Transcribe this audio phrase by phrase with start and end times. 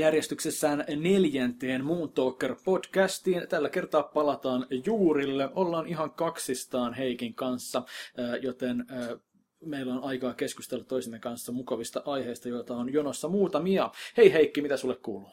[0.00, 3.48] järjestyksessään neljänteen Moon Talker podcastiin.
[3.48, 5.48] Tällä kertaa palataan juurille.
[5.54, 7.82] Ollaan ihan kaksistaan Heikin kanssa,
[8.42, 8.86] joten
[9.60, 13.90] meillä on aikaa keskustella toisemme kanssa mukavista aiheista, joita on jonossa muutamia.
[14.16, 15.30] Hei Heikki, mitä sulle kuuluu?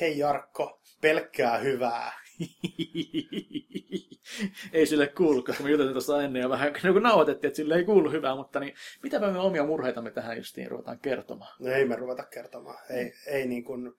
[0.00, 2.12] Hei Jarkko, pelkkää hyvää.
[4.72, 7.84] ei sille kuulu, koska me juteltiin tuossa ennen ja vähän niin nauhoitettiin, että sille ei
[7.84, 11.56] kuulu hyvää, mutta niin, mitäpä me omia murheitamme tähän justiin ruvetaan kertomaan?
[11.60, 12.78] No ei me ruveta kertomaan.
[12.90, 13.92] Ei, ei niin kuin...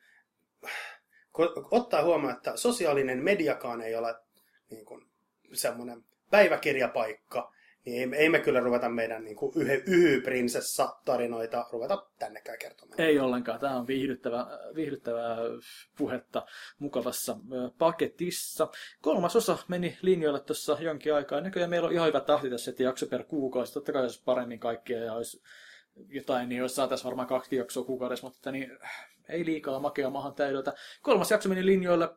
[1.71, 4.15] Ottaa huomioon, että sosiaalinen mediakaan ei ole
[4.69, 5.05] niin kuin
[5.53, 7.53] semmoinen päiväkirjapaikka,
[7.85, 13.01] niin ei, ei me kyllä ruveta meidän niin kuin yhy, yhy-prinsessa tarinoita ruveta tännekään kertomaan.
[13.01, 13.59] Ei ollenkaan.
[13.59, 15.37] Tämä on viihdyttävää, viihdyttävää
[15.97, 16.45] puhetta
[16.79, 17.37] mukavassa
[17.77, 18.67] paketissa.
[19.01, 21.41] Kolmas osa meni linjoille tuossa jonkin aikaa.
[21.41, 23.73] Näköjään meillä on ihan hyvä tahti tässä, että jakso per kuukausi.
[23.73, 25.41] Totta kai olisi paremmin kaikkia ja olisi
[26.09, 28.77] jotain, niin jos saataisiin varmaan kaksi jaksoa kuukaudessa, mutta niin,
[29.29, 30.73] ei liikaa makea mahan täydeltä.
[31.01, 32.09] Kolmas jakso meni linjoille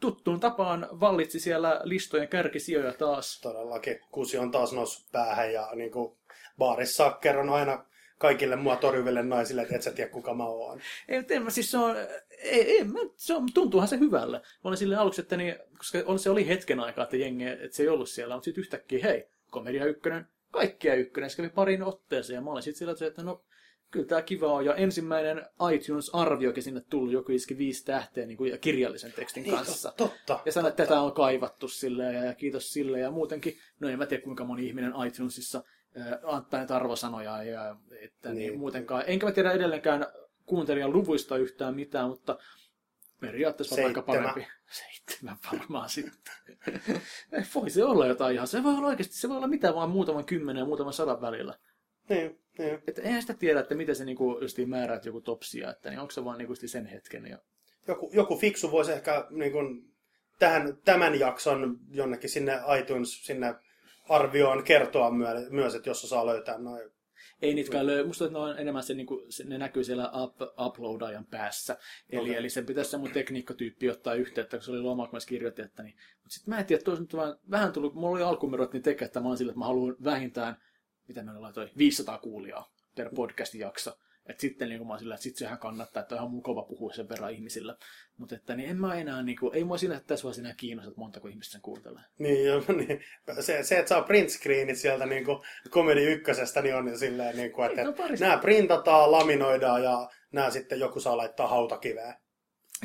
[0.00, 3.40] tuttuun tapaan, vallitsi siellä listojen kärkisijoja taas.
[3.40, 6.18] Todellakin, kusi on taas noussut päähän ja niin kuin
[6.58, 7.84] baarissa kerron aina
[8.18, 10.80] kaikille mua torjuville naisille, että et sä tiedä kuka mä oon.
[11.08, 11.96] Ei, mutta en, siis se on,
[12.38, 12.84] ei, ei,
[13.16, 14.38] se on, tuntuuhan se hyvälle.
[14.38, 17.76] Mä olin silleen aluksi, että niin, koska on, se oli hetken aikaa, että jengi, että
[17.76, 21.82] se ei ollut siellä, mutta sitten yhtäkkiä, hei, komedia ykkönen, kaikkia ykkönen, se kävi parin
[21.82, 23.44] otteeseen, ja mä olin sitten sillä, että no,
[23.90, 24.64] kyllä tämä kiva on.
[24.64, 29.54] Ja ensimmäinen iTunes-arviokin sinne tullut, joku iski viisi tähteä niin kuin, ja kirjallisen tekstin niin,
[29.54, 29.92] kanssa.
[29.96, 30.40] Totta.
[30.44, 33.58] Ja sanoi, että tätä on kaivattu silleen, ja, ja kiitos sille ja muutenkin.
[33.80, 35.62] No en mä tiedä, kuinka moni ihminen iTunesissa
[36.00, 38.36] äh, antaa näitä arvosanoja ja että niin.
[38.36, 39.04] niin muutenkaan.
[39.06, 40.06] Enkä mä tiedä edelleenkään
[40.46, 42.38] kuuntelijan luvuista yhtään mitään, mutta
[43.26, 44.46] periaatteessa on aika parempi.
[44.82, 46.34] Seitsemän varmaan sitten.
[47.54, 48.46] voi se olla jotain ihan.
[48.46, 51.58] Se voi olla oikeasti, se voi olla mitä vaan muutaman kymmenen ja muutaman sadan välillä.
[52.08, 52.82] Niin, niin.
[52.88, 56.10] Että eihän sitä tiedä, että miten se niinku justiin määrää joku topsia, että niin onko
[56.10, 57.26] se vaan niinku sen hetken.
[57.26, 57.38] Ja...
[57.88, 59.58] Joku, joku fiksu voisi ehkä niinku
[60.38, 63.54] tähän, tämän jakson jonnekin sinne iTunes, sinne
[64.08, 65.10] arvioon kertoa
[65.50, 66.93] myös, että jos saa löytää noin
[67.44, 68.06] ei niitäkään löydy.
[68.06, 71.78] Musta että ne on enemmän se, niin kuin, ne näkyy siellä up, uploadajan päässä.
[72.10, 72.34] Eli, okay.
[72.34, 75.96] eli sen pitäisi se mun tekniikkatyyppi ottaa yhteyttä, kun se oli kirjoitin, että niin.
[76.22, 79.06] Mutta sitten mä en tiedä, että nyt vähän, vähän tullut, mulla oli alkumerot niin tekee,
[79.06, 80.56] että mä oon sille, että mä haluan vähintään
[81.08, 83.98] mitä mä laitoin, 500 kuulijaa per podcastin jakso.
[84.26, 86.92] Et sitten niin mä oon sillä, että sit sehän kannattaa, että on ihan mukava puhua
[86.92, 87.76] sen verran ihmisillä.
[88.16, 90.88] Mutta että niin en mä enää, niin kuin, ei mua siinä tässä vaan enää kiinnosta,
[90.88, 92.02] että montako ihmistä sen kuuntelee.
[92.18, 93.04] Niin, jo, niin.
[93.40, 95.38] Se, se, että saa print screenit sieltä niin kuin
[95.70, 100.08] komedi ykkösestä, niin on jo silleen, niin kuin, että ei, no, nämä printataan, laminoidaan ja
[100.32, 102.14] nämä sitten joku saa laittaa hautakiveen.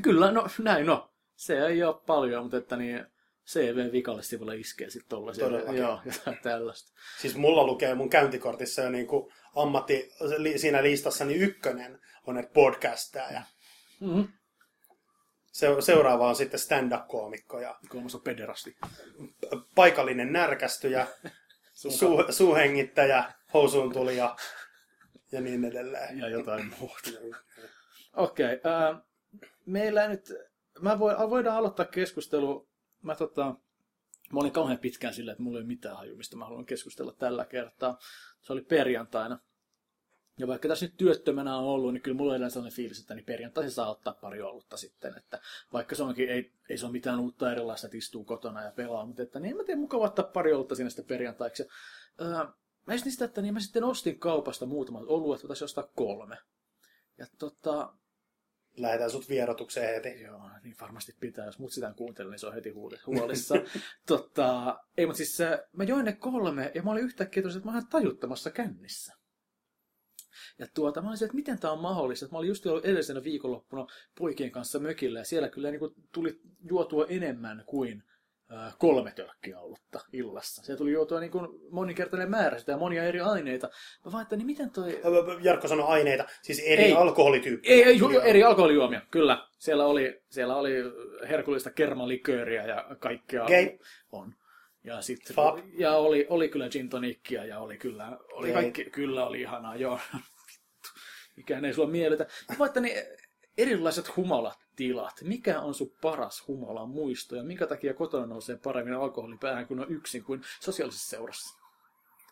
[0.01, 1.09] Kyllä, no näin no.
[1.35, 3.05] Se ei ole paljon, mutta että niin,
[3.49, 5.45] CV vikalle sivulle iskee sitten tollaisia.
[5.45, 5.77] Todellakin.
[5.77, 6.91] Joo, jotain tällaista.
[7.21, 10.11] Siis mulla lukee mun käyntikortissa jo niin kuin ammatti
[10.55, 13.41] siinä listassa niin ykkönen on, että podcastaja.
[13.99, 14.27] Mm-hmm.
[15.51, 17.59] Se, seuraava on sitten stand-up-koomikko.
[17.59, 18.77] Ja Kolmas on pederasti.
[19.75, 21.07] Paikallinen närkästyjä,
[21.73, 23.23] su, suuhengittäjä,
[23.53, 24.35] housuun tulija
[25.31, 26.19] ja niin edelleen.
[26.19, 27.09] Ja jotain muuta.
[28.15, 28.53] Okei.
[28.53, 29.01] Okay, äh,
[29.65, 30.33] meillä nyt,
[30.81, 32.68] mä voin, voidaan aloittaa keskustelu
[33.01, 33.55] mä, tota,
[34.33, 37.11] mä olin kauhean pitkään silleen, että mulla ei ole mitään haju, mistä mä haluan keskustella
[37.11, 37.97] tällä kertaa.
[38.41, 39.39] Se oli perjantaina.
[40.37, 43.25] Ja vaikka tässä nyt työttömänä on ollut, niin kyllä mulla on sellainen fiilis, että niin
[43.25, 45.17] perjantaisin saa ottaa pari olutta sitten.
[45.17, 45.41] Että
[45.73, 49.05] vaikka se onkin, ei, ei se ole mitään uutta erilaista, että istuu kotona ja pelaa,
[49.05, 51.63] mutta että niin mä tiedä, mukava ottaa pari olutta sinne sitten perjantaiksi.
[51.63, 51.69] Ja,
[52.25, 52.45] öö,
[52.87, 56.37] mä sitä, että niin mä sitten ostin kaupasta muutamat oluet, että ostaa kolme.
[57.17, 57.93] Ja tota,
[58.77, 60.21] lähetään sut vierotukseen heti.
[60.21, 61.45] Joo, niin varmasti pitää.
[61.45, 62.73] Jos mut sitä kuuntelee, niin se on heti
[63.05, 63.55] huolissa.
[64.07, 65.37] Totta, ei, mutta siis
[65.73, 69.13] mä join ne kolme ja mä olin yhtäkkiä tosiaan, että mä olin tajuttamassa kännissä.
[70.59, 72.27] Ja tuota, mä olin että miten tämä on mahdollista.
[72.31, 73.87] Mä olin just ollut edellisenä viikonloppuna
[74.17, 78.03] poikien kanssa mökillä ja siellä kyllä niin kuin tuli juotua enemmän kuin
[78.77, 80.63] kolme tölkkiä olutta illassa.
[80.63, 83.69] Se tuli juotua niin kuin moninkertainen määrä sitä ja monia eri aineita.
[84.05, 85.01] Mä vaan, että niin miten toi...
[85.41, 87.73] Jarkko sanoi aineita, siis eri ei, alkoholityyppiä.
[87.73, 89.47] Ei, ei ju, eri alkoholijuomia, kyllä.
[89.59, 90.73] Siellä oli, siellä oli
[91.29, 93.77] herkullista kermalikööriä ja kaikkea Gay.
[94.11, 94.35] on.
[94.83, 95.19] Ja, sit,
[95.77, 99.99] ja oli, oli kyllä gin tonikkia ja oli kyllä, oli kaikki, kyllä oli ihanaa, joo.
[101.37, 102.27] Mikään ei sulla miellytä.
[102.59, 102.97] Mä että niin,
[103.57, 104.17] erilaiset
[104.79, 105.21] humalatilat.
[105.21, 109.79] Mikä on sun paras humalan muisto ja minkä takia kotona nousee paremmin alkoholi päähän, kun
[109.79, 111.59] on yksin kuin sosiaalisessa seurassa?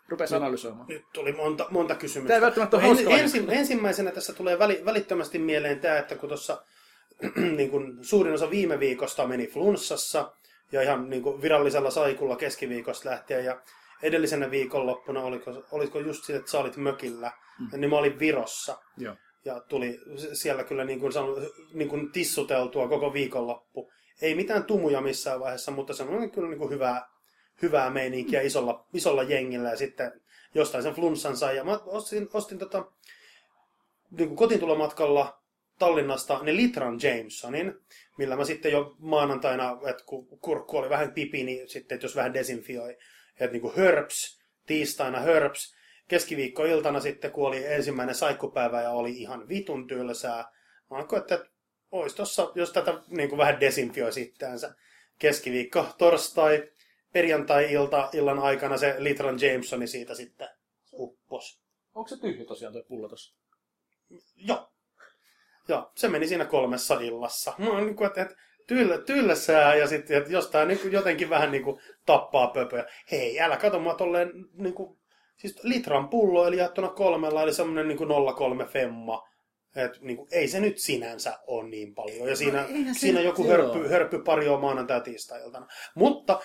[0.10, 0.88] Rupes analysoimaan.
[0.88, 2.28] Nyt tuli monta, monta kysymystä.
[2.28, 6.30] Tämä ei välttämättä ole en, ensi, ensimmäisenä tässä tulee väli, välittömästi mieleen tämä, että kun
[6.30, 6.64] tuossa
[7.58, 10.32] niin kun suurin osa viime viikosta meni flunssassa
[10.72, 13.62] ja ihan niin kun virallisella saikulla keskiviikosta lähtien ja
[14.04, 17.80] edellisenä viikonloppuna, oliko, oliko just siitä, että sä olit mökillä, mm.
[17.80, 18.78] niin mä olin Virossa.
[18.98, 19.16] Joo.
[19.48, 20.00] Ja tuli
[20.34, 21.14] siellä kyllä niin kuin,
[21.74, 23.92] niin kuin tissuteltua koko viikonloppu.
[24.22, 27.10] Ei mitään tumuja missään vaiheessa, mutta se on kyllä niin kuin hyvää,
[27.62, 30.22] hyvää meininkiä isolla, isolla jengillä ja sitten
[30.56, 31.56] jostain sen flunssan sai.
[31.56, 32.92] Ja mä ostin, ostin tota,
[34.12, 35.42] niin kuin kotiintulomatkalla
[35.80, 37.74] Tallinnasta ne Litran Jamesonin,
[38.18, 42.16] millä mä sitten jo maanantaina, että kun kurkku oli vähän pipi, niin sitten, että jos
[42.16, 42.98] vähän desinfioi,
[43.40, 45.77] että niin kuin herbs, tiistaina herbs,
[46.08, 50.52] keskiviikkoiltana sitten, kun oli ensimmäinen saikkupäivä ja oli ihan vitun tylsää,
[50.90, 51.46] mä ajattelin, että
[51.92, 54.76] olisi tossa, jos tätä niin kuin vähän desinfioi sitteensä.
[55.20, 56.72] Keskiviikko, torstai,
[57.14, 60.50] perjantai-ilta, illan aikana se Litran Jamesoni siitä sitten
[60.94, 61.62] uppos.
[61.96, 63.36] Onko se tyhjä tosiaan tuo pullo tossa?
[64.36, 64.72] Joo.
[65.68, 67.54] Joo, se meni siinä kolmessa illassa.
[67.58, 68.36] Mä oon niin kuin, että, että
[68.68, 72.86] tyllä, tylsää ja sitten että jostain niin kuin, jotenkin vähän niin kuin, tappaa pöpöjä.
[73.12, 74.97] Hei, älä kato mua tolleen niin kuin,
[75.38, 78.00] siis litran pullo, eli jaettuna kolmella, eli semmoinen niin
[78.62, 79.28] 0,3 femma.
[79.76, 82.30] Et, niin kuin, ei se nyt sinänsä ole niin paljon.
[82.30, 85.68] Ja siinä, no, siinä joku hörppy, hörppy pari on maanantai tiistai-iltana.
[85.96, 86.40] Mutta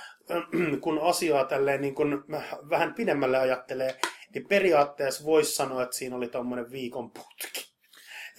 [0.81, 2.25] kun asiaa tälleen niin kuin,
[2.71, 3.97] vähän pidemmälle ajattelee,
[4.35, 7.73] niin periaatteessa voisi sanoa, että siinä oli tuommoinen viikon putki.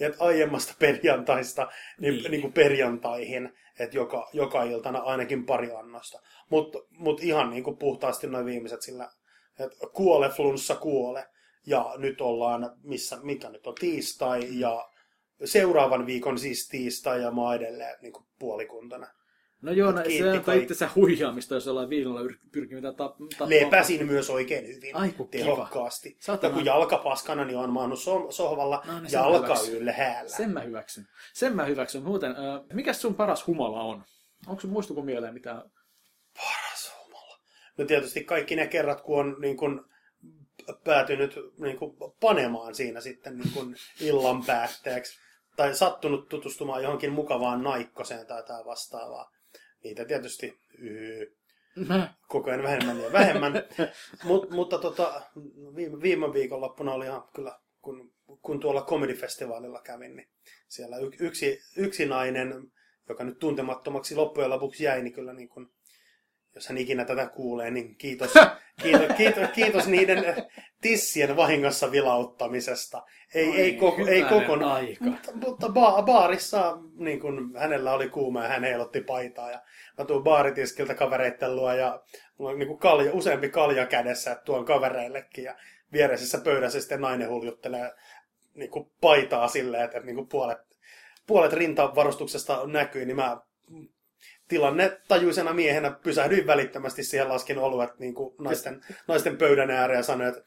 [0.00, 1.68] Että aiemmasta perjantaista
[2.00, 2.30] niin, niin.
[2.30, 6.20] Niin kuin perjantaihin, että joka, joka iltana ainakin pari annosta.
[6.50, 9.10] Mutta mut ihan niin kuin puhtaasti noin viimeiset sillä,
[9.92, 11.26] kuole flunssa kuole.
[11.66, 14.88] Ja nyt ollaan, missä, mikä nyt on tiistai ja
[15.44, 19.06] seuraavan viikon siis tiistai ja mä edelleen niin kuin puolikuntana.
[19.62, 20.62] No joo, no, se on kai...
[20.62, 22.20] itsensä huijaamista, jos ollaan viikolla
[22.52, 23.48] pyrkii mitä tappaa.
[23.48, 26.18] Lepäsin myös oikein hyvin, Ai, tehokkaasti.
[26.42, 30.30] Ja kun jalka paskana, niin on maannut so- sohvalla no, niin jalka ylhäällä.
[30.30, 31.06] Sen mä hyväksyn.
[31.32, 32.02] Sen mä hyväksyn.
[32.02, 34.04] Muuten, äh, mikä sun paras humala on?
[34.46, 35.62] Onko sun muistuko mieleen mitään?
[37.78, 39.88] No tietysti kaikki ne kerrat, kun on niin kun,
[40.84, 45.18] päätynyt niin kun, panemaan siinä sitten niin kun, illan päätteeksi.
[45.56, 49.30] Tai sattunut tutustumaan johonkin mukavaan naikkoseen tai jotain vastaavaa
[49.84, 51.36] niitä tietysti yy,
[52.28, 53.52] koko ajan vähemmän ja vähemmän.
[54.24, 55.22] Mut, mutta tota,
[55.76, 58.12] viime, viime viikonloppuna oli ihan kyllä, kun,
[58.42, 60.28] kun tuolla komedifestivaalilla kävin, niin
[60.68, 62.72] siellä yksi, yksi nainen,
[63.08, 65.66] joka nyt tuntemattomaksi loppujen lopuksi jäi, niin kyllä niin kuin
[66.54, 68.34] jos hän ikinä tätä kuulee, niin kiitos,
[68.82, 70.24] kiitos, kiitos, kiitos niiden
[70.80, 73.02] tissien vahingossa vilauttamisesta.
[73.34, 74.72] Ei, Oi, ei, koko, ei kokonaan.
[74.72, 75.04] Aika.
[75.04, 79.50] Mutta, mutta ba- baarissa niin kun hänellä oli kuuma ja hän heilotti paitaa.
[79.50, 79.60] Ja
[79.98, 82.02] mä tuun baaritiskiltä kavereitten luo ja
[82.38, 85.44] mulla on niin kuin kalja, useampi kalja kädessä, että tuon kavereillekin.
[85.44, 85.56] Ja
[85.92, 87.92] viereisessä pöydässä sitten nainen huljuttelee
[88.54, 90.58] niin kuin paitaa silleen, että, että niin kuin puolet,
[91.26, 93.40] puolet rintavarustuksesta näkyy, niin mä
[94.48, 100.02] tilanne tajuisena miehenä pysähdyin välittömästi siihen laskin oluet niin kuin naisten, naisten pöydän ääreen ja
[100.02, 100.42] sanoin, että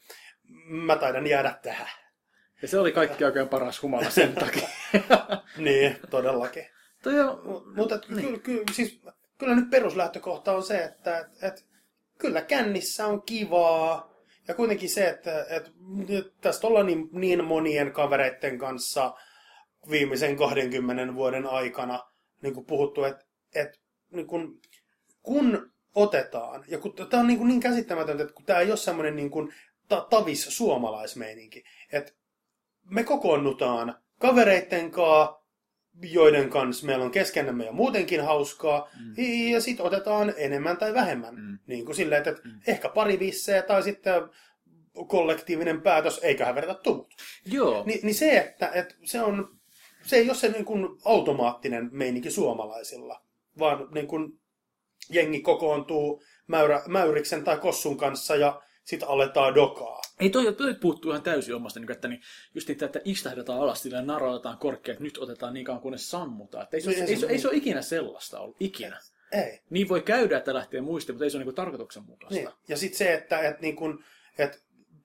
[0.68, 1.88] mä taidan jäädä tähän.
[2.62, 4.68] Ja se oli kaikki oikein paras humala sen takia.
[5.56, 6.66] niin, todellakin.
[7.06, 7.62] on...
[7.76, 8.22] Mutta niin.
[8.22, 9.00] kyllä, kyllä, siis,
[9.38, 11.66] kyllä nyt peruslähtökohta on se, että et, et,
[12.18, 14.14] kyllä kännissä on kivaa.
[14.48, 15.72] Ja kuitenkin se, että et,
[16.40, 19.14] tästä ollaan niin, niin monien kavereiden kanssa
[19.90, 22.04] viimeisen 20 vuoden aikana
[22.42, 23.24] niin kuin puhuttu, että
[23.54, 24.60] et, niin kun,
[25.22, 28.76] kun otetaan, ja kun tämä on niin, kuin niin käsittämätöntä, että kun tämä ei ole
[28.76, 29.54] semmoinen niin kuin
[29.88, 32.12] ta- tavis suomalaismeininki, että
[32.84, 35.38] me kokoonnutaan kavereitten kanssa,
[36.02, 39.24] joiden kanssa meillä on keskenämme ja muutenkin hauskaa, mm.
[39.52, 41.34] ja sitten otetaan enemmän tai vähemmän.
[41.34, 41.58] Mm.
[41.66, 42.60] Niin kuin silleen, että mm.
[42.66, 44.22] ehkä pari vissejä tai sitten
[45.08, 47.14] kollektiivinen päätös, eiköhän vedetä tumut.
[47.44, 47.84] Joo.
[47.86, 49.58] Ni, niin se, että, että se on,
[50.02, 53.27] se ei ole se niin kuin automaattinen meininki suomalaisilla
[53.58, 54.40] vaan niin kuin
[55.10, 60.00] jengi kokoontuu mäyrä, mäyriksen tai kossun kanssa ja sitten aletaan dokaa.
[60.20, 62.20] Ei toi, toi puuttuu ihan täysin omasta, niin, että niin,
[62.54, 66.64] just niitä, että istahdetaan alas ja naroitetaan korkeat, että nyt otetaan niin kauan kunnes sammutaan.
[66.64, 69.00] Että ei, se, ei, ei, se, ei se ole ikinä sellaista ollut, ikinä.
[69.32, 69.60] Ei.
[69.70, 72.34] Niin voi käydä, että lähtee muistiin, mutta ei se ole niin tarkoituksenmukaista.
[72.34, 72.58] Niin.
[72.68, 74.04] Ja sitten se, että, että, niin kun,
[74.38, 74.58] että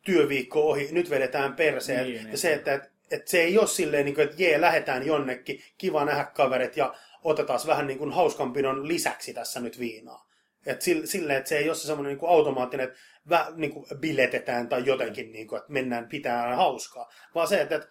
[0.06, 2.04] työviikko ohi, nyt vedetään perseen.
[2.04, 2.38] Niin, ja niin.
[2.38, 6.06] se, että, että, että se ei ole silleen, niin kuin, että jee, lähdetään jonnekin, kiva
[6.06, 10.26] nähdä kaverit ja otetaan vähän niin kuin hauskanpidon lisäksi tässä nyt viinaa.
[10.66, 13.00] Et silleen, että se ei ole se semmoinen niin automaattinen, että
[13.30, 17.12] vä, niin kuin biletetään tai jotenkin, niin kuin, että mennään pitää hauskaa.
[17.36, 17.88] Vaan se, että, että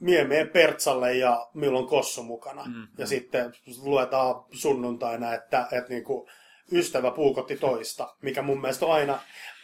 [0.00, 2.64] mie menen Pertsalle ja milloin Kossu mukana.
[2.64, 2.86] Mm-hmm.
[2.98, 6.30] Ja sitten luetaan sunnuntaina, että, että niin kuin,
[6.72, 9.18] ystävä puukotti toista, mikä mun mielestä on aina,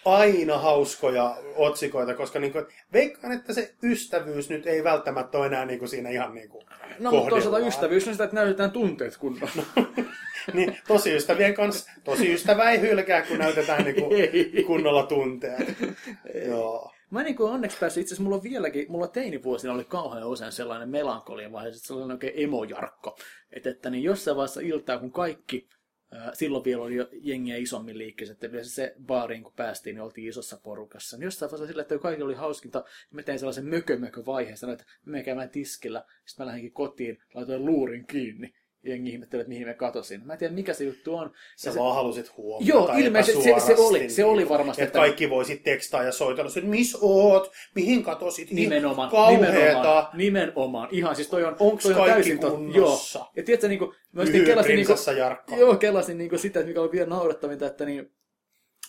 [0.05, 5.67] aina hauskoja otsikoita, koska niin kuin, veikkaan, että se ystävyys nyt ei välttämättä ole enää
[5.67, 6.67] niin kuin siinä ihan niin kuin
[6.99, 9.63] No, mutta toisaalta ystävyys on sitä, että näytetään tunteet kunnolla.
[10.55, 15.77] niin, tosi ystävien kanssa, tosi ystävä ei hylkää, kun näytetään niin kuin kunnolla tunteet.
[16.47, 16.93] Joo.
[17.11, 20.53] Mä niin kuin onneksi päässyt, itse asiassa mulla on vieläkin, mulla teinivuosina oli kauhean usein
[20.53, 23.17] sellainen melankolia vaihe, sellainen oikein emojarkko.
[23.53, 25.69] Että, että niin jossain vaiheessa iltaa, kun kaikki,
[26.33, 30.29] silloin vielä oli jo jengiä isommin liikkeessä, että yleensä se baariin kun päästiin, niin oltiin
[30.29, 31.17] isossa porukassa.
[31.17, 34.81] Niin jossain vaiheessa sillä, että kaikki oli hauskinta, niin mä tein sellaisen mökö-mökö vaiheen, sanoin,
[34.81, 39.67] että me käymään tiskillä, sitten mä lähdenkin kotiin, laitoin luurin kiinni jengi ihmettelee, että mihin
[39.67, 40.27] me katosin.
[40.27, 41.33] Mä en tiedä, mikä se juttu on.
[41.57, 44.83] Sä se, vaan halusit huomata Joo, ilmeisesti se, se, oli, se oli varmasti.
[44.83, 49.53] Että kaikki voisit tekstaa ja soitella, että missä oot, mihin katosit, nimenomaan, kauheeta.
[49.53, 53.19] nimenomaan, nimenomaan, ihan siis toi on, Onks toi on täysin tot- kunnossa?
[53.19, 53.31] Joo.
[53.37, 54.87] Ja tiedätkö, niin kuin, mä sitten kelasin, niin
[55.47, 58.13] kuin, joo, kelasin niin kuin sitä, että mikä oli vielä naurettavinta, että niin,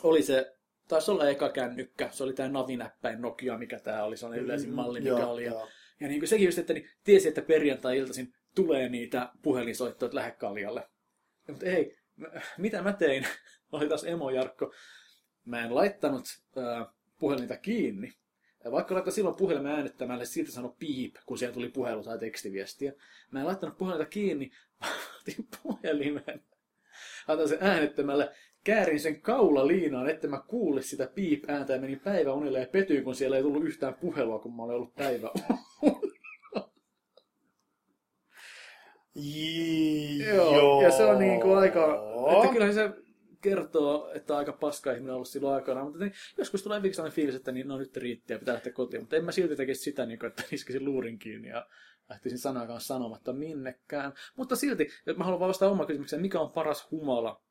[0.03, 0.55] oli se,
[0.87, 4.73] taisi olla eka kännykkä, se oli tämä navinäppäin Nokia, mikä tämä oli, se oli yleisin
[4.73, 5.43] malli, mikä Mm, Joo, oli.
[5.43, 5.67] Ja, joo.
[5.99, 10.31] ja niin kuin sekin just, että niin, tiesi, että perjantai-iltaisin tulee niitä puhelinsoittoja, että lähde
[10.31, 10.89] kaljalle.
[11.47, 13.27] Ja, mutta ei, mä- mitä mä tein?
[13.71, 14.74] Oli taas emo Jarkko.
[15.45, 16.25] Mä en laittanut
[16.57, 16.88] äh,
[17.19, 18.13] puhelinta kiinni.
[18.63, 22.93] Ja vaikka laittoi silloin puhelimen äänettämälle, siltä sanoi piip, kun siellä tuli puhelu tai tekstiviestiä.
[23.31, 26.43] Mä en laittanut puhelinta kiinni, vaan otin puhelimen.
[27.27, 28.31] Antan sen äänettämälle,
[28.63, 33.15] käärin sen kaula liinaan, että mä kuule sitä piip-ääntä ja menin päiväunille ja petyin, kun
[33.15, 35.29] siellä ei tullut yhtään puhelua, kun mä olin ollut päivä.
[40.36, 42.03] Joo, ja se on niin kuin aika,
[42.38, 42.89] että kyllähän se
[43.41, 47.36] kertoo, että aika paska ihminen on ollut silloin aikana, mutta niin, joskus tulee sellainen fiilis,
[47.36, 50.05] että niin, no nyt riitti ja pitää lähteä kotiin, mutta en mä silti tekisi sitä,
[50.05, 51.67] niin kuin, että iskisin luurin kiinni ja
[52.10, 54.13] lähtisin sanakaan sanomatta minnekään.
[54.38, 57.41] Mutta silti, että mä haluan vaan vastata omaan kysymykseen, mikä on paras humala?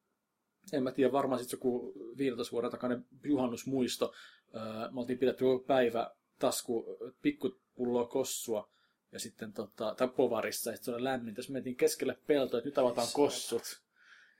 [0.73, 4.12] En mä tiedä, varmaan sitten joku 15 vuoden takainen juhannusmuisto.
[4.54, 8.74] Öö, me oltiin pidetty päivä tasku pikkupulloa kossua
[9.14, 11.42] ja sitten tota, tai povarissa, että se oli lämmintä.
[11.42, 13.83] Sitten mentiin keskelle peltoa, että nyt avataan kossut.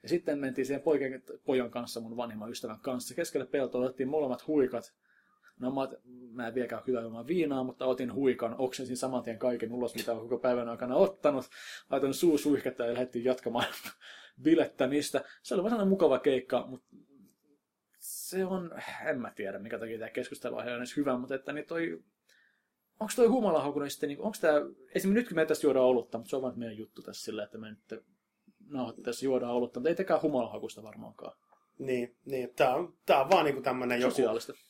[0.02, 3.14] Ja sitten mentiin siihen poikan, pojan kanssa, mun vanhemman ystävän kanssa.
[3.14, 4.95] Keskelle peltoa otettiin molemmat huikat.
[5.59, 5.88] No mä,
[6.33, 10.12] mä en vieläkään hyvää ilman viinaa, mutta otin huikan, oksensin saman tien kaiken ulos, mitä
[10.12, 11.45] olen koko päivän aikana ottanut.
[11.90, 13.66] Laitoin suu suihketta ja lähdettiin jatkamaan
[14.45, 15.25] bilettämistä.
[15.43, 16.97] Se oli sellainen mukava keikka, mutta
[17.99, 18.71] se on,
[19.07, 22.02] en mä tiedä, mikä takia tämä keskustelu on edes hyvä, mutta että niin toi,
[23.01, 24.55] onko toi humalahakunen sitten, niin, onko tämä,
[24.95, 27.45] esimerkiksi nyt kun me tässä juodaan olutta, mutta se on vaan meidän juttu tässä sillä,
[27.45, 28.05] että me nyt
[28.67, 31.37] nauhoittaessa juodaan olutta, mutta ei tekään humalahakusta varmaankaan.
[31.79, 32.55] Niin, niin.
[32.55, 34.15] Tämä on, tää on vaan niinku tämmöinen joku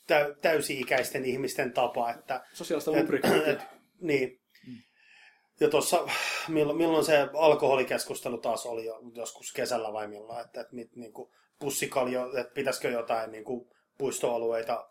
[0.07, 2.91] täy, täysi-ikäisten ihmisten tapa, että Sosiaalista
[3.47, 3.59] et,
[4.01, 4.41] niin.
[5.61, 6.09] Ja tuossa,
[6.49, 11.13] milloin, milloin se alkoholikeskustelu taas oli jo, joskus kesällä vai milloin, että, että mit, niin
[11.13, 14.89] kuin pussikaljo, että pitäisikö jotain niin kuin puistoalueita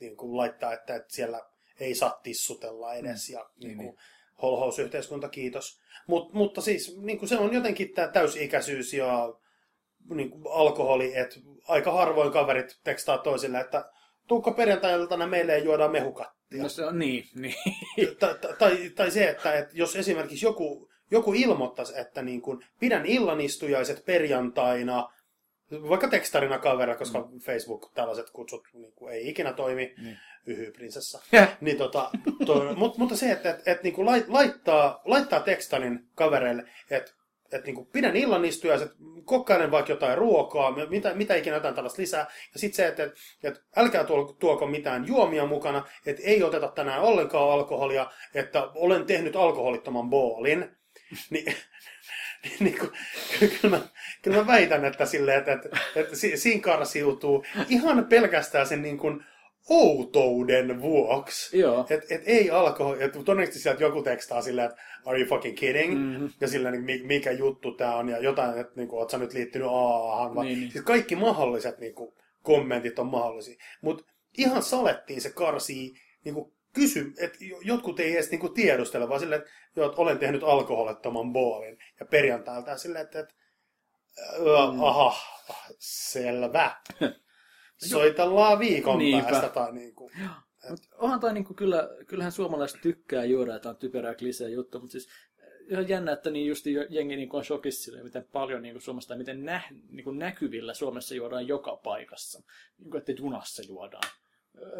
[0.00, 1.47] niin kuin laittaa, että, että siellä
[1.80, 3.96] ei saa tissutella edes ja niin kuin,
[4.42, 5.80] holhousyhteiskunta, kiitos.
[6.06, 9.34] Mut, mutta siis niin kuin se on jotenkin tämä täysi-ikäisyys ja
[10.14, 11.36] niin kuin alkoholi, että
[11.68, 13.90] aika harvoin kaverit tekstaa toisille, että
[14.28, 16.62] tuukko perjantai-iltana meille ja juodaan mehukattia.
[16.62, 17.54] No se on niin, niin.
[18.18, 23.06] tai, tai, tai se, että, että jos esimerkiksi joku, joku ilmoittaisi, että niin kuin, pidän
[23.06, 25.08] illanistujaiset perjantaina,
[25.88, 27.38] vaikka tekstarina kaverilla, koska mm.
[27.38, 30.18] Facebook tällaiset kutsut niin kuin, ei ikinä toimi, Niin.
[30.48, 31.22] Yhy prinsessa.
[31.60, 32.10] Niin, tota,
[32.46, 37.12] to, mutta, mutta se, että, että, että niin kuin lait- laittaa, laittaa tekstarin kavereille, että
[37.52, 38.92] että niin kuin pidän illanistujaiset,
[39.24, 42.26] kokkailen vaikka jotain ruokaa, mitä, mitä ikinä jotain tällaista lisää.
[42.52, 46.68] Ja sitten se, että, että, että älkää tuoko, tuoko mitään juomia mukana, että ei oteta
[46.68, 50.70] tänään ollenkaan alkoholia, että olen tehnyt alkoholittoman boolin.
[51.30, 51.54] Niin,
[52.60, 52.90] niin kuin,
[53.38, 53.82] kyllä, mä,
[54.22, 58.98] kyllä mä väitän, että, sille, että, että, että si- siinä karsiutuu ihan pelkästään sen niin
[58.98, 59.24] kuin
[59.68, 61.58] outouden vuoksi.
[61.58, 61.86] Joo.
[61.90, 65.92] Et, et ei alkoholi, et todennäköisesti sieltä joku tekstaa silleen, että are you fucking kidding?
[66.16, 66.26] Mhm.
[66.40, 69.32] Ja silleen, niin, mi- mikä juttu tää on, ja jotain, että niin oot sä nyt
[69.32, 70.70] liittynyt aahan, Niin, niin.
[70.72, 73.56] siis kaikki mahdolliset niin kuin, kommentit on mahdollisia.
[73.82, 74.04] Mutta
[74.38, 75.92] ihan salettiin se karsii
[76.24, 80.00] niin kuin, kysy, että jotkut ei edes niin kuin, tiedustele, vaan silleen, että, joo, että
[80.00, 83.34] olen tehnyt alkoholittoman boolin, ja perjantailta silleen, että, että
[84.72, 84.82] mm.
[84.84, 85.16] aha,
[85.78, 86.76] selvä.
[87.86, 89.30] Soitellaan viikon Niinpä.
[89.30, 90.12] päästä tai niin kuin.
[90.70, 94.92] Mut onhan toi niinku kyllä, kyllähän suomalaiset tykkää juoda, että on typerää klisee juttu, mutta
[94.92, 95.08] siis
[95.68, 99.44] ihan jännä, että niin just jengi niinku on shokissa sille, miten paljon Suomessa, tai miten
[99.44, 102.42] nä, niinku näkyvillä Suomessa juodaan joka paikassa.
[102.78, 104.10] Niinku, että junassa juodaan.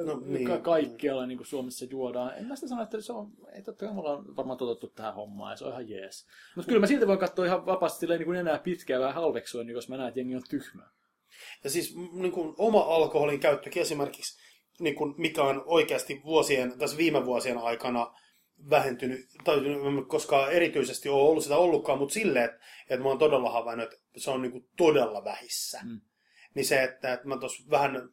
[0.05, 0.63] No, Ka- niin.
[0.63, 2.39] Kaikkialla niinku Suomessa juodaan.
[2.39, 5.15] En mä sitä sano, että se on, ei totta kai me ollaan varmaan totuttu tähän
[5.15, 6.27] hommaan, ja se on ihan jees.
[6.57, 9.65] Mutta kyllä mä silti voin katsoa ihan vapaasti silleen, niin kuin enää pitkään vähän halveksua,
[9.65, 10.91] niin jos mä näen, että jengi on tyhmä.
[11.65, 14.41] Ja siis niin kuin oma alkoholin käyttökin esimerkiksi,
[14.81, 18.15] niin kuin mikä on oikeasti vuosien, tässä viime vuosien aikana
[18.71, 22.61] vähentynyt, tai en koskaan erityisesti ole ollut sitä ollutkaan, mutta silleen, että,
[22.91, 25.81] että mä oon todella havainnut, että se on niin kuin todella vähissä.
[25.85, 26.01] Mm.
[26.55, 28.09] Niin se, että, että mä tuossa vähän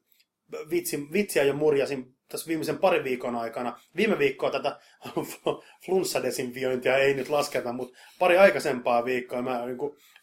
[0.70, 3.80] vitsi, vitsiä jo murjasin tässä viimeisen parin viikon aikana.
[3.96, 4.80] Viime viikkoa tätä
[5.86, 9.78] flunssadesinfiointia ei nyt lasketa, mutta pari aikaisempaa viikkoa mä niin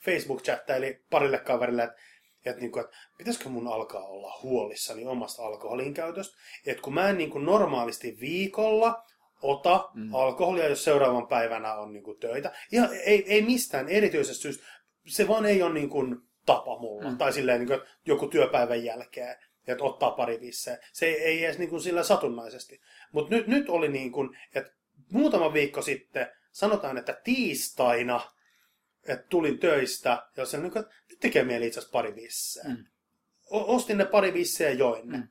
[0.05, 1.97] Facebook-chattaili parille kaverille, että
[2.45, 6.37] että, niin kuin, että pitäisikö mun alkaa olla huolissani omasta alkoholin käytöstä.
[6.67, 9.05] Että kun mä en niin kuin normaalisti viikolla
[9.43, 10.15] ota mm.
[10.15, 12.53] alkoholia, jos seuraavan päivänä on niin kuin töitä.
[12.73, 14.65] Ihan, ei, ei mistään erityisestä syystä.
[15.07, 17.11] Se vaan ei ole niin kuin tapa mulla.
[17.11, 17.19] Mm.
[17.19, 20.79] Tai silleen niin kuin, joku työpäivän jälkeen että ottaa pari vissejä.
[20.93, 22.81] Se ei, ei edes niin kuin sillä satunnaisesti.
[23.13, 24.73] Mutta nyt, nyt oli niin kuin, että
[25.13, 28.21] muutama viikko sitten, sanotaan, että tiistaina,
[29.09, 32.69] että tulin töistä, ja se niin kuin, nyt tekee mieli itse asiassa pari vissejä.
[32.69, 32.85] Mm.
[33.51, 35.19] Ostin ne pari vissejä ja join ne.
[35.19, 35.29] Mm.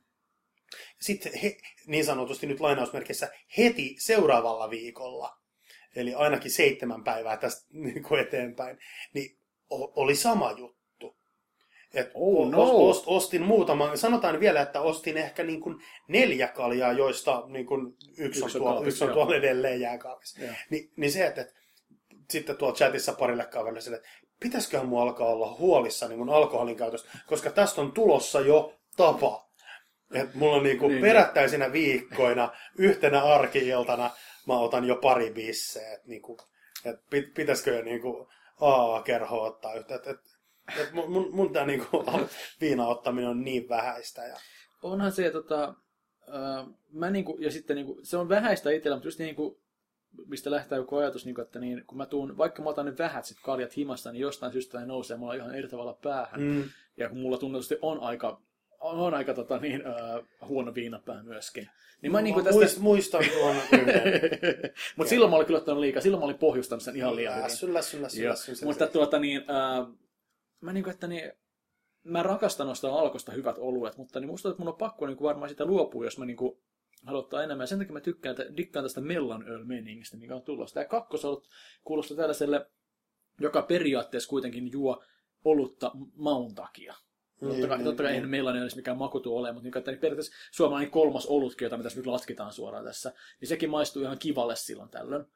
[1.00, 5.38] Sitten he, niin sanotusti nyt lainausmerkissä heti seuraavalla viikolla,
[5.96, 8.78] eli ainakin seitsemän päivää tästä niin kuin eteenpäin,
[9.14, 9.38] niin
[9.70, 10.82] oli sama juttu
[11.94, 12.88] et oh, no.
[12.88, 17.96] ost, ostin muutaman, sanotaan vielä, että ostin ehkä niin kuin neljä kaljaa, joista niin kuin
[18.18, 20.40] yksi, yksi on, tuolla, yksi on tuolla edelleen jääkaapissa.
[20.70, 21.46] Ni, niin se, että
[22.32, 24.08] sitten tuolla chatissa parille kaverille sille, että
[24.40, 29.48] pitäisiköhän mua alkaa olla huolissa niin alkoholin käytöstä, koska tästä on tulossa jo tapa.
[30.14, 34.10] Et mulla on niinku niin, perättäisinä viikkoina, yhtenä arkiiltana
[34.46, 35.92] mä otan jo pari bisseä.
[35.92, 36.38] Et niinku,
[36.84, 37.00] et
[37.34, 38.28] pitäisikö jo niinku
[38.60, 39.94] AA-kerho ottaa yhtä.
[39.94, 40.20] Et, et
[40.80, 42.04] et mun, mun, mun tämä niinku,
[42.60, 44.22] viina ottaminen on niin vähäistä.
[44.22, 44.36] Ja...
[44.82, 45.74] Onhan se, tota,
[46.28, 49.61] äh, mä niinku, ja sitten niinku, se on vähäistä itsellä, mutta just niinku,
[50.26, 52.98] mistä lähtee joku ajatus, niin kuin, että niin, kun mä tuun, vaikka mä otan ne
[52.98, 56.40] vähät sit kaljat himasta, niin jostain syystä ne nousee mulla ihan eri tavalla päähän.
[56.40, 56.64] Mm.
[56.96, 58.40] Ja kun mulla tunnetusti on aika,
[58.80, 61.70] on, on aika tota, niin, äh, huono viinapää myöskin.
[62.02, 62.52] Niin mä, mä niin tästä...
[62.52, 63.56] Muist, muistan tuon
[64.96, 66.02] Mutta silloin mä olin kyllä ottanut liikaa.
[66.02, 67.44] Silloin mä olin pohjustanut sen ihan liian hyvin.
[67.44, 68.64] Lässyllä, lässyllä.
[68.64, 69.86] Mutta tuota niin, äh,
[70.60, 71.32] mä niin kuin, että niin,
[72.04, 75.28] mä rakastan nostaa alkosta hyvät oluet, mutta niin musta että mun on pakko niin kuin
[75.28, 76.58] varmaan sitä luopua, jos mä niin kuin
[77.06, 77.62] haluan enemmän.
[77.62, 80.74] Ja sen takia mä tykkään, että dikkaan tästä mellan öl meningistä, mikä on tulossa.
[80.74, 81.48] Tämä kakkosolut
[81.84, 82.70] kuulostaa tällaiselle,
[83.40, 85.04] joka periaatteessa kuitenkin juo
[85.44, 86.94] olutta maun takia.
[87.40, 88.24] Niin, totta kai, niin, totta kai niin.
[88.24, 91.82] ei meillä olisi mikään makutu ole, mutta niin, että periaatteessa suomalainen kolmas olutkin, jota me
[91.82, 95.26] tässä nyt lasketaan suoraan tässä, niin sekin maistuu ihan kivalle silloin tällöin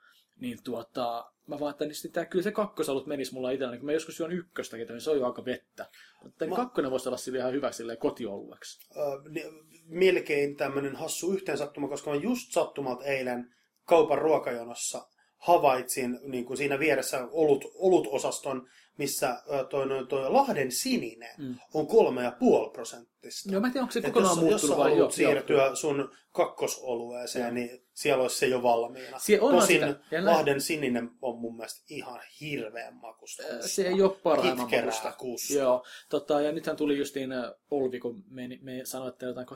[0.40, 3.92] niin tuota, mä vaan, että niin sitä, kyllä se kakkosalut menisi mulla itsellä, kun mä
[3.92, 5.86] joskus juon ykköstäkin, niin se on jo aika vettä.
[6.22, 6.56] Mutta mä...
[6.56, 8.88] kakkonen voisi olla sille ihan hyvä kotiolueksi.
[8.96, 9.44] Äh,
[9.86, 16.78] melkein tämmöinen hassu yhteensattuma, koska mä just sattumalta eilen kaupan ruokajonossa havaitsin niin kuin siinä
[16.78, 18.68] vieressä olut, olut-osaston
[18.98, 21.54] missä toi, toi, toi Lahden sininen mm.
[21.74, 23.52] on kolme ja puoli prosenttista.
[23.52, 27.85] Joo, mä en tiedä, onko se kokonaan jos, muuttunut vai jo, siirtyä sun kakkosolueeseen, niin
[27.96, 29.18] siellä olisi se jo valmiina.
[29.18, 30.24] Sie, Tosin sitä.
[30.24, 33.42] Lahden sininen on mun mielestä ihan hirveän makusta.
[33.60, 34.70] Se ei ole parhaimman
[35.04, 35.54] makusta.
[35.54, 37.30] Joo, tota, ja nythän tuli justiin
[37.70, 39.46] Olvi, kun me, me sanoitte jotain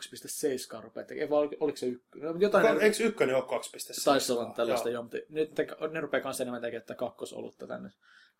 [0.76, 1.40] 2.7 rupeaa tekemään.
[1.60, 2.40] Oliko se ykkönen?
[2.40, 4.04] Jotain Ka- Eikö ykkönen ole 2.7?
[4.04, 4.94] Taisi olla tällaista, joo.
[4.94, 7.90] joo mutta nyt te, ne rupeaa kanssa enemmän tekemään kakkosolutta tänne.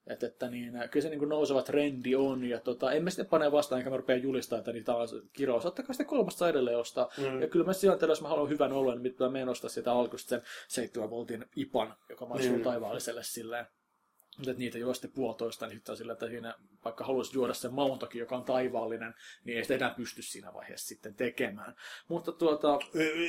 [0.07, 3.27] Että, että niin, kyllä se niin kuin nouseva trendi on, ja tota, en mä sitten
[3.27, 5.67] pane vastaan, enkä mä rupea julistaa, että niitä on kirous.
[5.67, 7.11] Ottakaa sitten kolmasta edelleen ostaa.
[7.19, 7.43] Mm.
[7.43, 10.29] Ja kyllä mä sijoitan, jos mä haluan hyvän oluen, niin mä menen ostaa sitä alkuista
[10.29, 12.63] sen 7 voltin ipan, joka maistuu mm.
[12.63, 13.67] taivaalliselle silleen.
[14.37, 18.19] Mutta niitä juo sitten puolitoista, niin sitten sillä, että siinä vaikka haluaisi juoda sen mauntakin,
[18.19, 19.15] joka on taivaallinen,
[19.45, 21.75] niin ei sitä enää pysty siinä vaiheessa sitten tekemään.
[22.09, 22.79] Mutta tuota...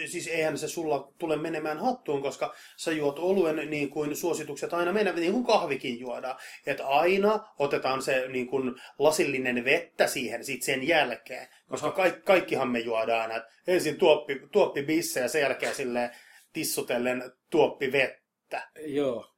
[0.06, 4.94] Siis eihän se sulla tule menemään hattuun, koska sä juot oluen niin kuin suositukset aina
[4.94, 6.40] menevät, niin kuin kahvikin juodaan.
[6.66, 11.48] Että aina otetaan se niin kuin lasillinen vettä siihen sit sen jälkeen.
[11.68, 13.44] Koska ka- kaikkihan me juodaan aina.
[13.68, 16.10] Ensin tuoppi, tuoppi bisse ja sen jälkeen silleen
[16.54, 18.70] tissutellen tuoppi vettä.
[18.86, 19.31] Joo.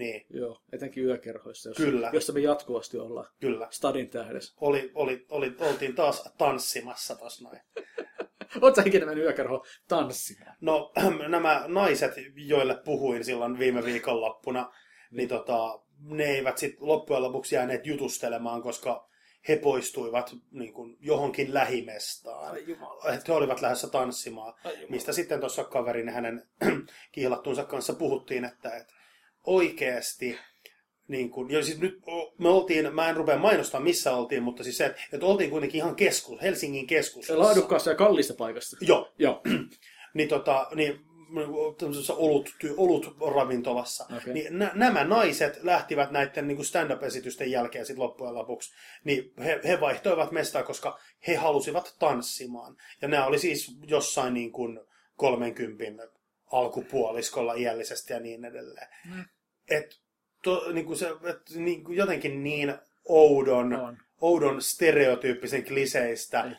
[0.00, 0.26] Niin.
[0.30, 2.10] Joo, etenkin yökerhoissa, jossa, Kyllä.
[2.12, 3.26] jossa me jatkuvasti ollaan.
[3.40, 3.68] Kyllä.
[3.70, 4.54] Stadin tähdessä.
[4.60, 7.60] Oli, oli, oli, oltiin taas tanssimassa tuossa noin.
[8.62, 10.56] Oletko ikinä mennyt yökerhoon tanssimaan?
[10.60, 10.92] No,
[11.28, 17.54] nämä naiset, joille puhuin silloin viime viikonloppuna, niin, niin tota, ne eivät sitten loppujen lopuksi
[17.54, 19.08] jääneet jutustelemaan, koska
[19.48, 22.56] he poistuivat niin kuin, johonkin lähimestaan.
[23.28, 24.54] He olivat lähdössä tanssimaan,
[24.88, 26.48] mistä sitten tuossa kaverin hänen
[27.12, 28.99] kiihlattunsa kanssa puhuttiin, että, että
[29.46, 30.38] oikeasti
[31.08, 31.98] niin kuin, ja siis nyt
[32.38, 35.78] me oltiin, mä en rupea mainostamaan missä oltiin, mutta siis se, että, että oltiin kuitenkin
[35.78, 37.30] ihan keskus, Helsingin keskus.
[37.30, 38.76] Laadukkaassa ja kallista paikassa.
[38.80, 39.12] Joo.
[39.18, 39.42] Joo.
[40.14, 41.00] niin tota, niin
[42.16, 44.04] olut, olut ravintolassa.
[44.04, 44.32] Okay.
[44.32, 48.74] Niin nä, nämä naiset lähtivät näiden niin stand-up-esitysten jälkeen sit loppujen lopuksi.
[49.04, 52.76] Niin he, he vaihtoivat mestaa, koska he halusivat tanssimaan.
[53.02, 54.80] Ja nämä oli siis jossain niin kuin
[55.16, 56.19] 30
[56.50, 58.86] alkupuoliskolla iällisesti ja niin edelleen.
[59.14, 59.24] Mm.
[59.70, 60.00] Et,
[60.42, 63.98] to, niin kuin se, et, niin kuin jotenkin niin oudon, on.
[64.20, 66.50] oudon stereotyyppisen kliseistä.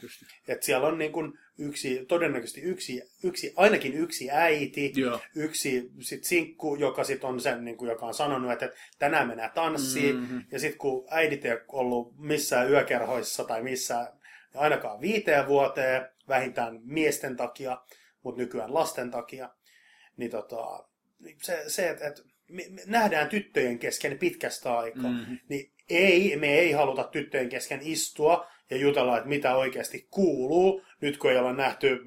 [0.47, 5.19] Että siellä on niin kuin yksi, todennäköisesti yksi, yksi, ainakin yksi äiti, Joo.
[5.35, 9.51] yksi sit sinkku, joka sit on sen, niin kuin, joka on sanonut, että tänään mennään
[9.51, 10.15] tanssiin.
[10.15, 10.23] Mhm.
[10.23, 10.43] Mm-hmm.
[10.51, 14.07] Ja sitten kun äidit ei ole ollut missään yökerhoissa tai missään
[14.55, 17.81] ainakaan viiteen vuoteen, vähintään miesten takia,
[18.23, 19.49] mutta nykyään lasten takia,
[20.21, 20.85] niin tota,
[21.19, 25.19] niin se, se että, me, me nähdään tyttöjen kesken pitkästä aikaa, Mhm.
[25.19, 25.37] mm-hmm.
[25.49, 31.17] niin ei, me ei haluta tyttöjen kesken istua ja jutella, että mitä oikeasti kuuluu, nyt
[31.17, 31.99] kun ei olla nähty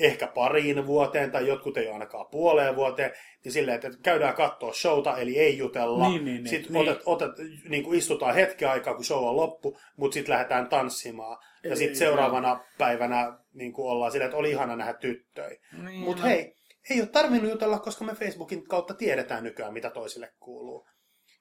[0.00, 3.10] ehkä pariin vuoteen, tai jotkut ei ole ainakaan puoleen vuoteen,
[3.44, 6.08] niin silleen, että käydään katsoa showta, eli ei jutella.
[6.08, 6.48] Niin, niin, niin.
[6.48, 6.88] sitten Niin.
[6.88, 7.30] Otet, otet,
[7.68, 11.38] niin kuin istutaan hetken aikaa, kun show on loppu, mutta sitten lähdetään tanssimaan.
[11.64, 15.58] Ja Ei, sitten seuraavana päivänä niin kuin ollaan silleen, että oli ihana nähdä tyttöjä.
[15.84, 16.28] Niin, Mutta no.
[16.28, 16.54] hei,
[16.90, 20.88] ei ole tarvinnut jutella, koska me Facebookin kautta tiedetään nykyään, mitä toisille kuuluu.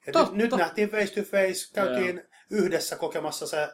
[0.08, 0.36] Et Totta.
[0.36, 3.70] nyt, nyt nähtiin face to face, käytiin yhdessä kokemassa se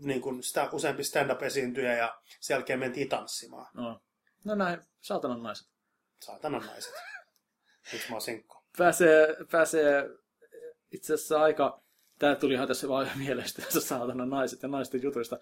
[0.00, 3.66] niin kuin sitä useampi stand-up-esiintyjä ja sen jälkeen mentiin tanssimaan.
[3.74, 4.00] No.
[4.44, 5.68] no näin, saatanan naiset.
[6.22, 6.92] Saatanan naiset.
[7.92, 8.64] Miksi mä oon sinkko?
[8.78, 10.04] Pääsee, pääsee
[10.90, 11.82] itse asiassa aika,
[12.18, 15.38] tää tuli ihan tässä vaan mielestä, tässä saatanan naiset ja naisten jutuista.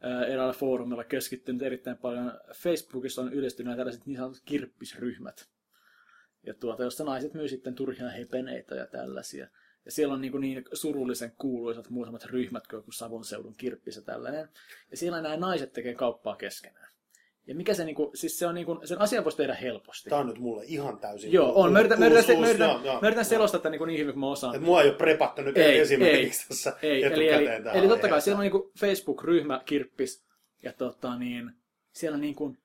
[0.00, 2.40] Ää, eräällä foorumilla keskittynyt erittäin paljon.
[2.54, 5.48] Facebookissa on yleistynyt tällaiset niin sanotut kirppisryhmät.
[6.46, 9.48] Ja tuota, jossa naiset myy sitten turhia hepeneitä ja tällaisia.
[9.84, 14.02] Ja siellä on niin, kuin niin surullisen kuuluisat muutamat ryhmät kuin Savon seudun kirppis ja
[14.02, 14.48] tällainen.
[14.90, 16.87] Ja siellä nämä naiset tekee kauppaa keskenään.
[17.48, 20.10] Ja mikä se, niin kuin, siis se on niin kuin, sen asian voisi tehdä helposti.
[20.10, 21.72] Tää on nyt mulle ihan täysin Joo, on.
[21.72, 24.30] Mä yritän, mä yritän, mä yritän, mä selostaa tätä niin, kuin niin hyvin kuin mä
[24.30, 24.54] osaan.
[24.54, 28.20] Et mua ei ole prepattu nyt Ei, esimerkiksi tässä Ei, eli, eli, eli totta kai
[28.20, 30.24] siellä on niinku Facebook-ryhmä kirppis,
[30.62, 31.50] ja tota niin,
[31.92, 32.56] siellä niinku,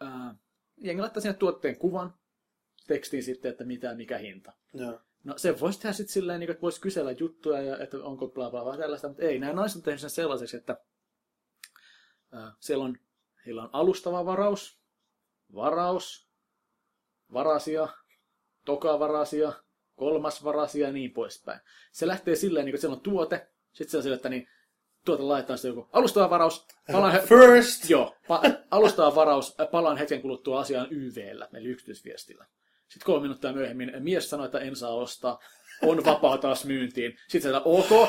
[0.00, 0.34] ää,
[0.76, 2.14] jengi laittaa sinne tuotteen kuvan,
[2.86, 4.52] tekstiin sitten, että mitä mikä hinta.
[4.72, 5.00] Joo.
[5.24, 8.50] No se voisi tehdä sitten silleen, niin, että voisi kysellä juttuja, ja että onko bla
[8.50, 10.76] bla bla tällaista, mutta ei, nämä naiset on tehnyt sen sellaiseksi, että
[12.32, 12.98] ää, siellä on,
[13.46, 14.78] heillä on alustava varaus,
[15.54, 16.28] varaus,
[17.32, 17.88] varasia,
[18.64, 19.52] toka varasia,
[19.96, 21.60] kolmas varasia ja niin poispäin.
[21.92, 24.48] Se lähtee silleen, niin että siellä on tuote, sitten se on silleen, että niin,
[25.04, 27.90] tuote laitetaan sitten joku alustava varaus, palaan, he- First!
[27.90, 32.46] joo, pa- alustava varaus, äh, palaan hetken kuluttua asiaan YVllä, eli yksityisviestillä.
[32.88, 35.38] Sitten kolme minuuttia myöhemmin mies sanoi, että en saa ostaa,
[35.82, 37.18] on vapaa taas myyntiin.
[37.28, 38.08] Sitten se ok,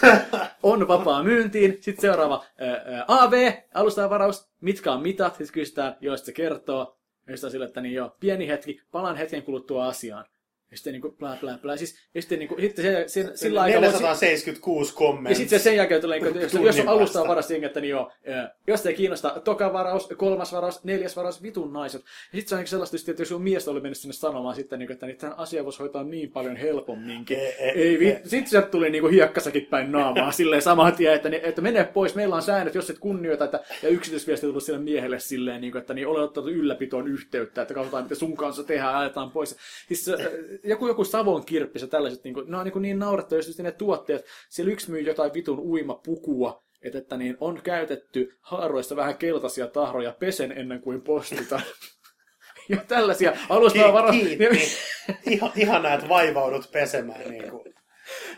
[0.64, 1.78] on vapaa myyntiin.
[1.80, 6.98] Sitten seuraava ää, AV, alustava varaus, mitkä on mitat, sitten kysytään, joista se kertoo.
[7.26, 10.24] Ja sitten sille, että niin joo, pieni hetki, palaan hetken kuluttua asiaan.
[10.74, 11.76] Ja sitten niinku bla bla bla.
[11.76, 13.92] Siis, ja sitten niinku, sitten se, se, sillä aikaa voisi...
[13.92, 15.36] 476 Ja kommenttia.
[15.36, 17.28] sitten se sen jälkeen tulee, niin, jos, jos on alustaa päästä.
[17.28, 18.12] varas jengi, että niin joo,
[18.66, 22.00] jos ei kiinnosta toka varaus, kolmas varaus, neljäs varaus, vitun naiset.
[22.02, 24.78] Ja sitten se on niin sellaista, että jos sun mies oli mennyt sinne sanomaan sitten,
[24.78, 27.38] niin, että niin, tämän asia voisi hoitaa niin paljon helpomminkin.
[27.38, 28.08] Ei, ei, Ei, vi...
[28.08, 28.20] ei.
[28.24, 32.14] Sitten sieltä tuli niinku hiekkasakin päin naamaa silleen saman tien, että, niin, että mene pois,
[32.14, 35.80] meillä on säännöt, jos et kunnioita, että, ja yksityisviesti tullut sille miehelle silleen, niin kuin,
[35.80, 39.56] että niin, olen ottanut ylläpitoon yhteyttä, että katsotaan, mitä sun kanssa tehdään, ajetaan pois.
[39.88, 40.10] Siis,
[40.64, 43.58] joku, joku Savon kirppis ja tällaiset, niin kuin, ne on niin, kuin niin naurettavia, just
[43.58, 49.18] ne tuotteet, siellä yksi myy jotain vitun uimapukua, että, että niin, on käytetty haaroista vähän
[49.18, 51.62] keltaisia tahroja pesen ennen kuin postitaan.
[52.68, 54.10] ja tällaisia alustaa varo...
[54.10, 54.44] Kiitti.
[55.30, 57.30] Ihan, ihanaa, että vaivaudut pesemään.
[57.30, 57.74] Niin kuin.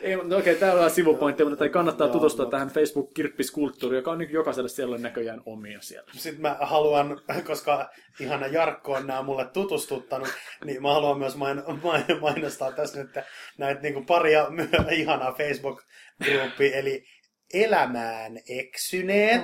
[0.01, 4.11] Ei, mutta okei, tämä on vähän sivupointti, mutta tai kannattaa Joo, tutustua tähän Facebook-kirppiskulttuuriin, joka
[4.11, 6.11] on niin jokaiselle siellä näköjään omia siellä.
[6.15, 10.29] Sitten mä haluan, koska ihana Jarkko on nämä mulle tutustuttanut,
[10.65, 13.11] niin mä haluan myös main, main, mainostaa tässä nyt
[13.59, 14.47] näitä niin paria
[14.91, 17.05] ihanaa Facebook-gruppi, eli
[17.55, 19.43] Elämään eksyneet,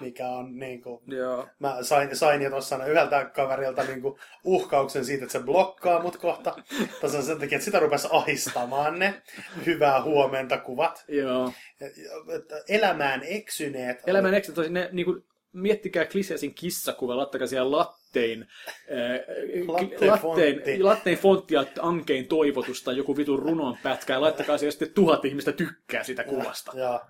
[0.00, 1.48] mikä on niin kuin, Joo.
[1.58, 6.56] Mä sain, sain jo tuossa yhdeltä kaverilta niinku uhkauksen siitä, että se blokkaa mut kohta.
[7.00, 9.22] Tasan sen takia, että sitä rupesi ahistamaan ne.
[9.66, 11.04] Hyvää huomenta kuvat.
[11.08, 11.52] Joo.
[12.68, 14.02] Elämään eksyneet.
[14.06, 19.20] Elämän ekstra tosi, ne niin kuin, miettikää kliseisin kissakuva, laittakaa siellä lattein, äh,
[19.66, 20.82] Lattein lattein, fontti.
[20.82, 26.04] lattein fonttia ankein toivotusta, joku vitun runon pätkä, ja laittakaa siellä sitten tuhat ihmistä tykkää
[26.04, 26.72] sitä kuvasta.
[26.74, 27.00] Ja, ja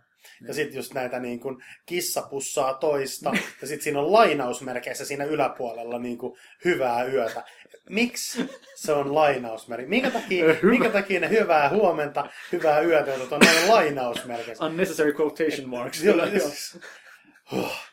[0.55, 3.33] sitten just näitä niin kuin kissa pussaa toista.
[3.61, 7.43] ja sitten siinä on lainausmerkeissä siinä yläpuolella niin kuin hyvää yötä.
[7.91, 9.89] Miksi se on lainausmerkki?
[9.91, 14.65] Minkä takia, minkä takia ne hyvää huomenta, hyvää yötä on näin lainausmerkeissä?
[14.65, 16.03] Unnecessary quotation marks.
[16.05, 16.49] Joo, Kyllä, joo.
[16.49, 16.79] siis-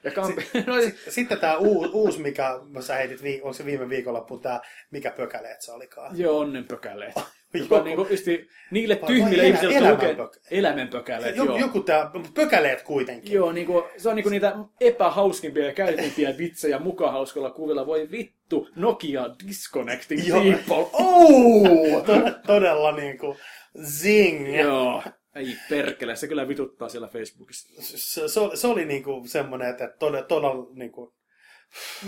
[0.03, 0.47] Ja kampi...
[0.67, 0.73] no,
[1.09, 4.59] Sitten tämä uusi, uusi, mikä sä heitit, onko se viime viikonloppu, tämä
[4.91, 6.19] mikä pökäleet se olikaan?
[6.19, 7.13] Joo, onnenpökäleet.
[7.15, 11.35] Joku- Joka niinku, isti, niille Vai- tyhmille ihmisille, elä- elämänpökä- elämänpökäleet.
[11.35, 11.59] Joku, joo.
[11.59, 13.33] joku tämä, pökäleet kuitenkin.
[13.33, 17.85] Joo, niinku, se on niinku niitä epähauskimpia ja käytetyimpiä vitsejä muka hauskalla kuvilla.
[17.85, 20.41] Voi vittu, Nokia Disconnecting Joo.
[20.43, 20.89] people.
[20.93, 23.37] Oh, to- todella niin kuin
[23.85, 24.59] zing.
[24.59, 25.03] Joo.
[25.35, 27.67] Ei perkele, se kyllä vituttaa siellä Facebookissa.
[27.81, 31.13] Se, se, oli, se oli niinku semmoinen, että todella, todella niinku,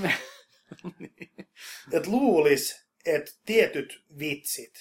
[1.94, 4.74] että luulis, että tietyt vitsit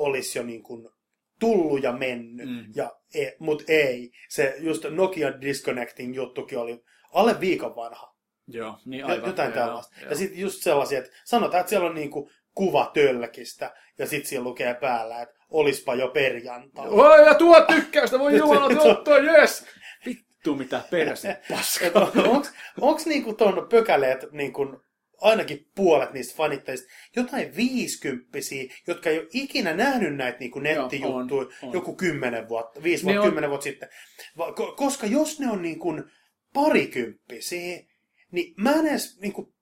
[0.00, 0.92] olisi jo niinku
[1.40, 2.72] tullut ja mennyt, mm.
[2.74, 4.10] ja, e, mut ei.
[4.28, 8.14] Se just Nokia Disconnecting juttukin oli alle viikon vanha.
[8.46, 9.28] Joo, niin aivan.
[9.28, 9.96] Jotain joo, tällaista.
[10.00, 10.10] joo.
[10.10, 14.48] Ja sitten just sellaisia, että sanotaan, että siellä on niinku kuva tölkistä, ja sitten siellä
[14.48, 16.88] lukee päällä, että olispa jo perjantai.
[16.88, 19.66] Oi, ja tuo tykkäystä, voi jumala, tuottaa, jes!
[20.06, 21.86] Vittu mitä perse paska.
[22.26, 24.82] Onks, onks niinku ton pökäleet niinku
[25.20, 31.68] ainakin puolet niistä fanittajista jotain viisikymppisiä, jotka ei ole ikinä nähnyt näitä niinku nettijuttuja on,
[31.68, 31.72] on.
[31.72, 33.88] joku kymmenen vuotta, viisi vuotta, on- kymmenen vuotta sitten.
[34.76, 35.94] Koska jos ne on niinku
[36.54, 37.78] parikymppisiä,
[38.32, 39.54] niin mä en edes, niinku,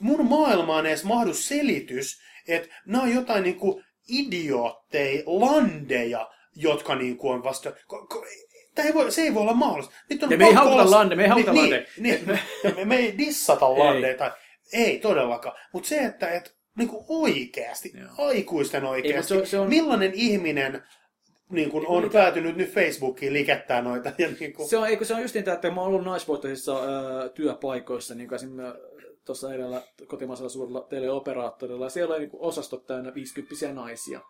[0.00, 7.44] mun maailmaan edes mahdu selitys, että nämä on jotain niinku idiootteja, landeja, jotka niinku on
[7.44, 7.72] vasta...
[8.74, 9.94] Tämä ei voi, se ei voi olla mahdollista.
[10.10, 11.82] Nyt on Ja me ei olla- lande- me ei haukuta niin, landeja.
[11.98, 14.34] Niin, niin, me, me ei dissata Ei.
[14.72, 15.56] Ei todellakaan.
[15.72, 18.08] Mutta se, että et, niinku oikeasti, Joo.
[18.28, 20.82] aikuisten oikeasti, Ei, se on- se on- millainen ihminen
[21.50, 24.12] niin kun on päätynyt nyt Facebookiin likettää noita.
[24.18, 26.76] Ja niin kun, Se on, eikö se on just niin, että mä oon ollut naisvoittoisissa
[26.84, 28.80] ää, työpaikoissa, niin kuin esimerkiksi
[29.24, 34.20] tuossa edellä kotimaisella suurella teleoperaattorilla, ja siellä oli niin osastot täynnä 50 naisia.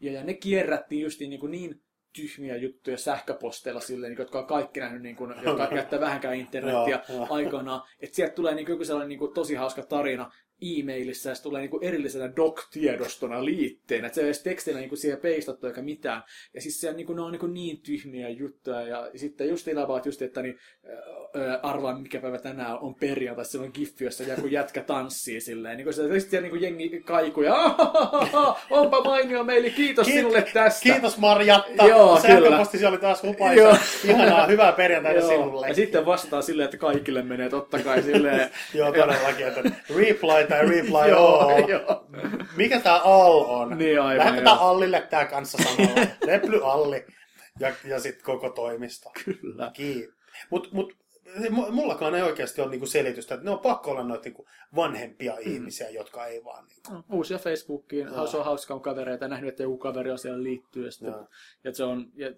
[0.00, 1.80] Ja, ja ne kierrättiin just niin, kuin niin
[2.22, 7.00] tyhmiä juttuja sähköposteilla silleen, niin jotka on kaikki nähnyt, niin kuin, jotka jättää vähänkään internetiä
[7.30, 7.82] aikanaan.
[8.00, 11.60] Että sieltä tulee niin joku sellainen niin kuin, tosi hauska tarina e-mailissa, ja se tulee
[11.60, 14.06] niin kuin, erillisenä doc-tiedostona liitteenä.
[14.06, 16.22] Että se ei ole edes tekstinä niin kuin, siihen peistattu eikä mitään.
[16.54, 18.82] Ja siis siellä, niin kuin, ne on niin, kuin, niin tyhmiä juttuja.
[18.82, 20.58] Ja sitten just about just, että niin,
[21.62, 25.76] arvaa mikä päivä tänään on perjantai, siellä on giffi, jossa joku jätkä tanssii silleen.
[25.76, 27.54] Niin kuin se, niin kuin jengi kaikuja,
[28.70, 30.82] onpa mainio meili, kiitos Kiit- sinulle tästä.
[30.82, 31.86] Kiitos Marjatta.
[31.86, 33.32] Joo, Sähköpostisi oli taas Joo.
[33.32, 33.78] hupaisa.
[34.04, 35.28] Ihanaa, hyvää perjantaita Joo.
[35.30, 35.68] sinulle.
[35.68, 38.50] Ja sitten vastaa silleen, että kaikille menee totta kai silleen.
[38.74, 39.46] Joo, todellakin.
[39.46, 39.60] Että
[39.96, 41.68] reply tai reply Joo, all.
[41.68, 42.06] joo.
[42.56, 43.78] Mikä tää all on?
[43.78, 44.68] Niin, aivan, Lähetetään joo.
[44.68, 46.06] Allille tää kanssa samalla.
[46.26, 47.04] Reply Alli.
[47.60, 49.10] Ja, ja sitten koko toimisto.
[49.24, 49.70] Kyllä.
[49.74, 50.14] Kiitos.
[50.50, 50.96] Mut, mut mu-
[51.70, 55.52] mullakaan ei oikeasti ole niinku selitystä, että ne on pakko olla noita niinku vanhempia Mm.
[55.52, 56.66] ihmisiä, jotka ei vaan...
[56.66, 57.04] Niinku.
[57.16, 58.26] Uusia Facebookiin, Joo.
[58.26, 60.84] se on hauskaa on kavereita, nähnyt, että joku kaveri on siellä liittyy.
[60.84, 61.26] Ja, sitten, Joo.
[61.64, 62.32] ja se on, ja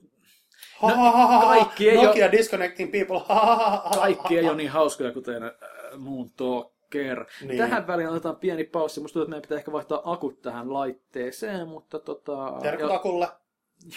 [0.79, 1.47] Ha, ha, ha, ha, ha.
[1.47, 3.19] kaikki ei Nokia disconnecting people.
[3.19, 4.51] Ha, ha, ha, ha, ha, kaikki ei ha.
[4.51, 5.53] ole niin hauskoja, kuten äh,
[5.99, 7.19] muun Talker.
[7.41, 7.49] Niin.
[7.49, 7.59] Niin.
[7.59, 9.01] Tähän väliin otetaan pieni paussi.
[9.01, 12.59] Musta tuntuu, että meidän pitää ehkä vaihtaa akut tähän laitteeseen, mutta tota...
[12.63, 13.29] Terkut ja, Akulle.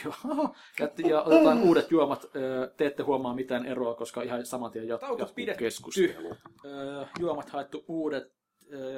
[0.06, 2.26] Joo, ja, ja otetaan uudet juomat.
[2.78, 5.64] Te ette huomaa mitään eroa, koska ihan saman tien jat- Tauko jatkuu pidetty.
[5.64, 6.36] keskustelu.
[7.20, 8.34] Juomat haettu uudet.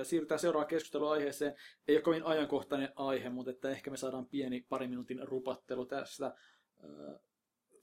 [0.04, 1.56] Siirrytään seuraavaan keskusteluaiheeseen.
[1.88, 6.36] Ei ole kovin ajankohtainen aihe, mutta että ehkä me saadaan pieni pari minuutin rupattelu tästä.
[6.84, 7.20] Ö,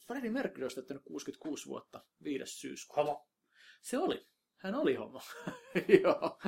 [0.07, 2.45] Freddie Mercury olisi täyttänyt 66 vuotta 5.
[2.61, 3.03] syyskuuta.
[3.03, 3.27] Homo.
[3.83, 4.27] Se oli.
[4.57, 5.21] Hän oli homo.
[6.05, 6.39] Joo.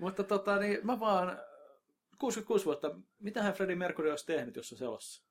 [0.00, 1.38] Mutta tota, niin mä vaan...
[2.18, 2.90] 66 vuotta.
[3.18, 5.23] Mitähän Freddie Mercury olisi tehnyt, jos se elossa?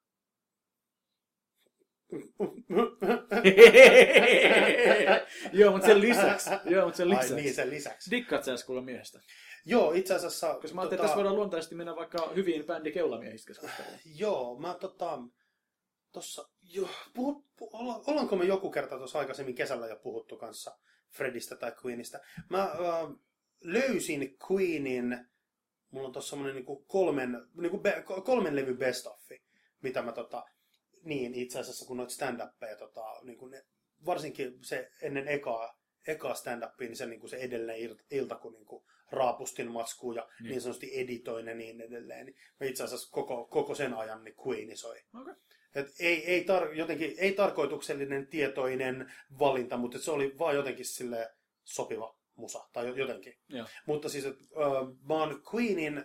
[5.54, 6.50] Joo, mutta sen lisäksi.
[6.66, 7.36] Joo, mutta sen Ai lisäksi.
[7.36, 8.12] niin, sen lisäksi.
[8.12, 9.20] Dikkaat sä kuulla miehestä?
[9.66, 10.48] Joo, itse asiassa...
[10.48, 13.98] tota, Koska mä ajattelin, että tässä voidaan luontaisesti mennä vaikka hyvin bändi keulamiehistä keskusteluun.
[14.20, 15.20] Joo, mä tota...
[16.12, 20.78] Tossa, jo, puhut, pu, olla, ollaanko me joku kerta tuossa aikaisemmin kesällä jo puhuttu kanssa
[21.10, 22.20] Fredistä tai Queenista?
[22.50, 22.70] Mä äh,
[23.64, 25.18] löysin Queenin,
[25.92, 29.44] mulla on tossa semmonen niinku kolmen, niinku be, ko- kolmen levy best offi,
[29.82, 30.44] mitä mä tota,
[31.04, 33.64] niin itse asiassa kun noita stand-uppeja, tota, niinku ne,
[34.06, 39.72] varsinkin se ennen ekaa, ekaa stand-upia, niin se, niinku se edellinen ilta, kun niinku raapustin
[39.72, 40.50] maskuun ja niin.
[40.50, 42.26] niin sanotusti editoin ja niin edelleen.
[42.26, 44.98] Niin mä itse asiassa koko, koko sen ajan niin Queeni soi.
[45.22, 45.34] Okei.
[45.76, 51.30] Et ei, ei, tar, jotenkin, ei tarkoituksellinen tietoinen valinta, mutta se oli vaan jotenkin sille
[51.64, 53.38] sopiva musa, tai jo- jotenkin.
[53.50, 53.68] Joo.
[53.88, 56.04] Mutta siis, että äh, mä oon Queenin,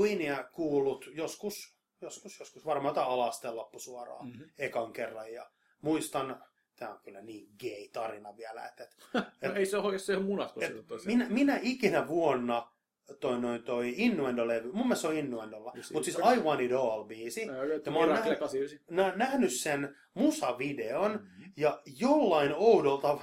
[0.00, 4.36] Queenia kuullut joskus, joskus, joskus, varmaan jotain alasteen loppusuoraan Mhm.
[4.38, 4.50] mm-hmm.
[4.58, 5.32] ekan kerran.
[5.32, 6.44] Ja muistan,
[6.76, 8.96] tämä on kyllä niin gay tarina vielä, että, että
[9.48, 11.18] No, ei se ole, jos se on munat, kun et tosiaan.
[11.18, 12.72] minä, minä ikinä vuonna
[13.20, 16.16] toi, noin, toi Innuendo-levy, mun mielestä se on Innuendolla, mutta siis.
[16.36, 17.48] I Want It All biisi.
[17.50, 18.96] Ää, Ja mä oon Miracle nähnyt, 89.
[18.96, 21.52] nä, nähnyt sen musavideon Mm-hmm.
[21.56, 23.18] ja jollain oudolta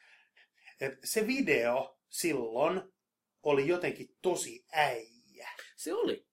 [0.80, 2.82] että se video silloin
[3.42, 5.48] oli jotenkin tosi äijä.
[5.76, 6.26] Se oli.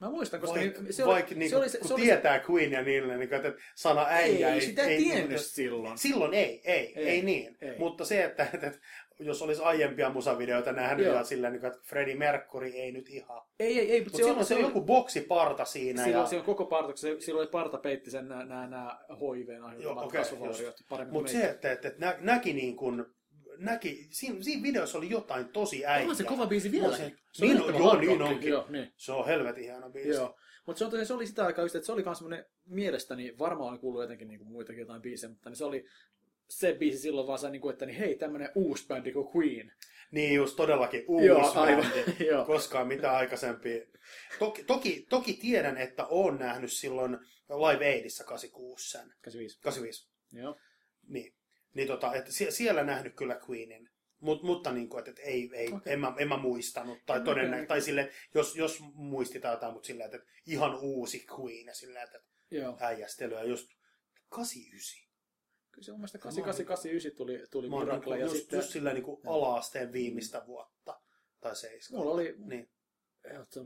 [0.00, 2.42] Mä muistan, koska niin, se oli, vaikka niin, se oli, se, kun se oli, tietää
[2.50, 5.98] Queen ja niille, niin, että sana äijä ei, sitä ei tiennyt silloin.
[5.98, 7.56] Silloin ei, ei, ei, Ei, ei niin.
[7.60, 7.78] ei.
[7.78, 8.72] Mutta se, että, että,
[9.18, 11.14] jos olisi aiempia musavideoita nähnyt Joo.
[11.14, 13.42] ja sillä niin, että Freddie Mercury ei nyt ihan.
[13.58, 16.04] Ei, ei, ei, mutta silloin se on joku boksiparta siinä.
[16.04, 16.26] Silloin, ja...
[16.26, 20.76] silloin koko parta, se, silloin oli parta peitti sen nämä, nämä, HIVn aiheuttamat okei, kasvovauriot
[20.88, 23.06] paremmin Mutta se, että, että, että nä, näki niin kuin,
[23.60, 26.08] näki, siinä, siinä videossa oli jotain tosi äijää.
[26.08, 26.88] On se kova biisi vielä.
[26.88, 28.50] On se, Se on niin, yllättävän joo, niin onkin.
[28.50, 28.92] Joo, niin.
[28.96, 30.08] Se on helvetin hieno biisi.
[30.08, 30.36] Joo.
[30.66, 33.38] Mutta se, on tosiaan- se oli sitä aikaa just, että se oli myös semmoinen, mielestäni,
[33.38, 35.84] varmaan oli kuullut jotenkin niin kuin muitakin jotain biisejä, mutta niin se oli
[36.48, 39.72] se biisi silloin vaan se, niin kuin, että niin, hei, tämmöinen uusi bändi kuin Queen.
[40.10, 41.84] Niin just todellakin uusi Joo, aivan.
[41.94, 42.24] bändi.
[42.30, 42.44] Joo.
[42.44, 43.86] Koskaan mitään aikaisempia.
[44.38, 47.18] Toki, toki, toki tiedän, että olen nähnyt silloin
[47.48, 49.00] Live Aidissa 86 sen.
[49.22, 49.60] 85.
[49.60, 50.08] 85.
[50.32, 50.56] Joo.
[51.08, 51.34] Niin.
[51.74, 53.90] Niin tota, sie- siellä nähnyt kyllä Queenin.
[54.20, 55.92] Mut, mutta niin kuin, että, että ei, ei, Okei.
[55.92, 56.98] en, mä, en mä muistanut.
[57.06, 57.66] Tai, En todennä, mäkään.
[57.66, 62.02] tai sille, jos, jos muistitaan jotain, mutta sillä, että, että ihan uusi Queen ja sillä,
[62.02, 62.76] että Joo.
[62.80, 63.68] äijästelyä just
[64.28, 65.10] 89.
[65.72, 68.56] Kyllä se mun mielestä 8889 tuli, tuli niin Miracle kuin, ja just, sitten...
[68.56, 71.00] just sillä niin kuin ala-asteen viimeistä vuotta.
[71.40, 71.98] Tai seiskaa.
[71.98, 72.34] Mulla oli...
[72.38, 72.70] Niin.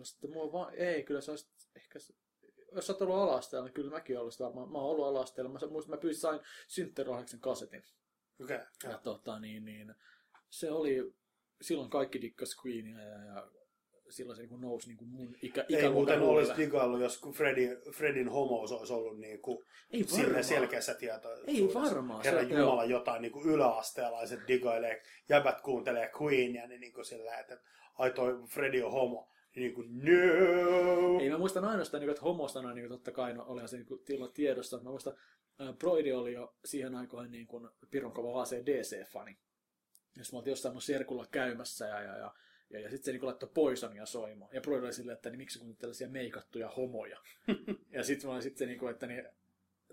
[0.05, 0.75] Sitten mulla vaan...
[0.75, 1.99] Ei, kyllä se olisi ehkä...
[1.99, 2.15] se-
[2.75, 4.73] Jos oot ollut ala-asteella, niin kyllä mäkin olisin varmaan.
[4.73, 5.51] Mä oon ollut ala-asteella.
[5.53, 7.83] Mä muistan, mä pyysin sain synttärohjaksen kasetin.
[8.43, 8.59] Okei.
[8.85, 9.95] Ja tota, niin, niin,
[10.51, 11.15] se oli,
[11.63, 13.51] silloin kaikki dikkas Queenia ja, ja
[14.11, 16.39] silloin se niin kuin nousi niin kuin mun ikä, Ei muuten huulille.
[16.53, 21.33] olisi digaillut, jos Freddy, Fredin homous olisi ollut niin kuin Ei sille selkeässä tietoa.
[21.47, 22.25] Ei varmaan.
[22.25, 27.39] Herra Se- Jumala, jotain niin kuin yläasteelaiset digailee, jäbät kuuntelee Queenia, niin, niin kuin sillä,
[27.39, 27.61] että
[27.99, 29.31] ai toi Freddy on homo.
[29.57, 31.21] Niin kuin, no!
[31.21, 33.69] Ei mä muistan ainoastaan, niin kuin, että homosta noin, niin kuin, totta kai no, olihan
[33.69, 34.81] se niin kuin, tiedossa.
[34.81, 35.15] Mä muistan,
[35.61, 39.37] äh, Broidi oli jo siihen aikoihin niin kuin, pirun kova ACDC-fani.
[40.17, 42.35] Jos mä oltiin jossain mun serkulla käymässä ja, ja, ja
[42.71, 44.51] ja, ja sitten se niin laittoi Poisonia soimaan.
[44.55, 47.21] Ja Broidi oli silleen, että niin, miksi kun tällaisia meikattuja homoja.
[47.91, 49.25] ja sitten mä olin sitten niin kuin, että niin,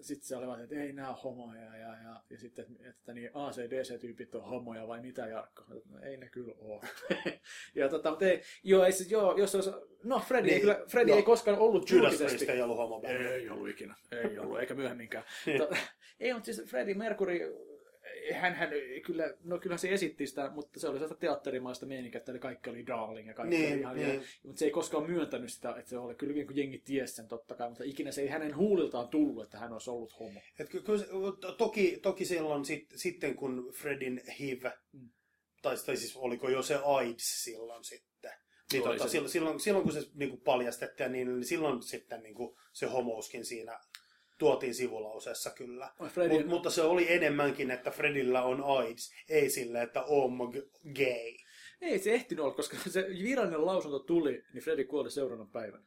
[0.01, 3.29] sitten se oli vaan, että ei nää homoja ja, ja, ja sitten, että, että niin
[3.33, 5.63] ACDC-tyypit on homoja vai mitä Jarkko?
[5.89, 6.81] No, ei ne kyllä ole.
[7.75, 9.71] ja tota, mutta ei, joo, ei, se- joo, jos se olisi,
[10.03, 11.17] no Freddy, Niin, ei, kyllä, Freddy joo.
[11.17, 12.51] ei koskaan ollut Judas julkisesti.
[12.51, 13.95] Ei ollut homo Ei ollut ikinä.
[14.11, 15.23] Ei ollut, eikä myöhemminkään.
[15.57, 15.69] to,
[16.19, 17.39] ei, mutta siis Freddie Mercury,
[18.33, 18.69] hän, hän
[19.05, 22.87] kyllä, no kyllä se esitti sitä, mutta se oli sellaista teatterimaista meininkiä, että kaikki oli
[22.87, 24.15] darling ja kaikki Niin, oli ihan, niin.
[24.15, 27.15] ja, mutta se ei koskaan myöntänyt sitä, että se oli kyllä niin kuin jengi ties
[27.15, 30.39] sen totta kai, mutta ikinä se ei hänen huuliltaan tullut, että hän olisi ollut homo.
[30.59, 35.09] Et ky- to- toki, toki silloin sit, sitten, kun Fredin HIV, Mm.
[35.61, 38.31] tai, tai siis oliko jo se AIDS silloin sitten,
[38.73, 42.35] niin tota, silloin, silloin, silloin, kun se niin kuin paljastettiin, niin, niin silloin sitten niin
[42.35, 43.79] kuin se homouskin siinä
[44.41, 45.91] tuotiin sivulauseessa kyllä.
[46.09, 50.31] Freddie, Mut, mutta se oli enemmänkin, että Fredillä on AIDS, ei sille, että on
[50.95, 51.35] gay.
[51.81, 55.83] Ei se ehtinyt olla, koska se virallinen lausunto tuli, niin Freddie kuoli seuraavana päivänä.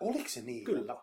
[0.00, 0.64] Oliko se niin?
[0.64, 0.96] Kyllä.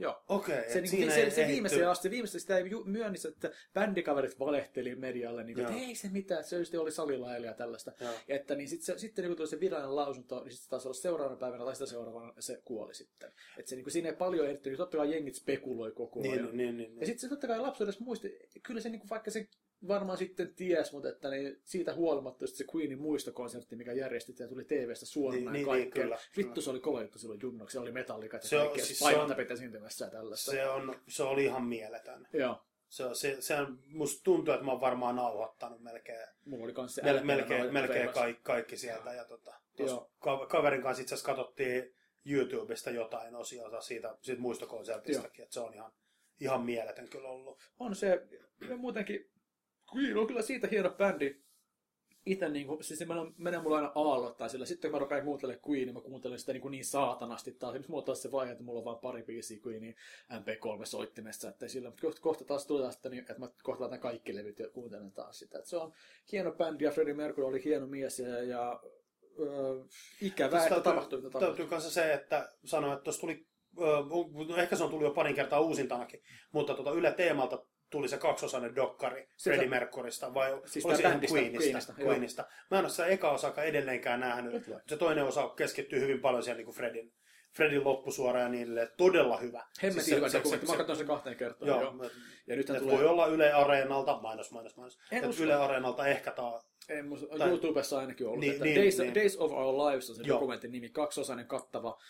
[0.00, 0.22] Joo.
[0.28, 4.94] Okei, Se, et niin, se, se viimeiseen asti, viimeistä sitä ei myönnissä, että bändikaverit valehteli
[4.94, 7.92] medialle, niin kuin, että ei se mitään, se just oli salilla ja tällaista.
[8.00, 8.12] Joo.
[8.28, 10.86] Ja että niin sit se, sitten niin kun tuli se virallinen lausunto, niin sitten taas
[10.86, 13.32] olla seuraavana päivänä tai sitä seuraavana se kuoli sitten.
[13.58, 16.32] Että se niin kuin, siinä ei paljon ehditty, niin totta kai jengit spekuloi koko ajan.
[16.32, 17.06] Niin, niin, niin, Ja niin.
[17.06, 19.48] sitten se totta kai lapsuudessa muisti, kyllä se niin kuin, vaikka se
[19.88, 24.64] varmaan sitten ties, mutta että niin siitä huolimatta se Queenin muistokonsertti, mikä järjestettiin ja tuli
[24.64, 25.84] TVstä suorana Niin, ja niin, kaikkea.
[25.84, 26.64] niin, kyllä, Vittu kyllä.
[26.64, 29.50] se oli kova juttu silloin junnoksi, se oli metallikat ja Se kaikkea, siis on- tapet
[29.50, 30.50] esiintymässä ja tällaista.
[30.50, 32.28] Se, on, se oli ihan mieletön.
[32.32, 32.62] Joo.
[32.88, 36.94] Se, se, se on, musta tuntuu, että mä oon varmaan nauhoittanut melkein, Mulla oli kans
[36.94, 39.12] se mel, melkein, melkein kaikki, kaikki sieltä.
[39.14, 39.54] Ja tota,
[40.18, 41.94] ka- kaverin kanssa itse asiassa katsottiin
[42.26, 45.92] YouTubesta jotain osioita siitä, siitä muistokonsertistakin, että se on ihan,
[46.40, 47.60] ihan mieletön kyllä ollut.
[47.78, 48.26] On se,
[48.76, 49.30] muutenkin,
[49.96, 51.36] Queen on kyllä siitä hieno bändi.
[52.26, 54.66] Itse niin kuin, siis se menee, mulla aina aallottain sillä.
[54.66, 57.74] Sitten kun mä rupean kuuntelemaan Queenia, mä kuuntelen sitä niin, kuin niin saatanasti taas.
[57.74, 59.96] Nyt mulla on taas se vaihe, että mulla on vain pari biisiä Queenin
[60.32, 61.48] MP3-soittimessa.
[61.48, 64.58] Että sillä, mutta kohta, kohta taas tulee sitä, niin, että mä kohta laitan kaikki levyt
[64.58, 65.58] ja kuuntelen taas sitä.
[65.58, 65.92] Että se on
[66.32, 68.80] hieno bändi ja Freddie Mercury oli hieno mies ja, ja
[69.40, 69.84] öö,
[70.20, 71.48] ikävää, että tapahtui mitä tapahtui.
[71.48, 73.46] täytyy kanssa se, että sanoa, että tuossa tuli,
[74.48, 78.18] no ehkä se on tullut jo parin kertaa uusintanakin, mutta tota Yle Teemalta tuli se
[78.18, 81.58] kaksosainen dokkari Se- Freddie Mercurysta, vai Siis oli bändistä, Queenista?
[81.68, 81.94] Queenista.
[82.02, 82.44] Queenista.
[82.70, 84.52] Mä en ole sitä eka osakaan edelleenkään nähnyt.
[84.52, 84.64] Nyt?
[84.88, 87.12] Se toinen osa keskittyy hyvin paljon siihen niin Fredin,
[87.56, 88.92] Fredin loppusuora ja niille.
[88.96, 89.64] Todella hyvä.
[89.82, 90.66] Hemmetin Siis hyvä se- se- dokumentti.
[90.66, 91.68] se- Mä katson sen kahteen kertaan.
[91.68, 92.10] Joo, Joo.
[92.46, 92.96] Ja nythän Et tulee...
[92.96, 95.40] voi olla Yle Areenalta, mainos, mainos, mainos.
[95.40, 98.40] Yle Areenalta ehkä taa, Ei, musta, Tai- YouTubessa ainakin ollut.
[98.40, 99.14] Niin, että niin, Days, niin.
[99.14, 100.34] Days of Our Lives on se Joo.
[100.34, 102.00] dokumentin nimi, kaksiosainen kattava,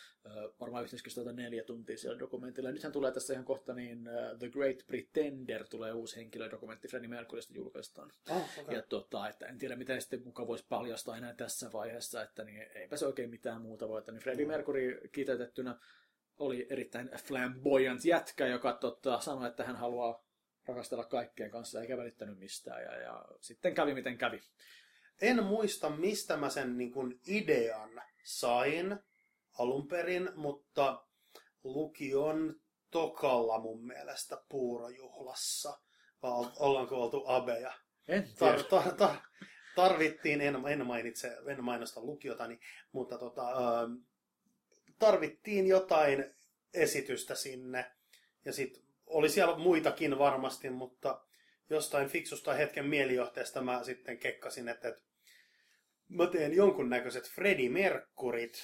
[0.61, 2.71] varmaan yhteensä neljä tuntia siellä dokumentilla.
[2.71, 4.09] Nythän tulee tässä ihan kohta niin
[4.39, 8.13] The Great Pretender tulee uusi henkilödokumentti Freddie Mercurysta julkaistaan.
[8.31, 8.75] oh, okay.
[8.75, 12.67] Ja tota, että en tiedä miten sitten muka voisi paljastaa enää tässä vaiheessa, että niin
[12.75, 13.99] eipä se oikein mitään muuta voi.
[13.99, 15.79] Että niin Freddie Mercury kiteytettynä
[16.39, 20.25] oli erittäin flamboyant jätkä, joka tota, sanoi, että hän haluaa
[20.71, 22.83] rakastella kaikkien kanssa eikä välittänyt mistään.
[22.83, 24.41] Ja, ja sitten kävi miten kävi.
[25.21, 28.99] en muista, mistä mä sen niin kuin idean sain
[29.59, 31.05] alun perin, mutta
[31.65, 32.61] lukion
[32.91, 35.81] tokalla mun mielestä puurojuhlassa.
[36.23, 37.73] Vai ollaanko oltu abeja?
[38.09, 38.35] En tiedä.
[38.39, 39.17] Tar, tar, tar,
[39.75, 42.61] tarvittiin, en, en, mainitse, en mainosta lukiotani,
[42.93, 43.93] mutta tota, ähm,
[44.99, 46.35] tarvittiin jotain
[46.75, 47.91] esitystä sinne.
[48.45, 51.21] Ja sitten oli siellä muitakin varmasti, mutta
[51.71, 55.03] jostain fiksusta hetken mielijohteesta mä sitten kekkasin, että, että
[56.09, 58.59] mä teen jonkunnäköiset Freddie Mercuryt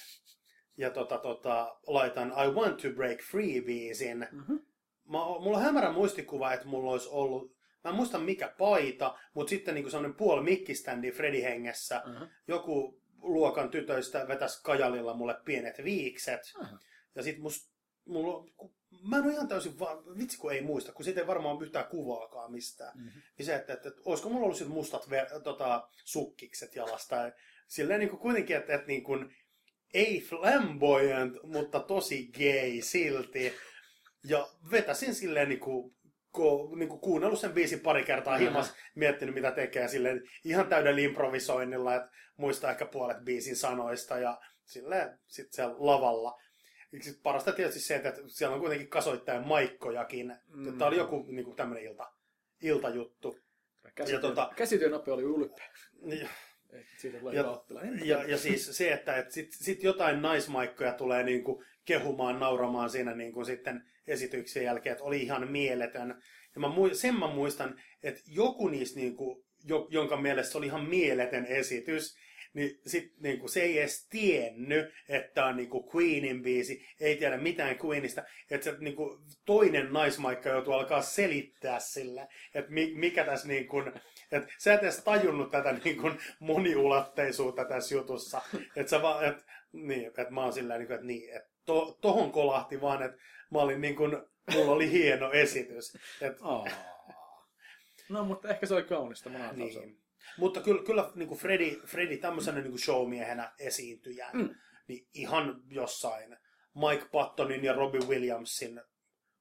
[0.77, 4.27] ja tota, tota, laitan I Want to Break Free biisin.
[4.31, 4.59] Mm-hmm.
[5.05, 9.49] Mä, mulla on hämärä muistikuva, että mulla olisi ollut, mä en muista mikä paita, mutta
[9.49, 12.01] sitten niinku sellainen puoli mikkiständi Freddy hengessä.
[12.05, 12.27] Mm-hmm.
[12.47, 16.41] Joku luokan tytöistä vetäisi kajalilla mulle pienet viikset.
[16.59, 16.77] Mm-hmm.
[17.15, 17.71] Ja sit must,
[18.07, 18.73] mulla, kun,
[19.09, 21.87] mä en ole ihan täysin, va- vitsi kun ei muista, kun siitä ei varmaan yhtään
[21.87, 22.97] kuvaakaan mistään.
[22.97, 23.21] Mm-hmm.
[23.37, 27.15] Niin se, että, että, että olisiko mulla ollut sit mustat ver, tota, sukkikset jalasta.
[27.15, 27.31] Ja
[27.67, 29.35] silleen niin kuin kuitenkin, että, että niin kuin,
[29.93, 33.53] ei flamboyant, mutta tosi gay silti.
[34.23, 35.95] Ja vetäsin silleen niin kuin,
[36.77, 38.43] niin kuin kuunnellut sen biisin pari kertaa Mhm.
[38.43, 44.39] himas, miettinyt mitä tekee silleen ihan täydellä improvisoinnilla, että muistaa ehkä puolet biisin sanoista ja
[44.65, 46.37] silleen sit siellä lavalla.
[46.91, 50.35] Sitten parasta tietysti se, että siellä on kuitenkin kasoittajan maikkojakin.
[50.47, 50.77] Mm.
[50.77, 52.11] Tämä oli joku niin kuin tämmöinen ilta,
[52.61, 53.39] iltajuttu.
[53.95, 55.67] Käsityön, Ja tota- käsityön nopea oli ylpeä.
[56.05, 56.29] Ja,
[56.73, 57.61] Ei, Siitä tulee Ja-
[58.05, 62.89] ja, ja siis se, että et sit, sit jotain naismaikkoja tulee niin kuin kehumaan, nauramaan
[62.89, 66.21] siinä niin kuin sitten esityksen jälkeen, että oli ihan mieletön.
[66.55, 70.65] Ja mä, sen mä muistan, että joku niistä, niin kuin, jo, jonka mielestä se oli
[70.65, 72.17] ihan mieletön esitys,
[72.57, 77.17] niin sit niin kuin, se ei edes tiennyt, että on niin kuin Queenin biisi, ei
[77.17, 82.93] tiedä mitään Queenista, että se niin kuin, toinen naismaikka joutuu alkaa selittää sillä, että mi,
[82.95, 83.87] mikä tässä niin kuin,
[84.31, 88.41] että sä et edes tajunnut tätä niin kuin, moniulotteisuutta tässä jutussa,
[88.75, 91.97] että sä vaan, että niin, että mä oon sillä niin kuin, että niin, että to,
[92.01, 93.17] tohon kolahti vaan, että
[93.51, 94.17] mä olin niin kuin,
[94.53, 96.65] mulla oli hieno esitys, että Aa.
[98.09, 99.29] No, mutta ehkä se oli kaunista.
[99.29, 100.06] Mä niin.
[100.37, 104.55] Mutta kyllä, kyllä niin kuin Freddy, Freddy tämmöisenä niin kuin showmiehenä esiintyjänä, Mm.
[104.87, 106.37] niin ihan jossain
[106.89, 108.81] Mike Pattonin ja Robbie Williamsin,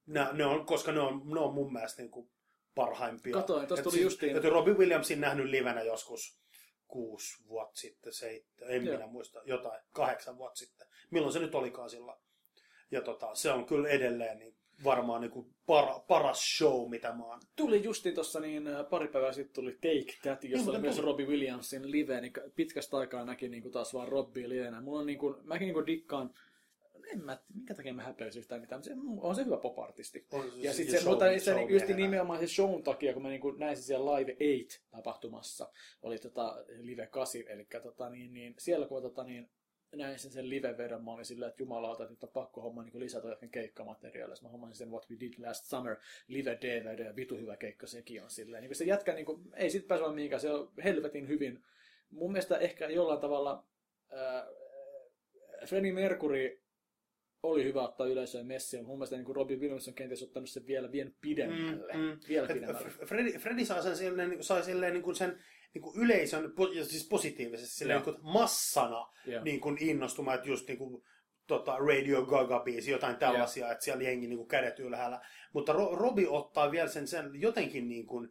[0.07, 2.31] nä, ne on, koska ne on, ne on mun mielestä niin kuin
[2.75, 3.33] parhaimpia.
[3.33, 6.41] Katoin, tossa Et tuli siis- justiin- et Robbie Williamsin nähnyt livenä joskus
[6.87, 8.97] kuusi vuotta sitten, seitsemän, en Joo.
[8.97, 10.87] minä muista, jotain, kahdeksan vuotta sitten.
[11.11, 12.17] Milloin se nyt olikaan sillä?
[12.91, 17.25] Ja tota, se on kyllä edelleen niin varmaan niin kuin para, paras show, mitä mä
[17.25, 20.79] oon Tuli justi tuossa niin äh, pari päivää sitten tuli Take That, jossa Niin, oli
[20.79, 20.99] myös.
[20.99, 24.81] Robbie Williamsin live, niin pitkästä aikaa näki niin kuin taas vaan Robbie livenä.
[24.81, 26.35] Mulla on niin kuin, mäkin niin kuin dikkaan,
[27.13, 30.27] en mä, minkä takia mä häpeäisin yhtään mitään, mutta se, on se hyvä pop-artisti.
[30.33, 33.13] On se- Ja se- sitten se, show- mutta se niin just nimenomaan se shown takia,
[33.13, 35.69] kun mä niin kuin näin sen siellä Live 8-tapahtumassa,
[36.03, 39.51] oli tota Live 8, eli tota, niin, niin, siellä kun tota, niin,
[39.97, 43.01] näin sen, sen live-vedon, mä olin silleen, että jumalauta, että nyt on pakko homma niin
[43.01, 44.37] lisätä jotain keikkamateriaalia.
[44.43, 45.97] Mä hommasin sen What We Did Last Summer
[46.29, 48.63] live DVD ja vitu hyvä keikka sekin on silleen.
[48.63, 51.65] Niin se jätkä, niin kuin, ei sit pääse mihinkään, se on helvetin hyvin.
[52.11, 53.65] Mun mielestä ehkä jollain tavalla
[54.13, 54.47] äh,
[55.69, 56.61] Freddie Mercury
[57.43, 60.67] oli hyvä ottaa yleisöön messiin, mutta mun mielestä niin Robin Williams on kenties ottanut sen
[60.67, 61.93] vielä vien pidemmälle.
[61.93, 62.19] Mm, mm.
[62.29, 62.89] Vielä pidemmälle.
[62.89, 65.39] F- Freddy, Freddy sai, sen silleen, niin kuin- sai silleen niin kuin sen
[65.77, 66.53] niin kuin yleisön,
[66.83, 68.03] siis positiivisesti, Joo.
[68.07, 69.07] niin massana
[69.45, 71.03] niin kuin innostumaan, että just niin kuin,
[71.47, 75.21] tota, Radio Gaga-biisi, jotain tällaisia, että siellä jengi niin kuin kädet ylhäällä.
[75.53, 78.29] Mutta Ro- Robi ottaa vielä sen, sen jotenkin niin kuin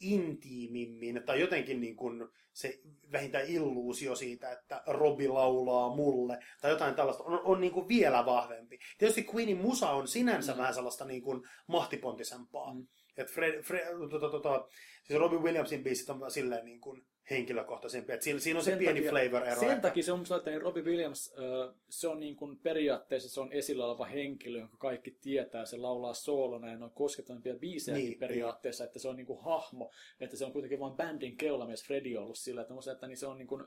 [0.00, 2.80] intiimimmin, tai jotenkin niin kuin se
[3.12, 8.26] vähintään illuusio siitä, että Robi laulaa mulle, tai jotain tällaista, on, on niin kuin vielä
[8.26, 8.78] vahvempi.
[8.98, 10.58] Tietysti Queenin musa on sinänsä Mm.
[10.58, 12.74] vähän sellaista niin kuin mahtipontisempaa.
[12.74, 12.86] Mm.
[13.18, 14.68] Et Fred, Fred, to, to, to, to,
[15.04, 18.12] siis Robin Williamsin biisit on silleen niin kuin henkilökohtaisempi.
[18.12, 19.60] Et siinä, siinä on se Sen pieni flavor-ero.
[19.60, 21.34] Sen että- takia se on musta, että niin Robbie Williams,
[21.88, 25.64] se on niin kuin periaatteessa se on esillä oleva henkilö, jonka kaikki tietää.
[25.64, 29.44] Se laulaa soolona ja ne on koskettavimpia biisejäkin Niin, periaatteessa, että se on niin kuin
[29.44, 29.90] hahmo.
[30.20, 33.26] Että se on kuitenkin vain bändin keulamies Freddy ollut sillä, että, musta, että niin se
[33.26, 33.64] on niin kuin,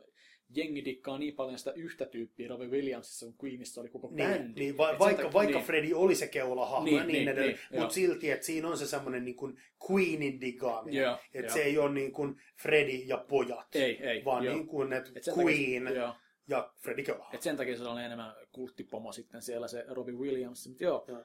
[0.56, 4.60] jengi dikkaa niin paljon sitä yhtä tyyppiä Robbie Williamsissa, kun Queenissa oli koko Niin, bändi.
[4.60, 5.66] niin, va- vaikka, takia- vaikka niin.
[5.66, 8.78] Freddy oli se keulahahmo Niin, ja niin, niin, edelleen, niin, mutta silti, että siinä on
[8.78, 11.04] se semmoinen niin kuin Queenin digaaminen.
[11.04, 11.54] Joo, että joo.
[11.54, 14.26] se ei ole niin kuin Freddy ja pojat, Ei, ei.
[14.26, 14.56] vaan joo.
[14.56, 16.16] niin kuin että Et Queen Takia, joo.
[16.48, 17.36] ja Freddy keulahahmo.
[17.36, 20.68] Et sen takia se on enemmän kulttipomo sitten siellä se Robbie Williams.
[20.68, 21.24] Mutta joo, Joo.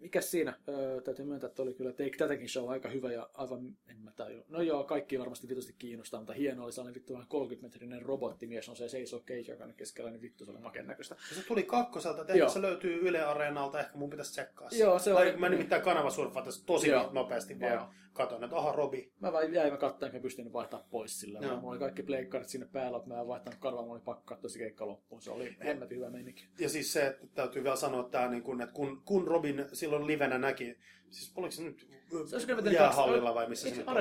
[0.00, 0.54] Mikä siinä?
[0.68, 4.10] Öö, täytyy myöntää, että oli kyllä take tätäkin show aika hyvä ja aivan, en mä
[4.16, 4.44] tajua.
[4.48, 8.88] No joo, kaikki varmasti vitusti kiinnostaa, mutta hieno oli sellainen vittu 30-metrinen robottimies, on se
[8.88, 11.16] seisoo Cage, joka keskellä, niin vittu se oli maken näköistä.
[11.34, 14.76] Se tuli kakkoselta, että se löytyy Yle Areenalta, ehkä mun pitäisi tsekkaa se.
[14.76, 15.36] Joo, se oli...
[15.36, 17.10] Mä nimittäin kanavasurfaan tässä tosi joo.
[17.12, 17.88] nopeasti vaan joo.
[18.18, 19.12] Katon, että aha, Robi.
[19.20, 21.38] Mä vain jäin, mä katsoin, enkä pystynyt vaihtaa pois sillä.
[21.42, 21.56] Joo.
[21.56, 24.48] Mulla oli kaikki pleikkarit sinne päällä, että mä en vaihtanut kanavaa, mulla oli pakko katsoa
[24.48, 25.22] se keikka loppuun.
[25.22, 26.48] Se oli hemmetin hyvä meininki.
[26.58, 29.64] Ja siis se, että täytyy vielä sanoa, että, tämä, niin kun, että kun, kun Robin
[29.72, 30.78] silloin livenä näki,
[31.10, 31.88] siis oliko se nyt
[32.26, 33.94] se jäähallilla vai missä se nyt oli?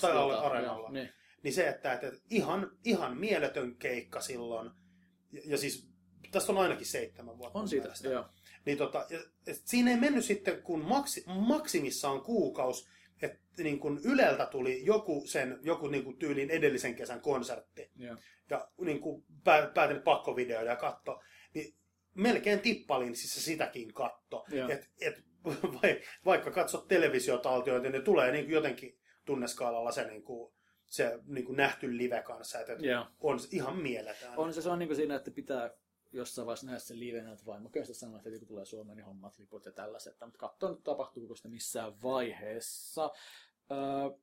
[0.00, 0.90] Tai areenalla.
[0.90, 1.08] Niin.
[1.42, 4.70] niin se, että, että ihan, ihan mieletön keikka silloin.
[5.32, 5.90] Ja, ja siis
[6.30, 7.58] tästä on ainakin seitsemän vuotta.
[7.58, 8.24] On siitä, joo.
[8.66, 9.18] Niin tota, ja,
[9.64, 12.90] siinä ei mennyt sitten, kun maksi, maksimissaan kuukaus, että
[13.58, 17.90] niin kun Yleltä tuli joku, sen, joku niin kuin tyylin edellisen kesän konsertti.
[17.96, 18.16] Ja,
[18.50, 19.24] ja niin kuin
[19.74, 21.22] päätin pakkovideoida ja katto.
[21.54, 21.74] Niin
[22.14, 24.46] melkein tippalin siis sitäkin katto.
[24.68, 25.24] Et, et,
[26.24, 30.54] vaikka katsot televisiotaltioita, niin ne tulee niin kuin jotenkin tunneskaalalla se, niin kuin,
[30.86, 32.60] se niin kuin nähty live kanssa.
[32.60, 33.06] Että yeah.
[33.20, 34.38] on ihan mieletään.
[34.38, 35.70] On se, se on niin kuin siinä, että pitää
[36.12, 39.38] jossain vaiheessa nähdä sen livenä, että vaimo kyllä sanoo, että kun tulee Suomeen, niin hommat
[39.38, 40.16] liput ja tällaiset.
[40.20, 43.10] Mutta katsoa nyt tapahtuuko sitä missään vaiheessa.
[43.70, 44.18] Öö,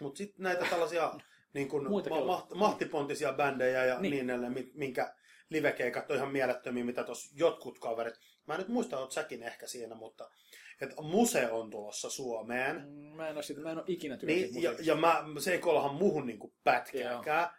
[0.00, 1.14] Mutta sitten näitä tällaisia
[1.54, 1.90] niin kuin
[2.26, 5.14] ma- mahtipontisia bändejä ja niin, niin edelleen, minkä
[5.48, 8.14] livekeikat on ihan mielettömiä, mitä tuossa jotkut kaverit.
[8.46, 10.30] Mä en nyt muista, että säkin ehkä siinä, mutta
[10.80, 12.76] että Muse on tulossa Suomeen.
[12.76, 15.58] Mm, mä en ole, sitä, mä en ole ikinä niin, ja, ja mä, se ei
[15.58, 17.50] kollahan muhun niinku pätkääkään.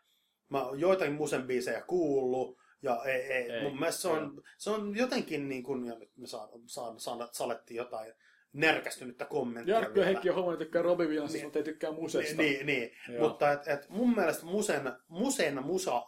[0.49, 4.69] Mä oon joitakin Musen biisejä kuullut, ja ei, ei, ei mun mielestä se on, se
[4.69, 8.13] on jotenkin niin kuin, ja nyt me saan, saan, saan, salettiin jotain
[8.53, 9.75] närkästynyttä kommenttia.
[9.75, 12.41] Jarkko ja Heikki on huomannut, että tykkää Robin Williamsista, niin, mutta ei tykkää musesta.
[12.41, 12.91] Niin, niin.
[13.19, 16.05] mutta et, et mun mielestä musen, musen musa,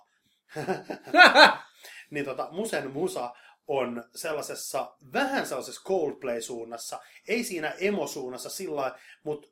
[2.12, 3.34] niin tota, musen musa
[3.68, 9.48] on sellaisessa, vähän sellaisessa Coldplay-suunnassa, ei siinä emo-suunnassa sillä mutta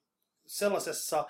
[0.46, 1.30] sellaisessa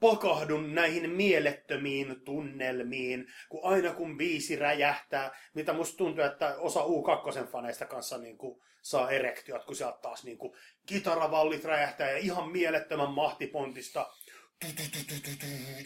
[0.00, 7.46] pakahdun näihin mielettömiin tunnelmiin, kun aina kun biisi räjähtää, mitä musta tuntuu, että osa U2
[7.46, 10.52] faneista kanssa niin kuin saa erektiot, kun sieltä taas niin kuin
[10.86, 14.12] kitaravallit räjähtää ja ihan mielettömän mahtipontista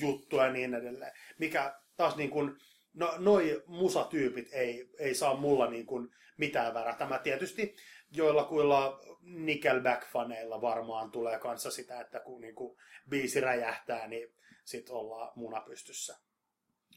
[0.01, 1.13] juttua ja niin edelleen.
[1.39, 2.57] Mikä taas niin kuin,
[2.95, 7.07] no, noi musatyypit ei, ei saa mulla niin kuin mitään värätä.
[7.07, 7.77] Mä tietysti
[8.11, 12.79] joillakuilla Nickelback-faneilla varmaan tulee kanssa sitä, että kun niin kuin
[13.09, 14.35] biisi räjähtää, niin
[14.65, 16.17] sit ollaan muna pystyssä.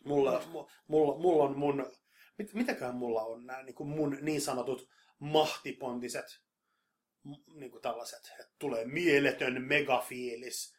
[0.05, 0.43] Mulla,
[0.87, 1.91] mulla, mulla on mun,
[2.37, 4.89] mit, mitäköhän mulla on nämä niin kuin mun niin sanotut
[5.19, 6.25] mahtipontiset
[7.53, 10.76] niin kuin tällaiset, että tulee mieletön megafiilis,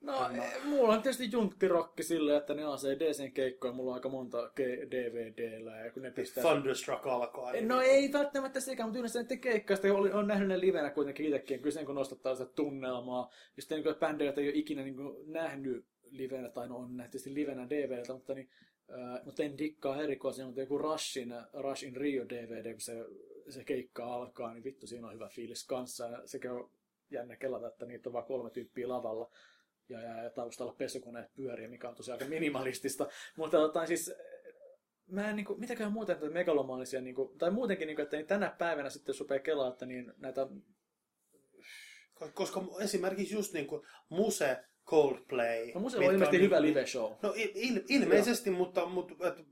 [0.00, 0.42] No, no.
[0.64, 4.50] mulla on tietysti junttirokki sille, että ne se DCn keikkoja, mulla on aika monta
[4.90, 5.76] DVDllä.
[5.76, 6.44] Ja kun ne pistää...
[6.44, 7.52] Thunderstruck alkaa.
[7.60, 11.60] No ei välttämättä sekä, mutta yleensä niiden keikkaista on, on nähnyt ne livenä kuitenkin itsekin.
[11.60, 13.30] Kyllä sen kun nostattaa sitä tunnelmaa.
[13.56, 17.18] Ja sitten niin bändejä ei ole ikinä niin kuin, nähnyt livenä, tai no on nähty
[17.26, 18.48] livenä DVDltä, mutta niin,
[18.90, 23.04] äh, mutta en dikkaa erikoisen, mutta joku Rushin, Rushin Rio DVD, kun se,
[23.48, 26.06] se keikka alkaa, niin vittu siinä on hyvä fiilis kanssa.
[26.06, 26.70] Ja sekin on
[27.10, 29.30] jännä kelata, että niitä on vain kolme tyyppiä lavalla
[29.88, 33.08] ja, ja, ja taustalla pesukoneet pyörii, mikä on tosiaan aika minimalistista.
[33.36, 34.12] Mutta tota, siis
[35.06, 38.16] mä en niin kuin, mitäköhän muuten tätä megalomaanisia, niin kuin, tai muutenkin, niin kuin, että
[38.16, 40.46] niin tänä päivänä sitten jos rupeaa kelaa, että niin näitä...
[42.34, 45.72] Koska esimerkiksi just niin kuin Muse, Coldplay...
[45.74, 47.12] No Muse on ilmeisesti on, hyvä live show.
[47.22, 48.58] No il, il, ilmeisesti, Joo.
[48.58, 49.46] mutta, mutta et,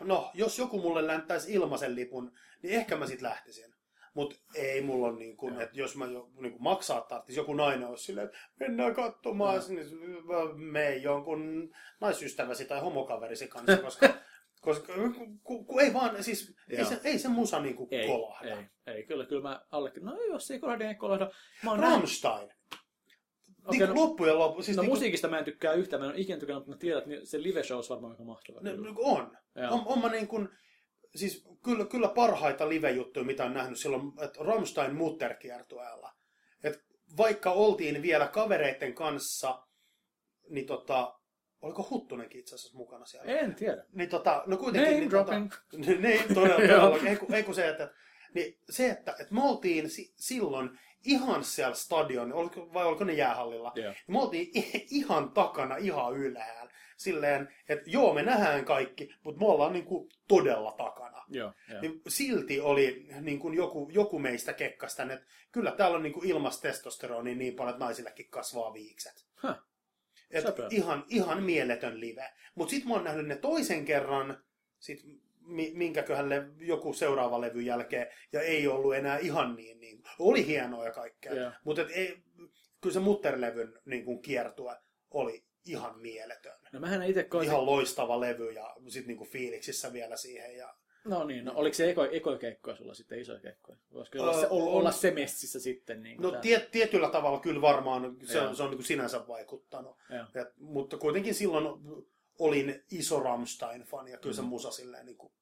[0.00, 2.32] no, jos joku mulle länttäisi ilmaisen lipun,
[2.62, 3.75] niin ehkä mä sitten lähtisin.
[4.16, 7.54] Mutta ei mulla ole niin kuin, että jos mä jo, niin kuin maksaa tarvitsisi, joku
[7.54, 9.64] nainen olisi silleen, että mennään katsomaan, no.
[9.68, 14.08] niin me jonkun naisystäväsi tai homokaverisi kanssa, koska,
[14.60, 14.92] koska
[15.42, 18.56] kun, kun ei vaan, siis ei se, ei se musa niin kuin ei, kolahda.
[18.56, 21.30] Ei, ei, kyllä, kyllä mä alle, no jos ei kolahda, ei kolahda.
[21.64, 22.52] Mä oon Rammstein.
[23.64, 24.62] Okay, niin no, loppujen loppu.
[24.62, 26.80] Siis no niin musiikista mä en tykkää yhtään, mä en ole ikinä tykännyt, mutta mä
[26.80, 28.60] tiedän, että se live show on varmaan aika mahtava.
[28.60, 29.36] No, on.
[29.70, 29.82] on.
[29.86, 30.48] On mä niin kuin,
[31.16, 36.12] siis kyllä, kyllä parhaita live-juttuja, mitä on nähnyt silloin, että Rammstein Mutter-kiertueella.
[36.64, 36.84] Et
[37.16, 39.62] vaikka oltiin vielä kavereiden kanssa,
[40.48, 41.18] niin tota,
[41.62, 43.32] oliko Huttunenkin itse asiassa mukana siellä?
[43.32, 43.84] En tiedä.
[43.92, 44.90] Niin tota, no kuitenkin...
[44.90, 45.52] Name niin, dropping.
[45.70, 46.98] Tota, niin, todella, todella.
[46.98, 47.90] ei, ei kun se, että,
[48.34, 50.70] niin se, että, että me oltiin si, silloin
[51.04, 52.32] ihan siellä stadion,
[52.74, 53.96] vai oliko ne jäähallilla, yeah.
[54.08, 54.48] me oltiin
[54.90, 60.08] ihan takana, ihan ylhäällä silleen, että joo, me nähdään kaikki, mutta me ollaan niin kuin
[60.28, 61.24] todella takana.
[61.28, 61.80] Joo, joo.
[61.80, 66.28] Niin silti oli niin kuin joku, joku meistä kekkasta, että kyllä täällä on niin kuin
[66.28, 69.26] ilmasta testosteroni niin paljon, että naisillekin kasvaa viikset.
[69.42, 69.56] Huh.
[70.30, 72.32] Et ihan, ihan mieletön live.
[72.54, 74.44] Mutta sitten mä oon nähnyt ne toisen kerran,
[74.78, 75.02] sit
[75.40, 80.46] mi- minkäköhän le- joku seuraava levy jälkeen, ja ei ollut enää ihan niin, niin oli
[80.46, 81.50] hienoa ja kaikkea, Joo.
[81.64, 81.82] mutta
[82.80, 84.76] kyllä se Mutterlevyn niin kuin kiertue
[85.10, 86.58] oli ihan mieletön.
[86.76, 87.50] No mähän itse koitin...
[87.50, 90.56] Ihan loistava levy ja sitten niin kuin fiiliksissä vielä siihen.
[90.56, 90.74] Ja...
[91.04, 93.78] No niin, no oliko se eko, ekoja keikkoja sulla sitten, isoja keikkoja?
[93.92, 96.02] Voisiko olla, Öö, se, olla, on- olla se messissä sitten?
[96.02, 98.48] Niin No tie, tietyllä tavalla kyllä varmaan se, Joo.
[98.48, 99.96] on, se on niin kuin sinänsä vaikuttanut.
[100.10, 100.24] Joo.
[100.42, 101.80] Et, mutta kuitenkin silloin
[102.38, 105.32] olin iso Rammstein-fani ja kyllä se musa silleen niin kuin,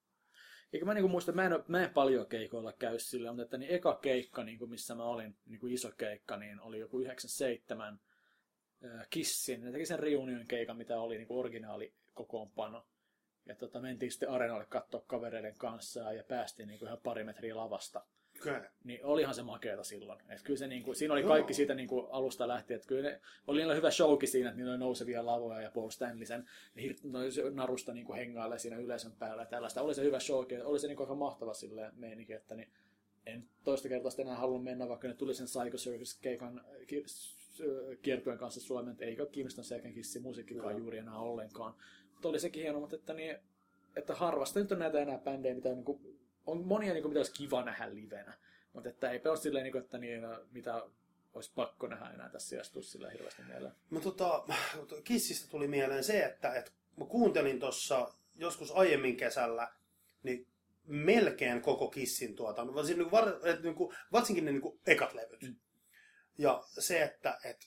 [0.72, 3.70] Eikä mä niinku muista, mä en, mä en paljon keikoilla käy sillä, mutta että niin
[3.70, 8.13] eka keikka, niinku, missä mä olin, niinku iso keikka, niin oli joku 97 äh,
[9.10, 9.64] Kissin.
[9.64, 12.86] Ne teki sen reunion keikan, mitä oli niinku originaali kokoonpano.
[13.46, 18.06] Ja tota, mentiin sitten areenalle katsoa kavereiden kanssa ja päästiin niinku ihan pari metriä lavasta.
[18.42, 18.70] kyllä.
[18.84, 20.20] Niin olihan se makeata silloin.
[20.28, 21.28] Et kyllä se niinku, siinä oli Joo.
[21.28, 22.76] kaikki siitä niinku alusta lähtien.
[22.76, 25.90] Että kyllä ne, oli niillä hyvä showkin siinä, että niillä oli nousevia lavoja ja Paul
[25.90, 26.48] Stanley sen
[27.02, 27.18] no,
[27.52, 29.82] narusta niinku hengailee siinä yleisön päällä ja tällaista.
[29.82, 30.64] Oli se hyvä showkin.
[30.64, 32.68] Oli se niinku aika mahtava silleen meininki, että niin,
[33.26, 36.64] en toista kertaa sitten enää halunnut mennä, vaikka ne tuli sen Psycho Circus keikan
[38.02, 40.78] kiertueen kanssa Suomeen, että eikä kiinnostanut Second Kissin musiikkikaan Joo.
[40.78, 41.74] juuri enää ollenkaan.
[42.12, 43.36] Mutta oli sekin hieno, mutta että, niin,
[43.96, 47.10] että harvasta nyt on näitä enää bändejä, mitä on, niin kuin, on monia, niin kuin,
[47.10, 48.34] mitä olisi kiva nähdä livenä.
[48.72, 50.82] Mutta että eipä ole silleen, niin kuin, että niin, mitä
[51.34, 53.74] olisi pakko nähdä enää tässä ja sillä hirveästi mieleen.
[53.90, 54.44] No tota,
[55.04, 59.72] Kissistä tuli mieleen se, että, että mä kuuntelin tuossa joskus aiemmin kesällä,
[60.22, 60.46] niin
[60.86, 65.14] melkein koko Kissin tuotannon, varsinkin, niin kuin, var, niin kuin, varsinkin ne niin kuin, ekat
[65.14, 65.42] levyt.
[65.42, 65.56] Mm.
[66.38, 67.66] Ja se, että, että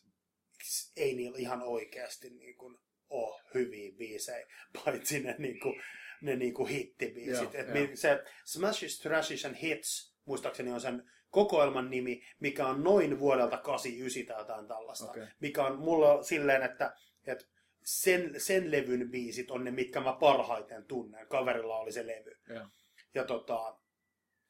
[0.95, 2.77] ei niillä ihan oikeasti niin kuin,
[3.09, 4.47] ole hyviä biisejä,
[4.85, 5.81] paitsi ne, niin kuin,
[6.21, 7.53] ne niin kuin hittibiisit.
[7.53, 12.83] Joo, Et mi- se Smashes, Trashes and Hits, muistaakseni on sen kokoelman nimi, mikä on
[12.83, 15.09] noin vuodelta 89 tai jotain tällaista.
[15.09, 15.27] Okei.
[15.39, 16.95] Mikä on mulla silleen, että,
[17.27, 17.45] että
[17.83, 21.27] sen, sen levyn biisit on ne, mitkä mä parhaiten tunnen.
[21.27, 22.37] Kaverilla oli se levy.
[22.49, 22.67] Joo.
[23.13, 23.77] Ja tota,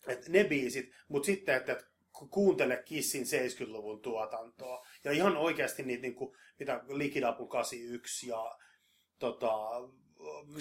[0.08, 1.84] et ne biisit, mutta sitten, että, ku-
[2.30, 4.86] kuuntele Kissin 70-luvun tuotantoa.
[5.04, 8.58] Ja ihan oikeasti niitä, niin kuin, mitä Liquid Apple 81 ja
[9.20, 9.52] tota...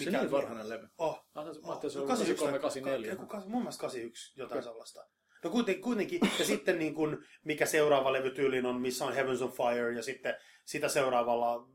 [0.03, 0.87] Se niin varhainen levy.
[0.97, 3.11] Oh, Ah, se- Mä ajattelin, se 81 83, 84.
[3.11, 4.63] Joku kas- Mun mielestä 81, jotain Okei.
[4.71, 5.05] sellaista.
[5.43, 6.19] No kuitenkin, kuitenkin.
[6.39, 10.03] ja sitten niin kuin, mikä seuraava levy tyyliin on, missä on Heavens on Fire, ja
[10.03, 10.35] sitten
[10.65, 11.67] sitä seuraavalla,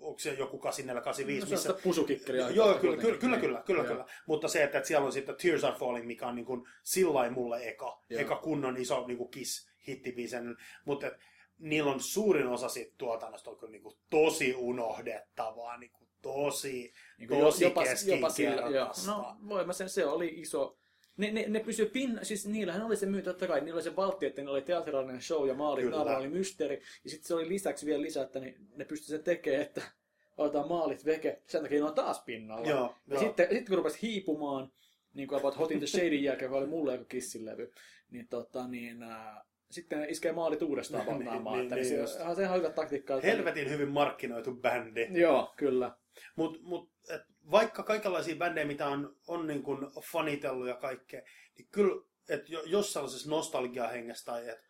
[0.00, 1.74] onko se joku 84, 85, No, missä...
[1.82, 2.50] pusukikkeria.
[2.50, 3.40] Joo, kyllä, kyllä, kyllä, Niin.
[3.40, 3.88] kyllä, kyllä, Joo.
[3.88, 4.04] kyllä.
[4.26, 7.30] Mutta se, että, että siellä on sitten Tears Are Falling, mikä on niin kuin sillä
[7.30, 8.20] mulle eka, Joo.
[8.20, 10.56] eka kunnon iso niin kuin Kiss hittibiisen.
[10.84, 11.14] Mutta et,
[11.58, 16.92] niillä on suurin osa siitä tuotannosta on kyllä niin kuin tosi unohdettavaa, niin kuin tosi,
[17.18, 18.92] Niin kuin tosi jopa, jopa sillä, joo.
[19.06, 20.78] No, voi mä sen, se oli iso.
[21.20, 23.96] Ne, ne, ne pysyi pin, siis niillähän oli se myy, totta kai, niillä oli se
[23.96, 26.82] valtti, että ne oli teatraalinen show ja maalit naamalla oli mysteeri.
[27.04, 29.82] Ja sitten se oli lisäksi vielä lisää, että ne, ne pystyi sen tekemään, että
[30.36, 32.68] otetaan maalit veke, sen takia ne on taas pinnalla.
[32.68, 33.22] Joo, ja joo.
[33.22, 34.72] sitten, sitten kun rupesi hiipumaan,
[35.14, 37.72] niin kuin About Hot in the Shadin jälkeen, joka oli mulle joku kissin levy,
[38.10, 39.36] niin, tota, niin äh,
[39.70, 41.58] sitten iskee maalit uudestaan Niin, vannaamaan.
[41.58, 42.12] niin, niin niin, just.
[42.12, 43.20] se, se on hyvä taktiikka.
[43.20, 45.08] Helvetin hyvin markkinoitu bändi.
[45.10, 45.96] Joo, kyllä.
[46.36, 46.90] Mutta mut,
[47.50, 49.78] vaikka kaikenlaisia bändejä, mitä on, on niin kuin
[50.12, 51.22] fanitellut ja kaikkea,
[51.58, 54.64] niin kyllä, että jos sellaisessa nostalgiahengessä tai että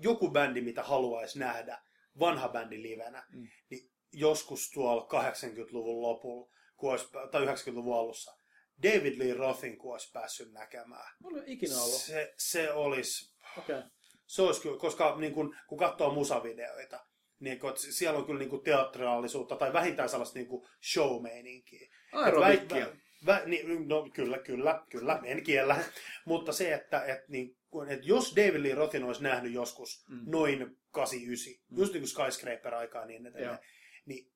[0.00, 1.82] joku bändi, mitä haluaisi nähdä,
[2.18, 3.46] vanha bändi livenä, Mm.
[3.70, 8.36] niin joskus tuolla 80-luvun lopulla kun olisi, tai 90-luvun alussa,
[8.82, 11.14] David Lee Rothin, kun olisi päässyt näkemään.
[11.24, 12.00] Ole ikinä ollut.
[12.00, 13.34] Se, se olisi.
[13.58, 13.82] Okay.
[14.26, 17.06] se olisi kyllä, koska niin kun, kun katsoo musavideoita,
[17.40, 20.48] niin kun, siellä on kyllä niin kuin teatraalisuutta tai vähintään sellaista niin
[20.92, 21.88] show-meininkiä.
[22.12, 22.86] Aerobikkia.
[22.86, 22.92] Et
[23.26, 25.76] vä- vä- niin, no, kyllä, kyllä, kyllä, en kiellä.
[26.24, 27.56] Mutta se, että, että, niin,
[27.88, 30.16] että jos David Lee Rothin olisi nähnyt joskus Mm.
[30.16, 30.22] mm.
[30.26, 31.78] noin 89, mm.
[31.78, 33.58] just niin kuin Skyscraper-aikaa niin edelleen,
[34.06, 34.32] niin,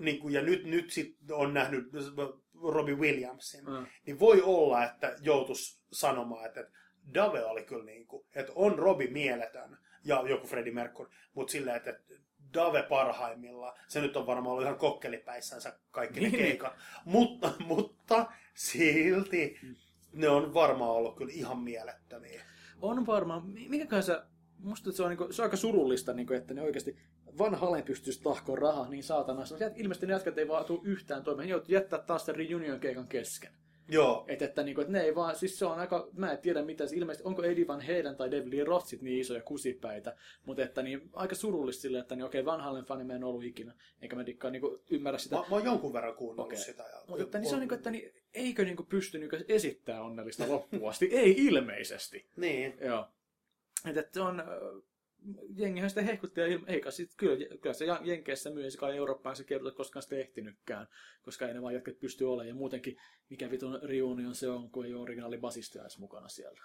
[0.00, 1.84] niin kuin, ja nyt, nyt sit on nähnyt
[2.72, 3.86] Robbie Williamsin, Mm.
[4.06, 6.72] niin voi olla, että joutuisi sanomaan, että, että
[7.14, 11.76] Dave oli kyllä niin kuin, että on Robbie mieletön ja joku Freddie Mercury, mutta silleen,
[11.76, 12.14] että että
[12.54, 16.44] Dave parhaimmillaan, se nyt on varmaan ollut ihan kokkelipäissänsä kaikki ne Niin, niin.
[16.44, 16.72] keikat,
[17.04, 19.60] mutta, mutta silti
[20.12, 22.44] ne on varmaan ollut kyllä ihan mielettömiä.
[22.82, 23.42] On varmaan.
[23.68, 24.22] Mikäköhän se,
[24.58, 26.98] musta se on, niinku, se on aika surullista, niinku, että ne oikeasti
[27.38, 29.04] vanhalle pystyisi tahkoon rahaa niin.
[29.50, 31.46] Mutta ilmeisesti ne jätkät ei vaan tule yhtään toimeen.
[31.46, 33.52] Ne joutuu jättää taas sen reunion keikan kesken.
[33.90, 36.62] Joo, Että, että, niinku, että ne ei vaan, siis se on aika, mä en tiedä
[36.62, 40.16] mitä, se ilmeisesti, onko Eddie Van Halen tai David Lee Roth sit niin isoja kusipäitä,
[40.44, 43.44] mutta että niin, aika surullista silleen, että niin, okei, Van Halen fani mä en ollut
[43.44, 45.36] ikinä, eikä mä dikkaan niinku, ymmärrä sitä.
[45.36, 46.64] mä, mä oon jonkun verran kuunnellut Okei.
[46.64, 46.82] sitä.
[46.82, 49.30] Ja, Mutta että niin se on niin kuin, että niin, eikö niin kuin pysty niin
[49.30, 51.08] kuin esittää onnellista loppuun asti?
[51.12, 52.26] Ei ilmeisesti.
[52.36, 53.06] Niin, Joo.
[53.86, 54.42] Että, että se on,
[55.56, 59.36] jengihän sitä hehkutti, ja ilma- eikä sit, kyllä, kyllä se Jenkeissä myy, se kai Eurooppaan
[59.36, 60.86] se kertoo, koskaan sitä ehtinytkään,
[61.22, 62.96] koska ei ne vaan jätkät pysty olemaan, ja muutenkin,
[63.28, 66.60] mikä vitun reunion se on, kun ei ole originaali basistia edes mukana siellä.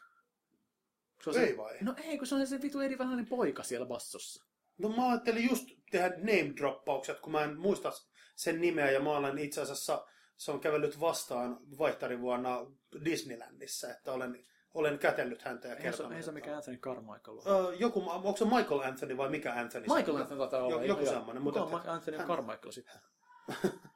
[1.24, 1.78] Se on Ei se, vai?
[1.82, 4.46] No ei, kun se on se vitu Eddie Van poika siellä bassossa.
[4.78, 7.92] No mä ajattelin just tehdä name-droppaukset, kun mä en muista
[8.36, 10.06] sen nimeä, ja mä olen itse asiassa,
[10.38, 12.72] se on kävellyt vastaan vaihtarivuonna
[13.06, 16.14] Disneylandissa, että olen, olen kätellyt häntä ja kertonut.
[16.14, 17.70] ei se mikään Anthony Carmichael ole.
[17.70, 19.86] Ö, joku, onko se Michael Anthony vai mikä Anthony?
[19.96, 20.22] Michael on?
[20.22, 20.76] Anthony taitaa olla.
[20.76, 21.14] Jo- joku joo.
[21.14, 22.96] semmoinen, mutta on että- Anthony hän- Carmichael sitten?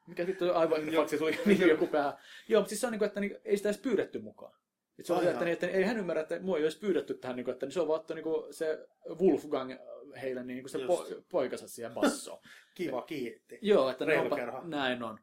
[0.08, 2.14] Mikä vittu aivan infaksi tuli nimi joku päähän.
[2.48, 4.54] Joo, mutta siis se on niin kuin, että niin, ei sitä edes pyydetty mukaan.
[5.00, 7.36] Et se on että, niin, että ei hän ymmärrä, että mua ei olisi pyydetty tähän,
[7.36, 8.88] niin kuin, että niin se on vaan niin kuin, se
[9.22, 9.74] Wolfgang
[10.22, 10.88] heille niin kuin se Just.
[10.88, 12.40] po, poikansa siihen bassoon.
[12.76, 13.60] Kiva, kiitti.
[13.62, 15.20] joo, että onpa, näin on.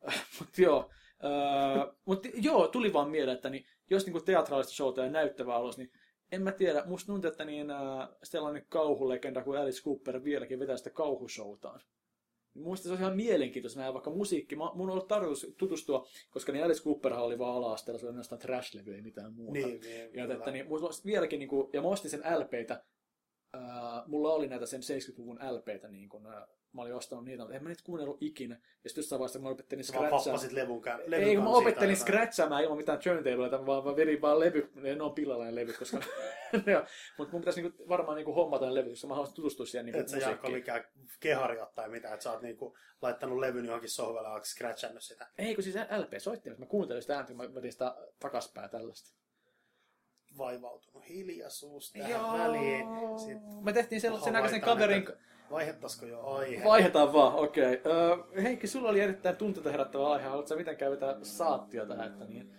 [0.38, 0.90] mutta joo,
[1.24, 5.58] äh, mut, joo, tuli vaan mieleen, että niin, jos niin kuin teatraalista showta ja näyttävää
[5.58, 5.92] ulos, niin
[6.32, 10.76] en mä tiedä, musta tuntuu, että niin, äh, sellainen kauhulegenda kuin Alice Cooper vieläkin vetää
[10.76, 11.80] sitä kauhushowtaan.
[12.54, 14.56] Muista se on ihan mielenkiintoista nähdä vaikka musiikki.
[14.56, 18.10] Mä, mun on ollut tarkoitus tutustua, koska niin Alice Cooperhan oli vaan ala-asteella, se oli
[18.10, 19.52] ainoastaan trash-levy, ei mitään muuta.
[19.52, 22.84] Niin, niin, ja että, niin, mulla olisi vieläkin, niin kuin, ja mä ostin sen LPtä,
[23.52, 27.56] ää, mulla oli näitä sen 70-luvun LPtä, niin kun, ää, mä olin ostanut niitä, mutta
[27.56, 28.54] en mä niitä kuunnellut ikinä.
[28.54, 31.34] Ja sitten jossain vaiheessa, kun mä opettelin Sä vaan scratchaa, pappasit levun kään, levun ei,
[31.34, 35.44] kun mä opettelin scratchaamaan ilman mitään turntableita, vaan mä vedin vaan levy, ne on pilalla
[35.44, 36.00] ne levyt, koska
[37.18, 40.00] mutta mun pitäisi niinku, varmaan niinku hommata ne levyt, koska mä haluaisin tutustua siihen niinku
[40.00, 40.54] Et sä Jaakko musiikkiin.
[40.54, 40.84] mikään
[41.20, 45.26] kehari tai mitään, että sä oot niinku laittanut levyn johonkin sohvalle ja scratchannut sitä.
[45.38, 49.18] Ei, kun siis LP soittimessa, mä kuuntelin sitä ääntä, kun mä vedin sitä takaspäin tällaista.
[50.38, 52.86] Vaivautunut hiljaisuus tähän väliin.
[53.26, 54.98] Sit, Me tehtiin sen, sen aikaisen kaverin...
[54.98, 55.16] että
[55.50, 56.64] Vaihettaisiko jo aihe?
[56.64, 57.74] Vaihdetaan vaan, okei.
[57.74, 57.92] Okay.
[57.92, 60.28] Öö, Heikki, sulla oli erittäin tunteita herättävä aihe.
[60.28, 62.12] Haluatko sä mitenkään vetää saattia tähän?
[62.12, 62.52] Että niin,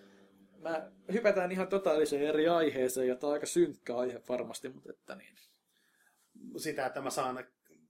[0.58, 5.16] mä hypätään ihan totaaliseen eri aiheeseen, ja tää on aika synkkä aihe varmasti, mutta että
[5.16, 5.36] niin.
[6.58, 7.46] Sitä, että mä saan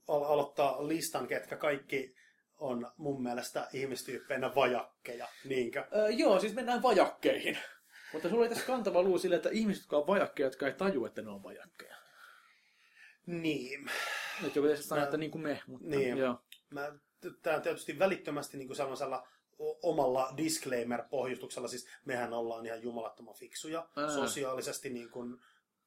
[0.08, 2.16] al- aloittaa listan, ketkä kaikki
[2.58, 5.86] on mun mielestä ihmistyyppeinä vajakkeja, niinkö?
[5.96, 7.58] Öö, joo, siis mennään vajakkeihin.
[8.14, 11.05] Mutta sulla oli tässä kantava luu sille, että ihmiset, jotka on vajakkeja, jotka ei taju,
[11.05, 11.95] että ne on vajakkeja.
[13.26, 13.89] Niin.
[14.41, 16.18] Nyt joku tietysti sanoo, että niin kuin me, mutta Niin.
[16.18, 16.41] joo.
[16.70, 16.91] Mä,
[17.41, 19.28] tää on tietysti välittömästi niin kuin sellaisella
[19.84, 24.10] omalla disclaimer-pohjustuksella, siis mehän ollaan ihan jumalattoman fiksuja, Ää.
[24.10, 25.38] sosiaalisesti niin kuin,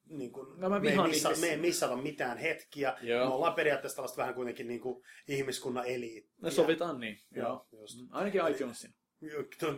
[0.08, 1.30] niin kuin, No mä me, ei ihmisiä.
[1.40, 2.96] me ei missata mitään hetkiä.
[3.02, 3.28] Joo.
[3.28, 6.34] Me ollaan periaatteessa tällaista vähän kuitenkin niin kuin ihmiskunnan eliittiä.
[6.40, 7.18] No sovitaan niin.
[7.30, 7.80] Joo, Joo.
[7.80, 8.00] just.
[8.00, 8.94] Mm, Ainakin iTunesin.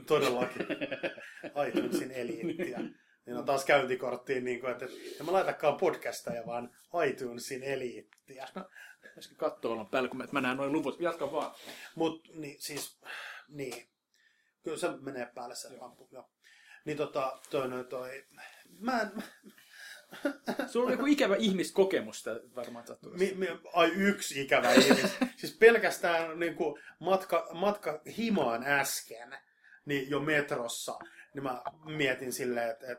[0.07, 0.67] Todellakin.
[1.69, 2.79] iTunesin eliittiä.
[3.27, 4.85] Niin on taas käyntikorttiin, niin kuin, että
[5.21, 6.71] en mä laitakaan podcasteja, vaan
[7.09, 8.49] iTunesin eliittiä.
[9.19, 11.01] Äsken katsoa olla päällä, kun mä- näen noin luvut.
[11.01, 11.55] Jatka vaan.
[11.95, 12.99] Mut niin, siis,
[13.49, 13.89] niin.
[14.63, 16.31] Kyllä se menee päälle se lamppu, joo.
[16.85, 18.25] Niin tota, toi, toi, toi.
[18.79, 19.11] Mä en,
[20.67, 22.25] Sulla on joku ikävä ihmiskokemus
[22.57, 23.13] varmaan sattuu.
[23.13, 25.17] mi, mi, ai yksi ikävä ihmis.
[25.37, 29.37] siis pelkästään niin kuin matka, matka himaan äsken,
[29.85, 30.99] niin jo metrossa,
[31.35, 32.99] niin mä mietin silleen, että et,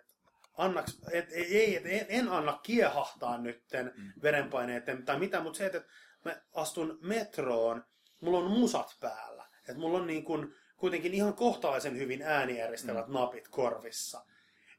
[0.57, 5.77] annaks, et, ei, et, en, en anna kiehahtaa nytten verenpaineiden tai mitä, mutta se, että
[5.77, 5.85] et
[6.25, 7.83] mä astun metroon,
[8.21, 9.45] mulla on musat päällä.
[9.59, 14.25] Että mulla on niin kuin, kuitenkin ihan kohtalaisen hyvin äänieristävät napit korvissa.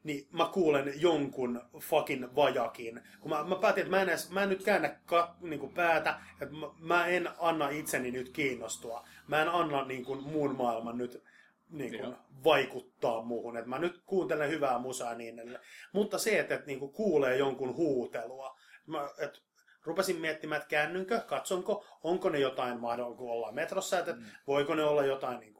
[0.03, 3.01] Niin mä kuulen jonkun fucking vajakin.
[3.19, 5.73] Kun mä, mä päätin, että mä en, edes, mä en nyt käännä ka, niin kuin
[5.73, 9.07] päätä, että mä, mä en anna itseni nyt kiinnostua.
[9.27, 11.23] Mä en anna niin kuin, muun maailman nyt
[11.69, 13.57] niin kuin, vaikuttaa muuhun.
[13.57, 15.63] Että mä nyt kuuntelen hyvää musaa niin edelleen.
[15.93, 19.39] Mutta se, että, että niin kuin, kuulee jonkun huutelua, mä, että
[19.83, 24.23] rupesin miettimään, että käännynkö, katsonko, onko ne jotain mahdollista, ollaan metrossa, että mm.
[24.47, 25.53] voiko ne olla jotain niin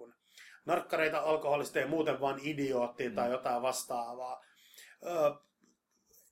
[0.67, 3.15] narkkareita, alkoholista ja muuten vaan idioottia mm.
[3.15, 4.43] tai jotain vastaavaa.
[5.05, 5.35] Ö,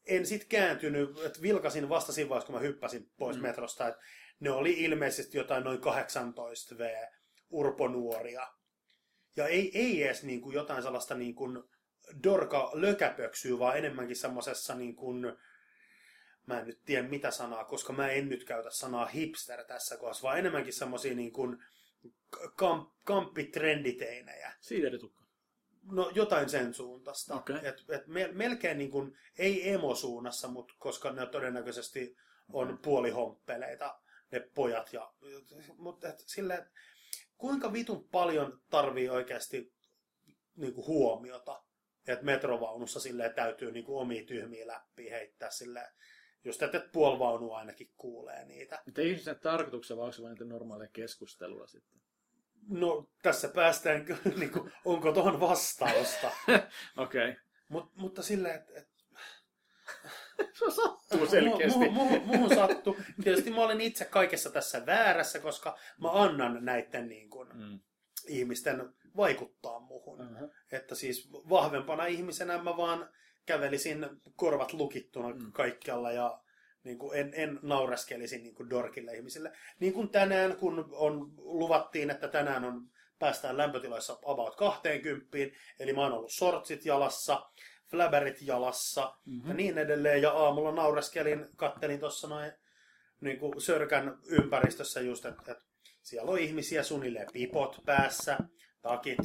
[0.06, 3.42] en sit kääntynyt, että vilkasin vasta siinä vaiheessa, kun mä hyppäsin pois mm.
[3.42, 4.02] metrosta, että
[4.40, 7.06] ne oli ilmeisesti jotain noin 18 V
[7.50, 8.48] urponuoria.
[9.36, 11.64] Ja ei, ei edes niin kuin jotain sellaista niin kuin
[12.24, 15.38] dorka lökäpöksyä, vaan enemmänkin semmoisessa niin kuin,
[16.46, 20.24] mä en nyt tiedä mitä sanaa, koska mä en nyt käytä sanaa hipster tässä kohdassa,
[20.24, 21.64] vaan enemmänkin semmoisia niin kuin
[22.56, 24.54] kamp, kamppitrenditeinejä.
[24.60, 25.26] Siideritukka.
[25.92, 27.36] No jotain sen suuntaista.
[27.36, 27.56] Okei.
[27.64, 32.18] Et, et me, melkein niin kuin, ei emosuunnassa, mutta koska ne todennäköisesti
[32.54, 34.00] on puolihomppeleita,
[34.32, 34.94] ne pojat.
[34.94, 35.14] Ja,
[35.78, 36.72] mutta et, silleen, et,
[37.38, 39.74] kuinka vitun paljon tarvii oikeasti
[40.56, 41.64] niin kuin huomiota,
[42.08, 45.88] että metrovaunussa silleen täytyy niin kuin omia tyhmiä läppiä heittää silleen,
[46.46, 48.82] just että et puoli vaunua ainakin kuulee niitä.
[48.86, 52.02] Mutta ei sen tarkoituksena, vaan onko se vain normaalia keskustelua sitten?
[52.70, 54.06] No tässä päästään,
[54.40, 56.32] niin kuin, onko tuohon vastausta.
[56.98, 57.30] Okei.
[57.30, 57.36] Okay.
[57.70, 58.88] Mut, mutta silleen, että et,
[60.60, 61.80] Se sattuu selkeästi.
[61.80, 62.98] Mu- mu- mu- muuhun sattuu.
[63.24, 67.80] Tietysti mä olen itse kaikessa tässä väärässä, koska mä annan näiden niin kuin, Mm.
[68.28, 70.22] ihmisten vaikuttaa muhun.
[70.22, 70.50] Uh-huh.
[70.72, 73.10] Että siis vahvempana ihmisenä mä vaan
[73.46, 75.52] kävelisin korvat lukittuna Mm.
[75.52, 76.40] kaikkialla ja
[76.84, 79.52] niin kuin en, en naureskelisi niin kuin dorkille ihmisille.
[79.80, 82.82] Niin kuin tänään, kun on, luvattiin, että tänään on,
[83.20, 85.38] päästään lämpötiloissa about 20,
[85.80, 87.50] eli mä oon ollut sortsit jalassa,
[87.92, 89.48] flaberit jalassa Mhm.
[89.48, 90.22] ja niin edelleen.
[90.22, 92.52] Ja aamulla naureskelin, kattelin tuossa noin
[93.22, 95.64] niin kuin sörkän ympäristössä just, että, että
[96.02, 98.38] siellä on ihmisiä suunnilleen pipot päässä,
[98.82, 99.20] takit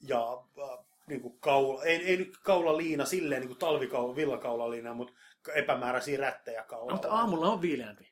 [0.00, 5.12] ja äh, niin kuin kaula, ei, ei nyt kaulaliina silleen niin kuin talvikaula, villakaulaliina, mutta
[5.54, 6.92] epämääräisiä rättejä kaulalla.
[6.92, 8.10] Mutta aamulla on viileämpi.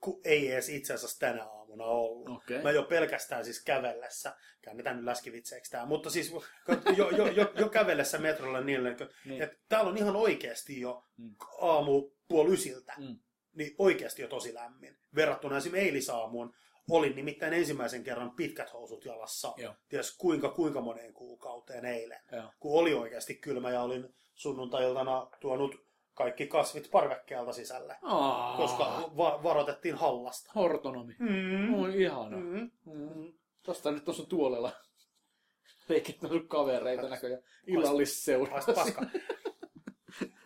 [0.00, 2.28] Ku, ei edes itse asiassa tänä aamuna ollut.
[2.28, 2.62] Okei.
[2.62, 6.32] Mä jo pelkästään siis kävellessä, käännetään nyt läskivitseeksi tää, mutta siis
[6.96, 9.42] jo, jo, jo, jo kävellessä metrolla niin, että Niin.
[9.42, 11.34] että täällä on ihan oikeasti jo Mm.
[11.60, 13.18] aamu puoli ysiltä, Mm.
[13.52, 14.98] niin oikeasti jo tosi lämmin.
[15.14, 16.54] Verrattuna esimerkiksi eilisaamuun,
[16.90, 19.74] olin nimittäin ensimmäisen kerran pitkät housut jalassa, Joo.
[19.88, 22.20] ties kuinka, kuinka moneen kuukauteen eilen.
[22.32, 22.52] Joo.
[22.60, 25.74] Kun oli oikeasti kylmä ja olin sunnuntailtana tuonut
[26.14, 28.84] kaikki kasvit parvekkeelta sisälle, Aa, koska
[29.16, 30.52] va- varoitettiin hallasta.
[30.54, 31.14] Hortonomi.
[31.18, 31.74] Mm.
[31.74, 32.36] Oi ihana.
[32.36, 32.70] Mm.
[32.84, 33.32] Mm.
[33.62, 34.72] Tosta nyt tuossa tuolella.
[36.22, 37.42] On sun kavereita näköjään.
[37.66, 38.62] Illallisseura.
[38.74, 39.06] Paska.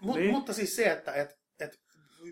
[0.00, 0.30] Mut, Niin.
[0.30, 1.80] Mutta siis se, että et, et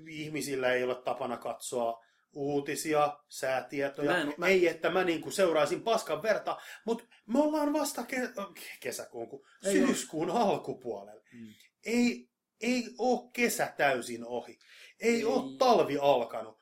[0.09, 2.05] ihmisillä ei ole tapana katsoa
[2.35, 4.11] uutisia, säätietoja.
[4.11, 6.57] Mä en- mä- Ei, että mä niinku seuraisin paskan verta,
[6.87, 11.23] mutta me ollaan vasta ke- kesäkuun, kun Ei syyskuun alkupuolella.
[11.33, 11.47] Mm.
[11.87, 12.29] Ei,
[12.61, 14.59] ei ole kesä täysin ohi.
[15.01, 15.25] Ei, Ei.
[15.25, 16.59] ole talvi alkanut.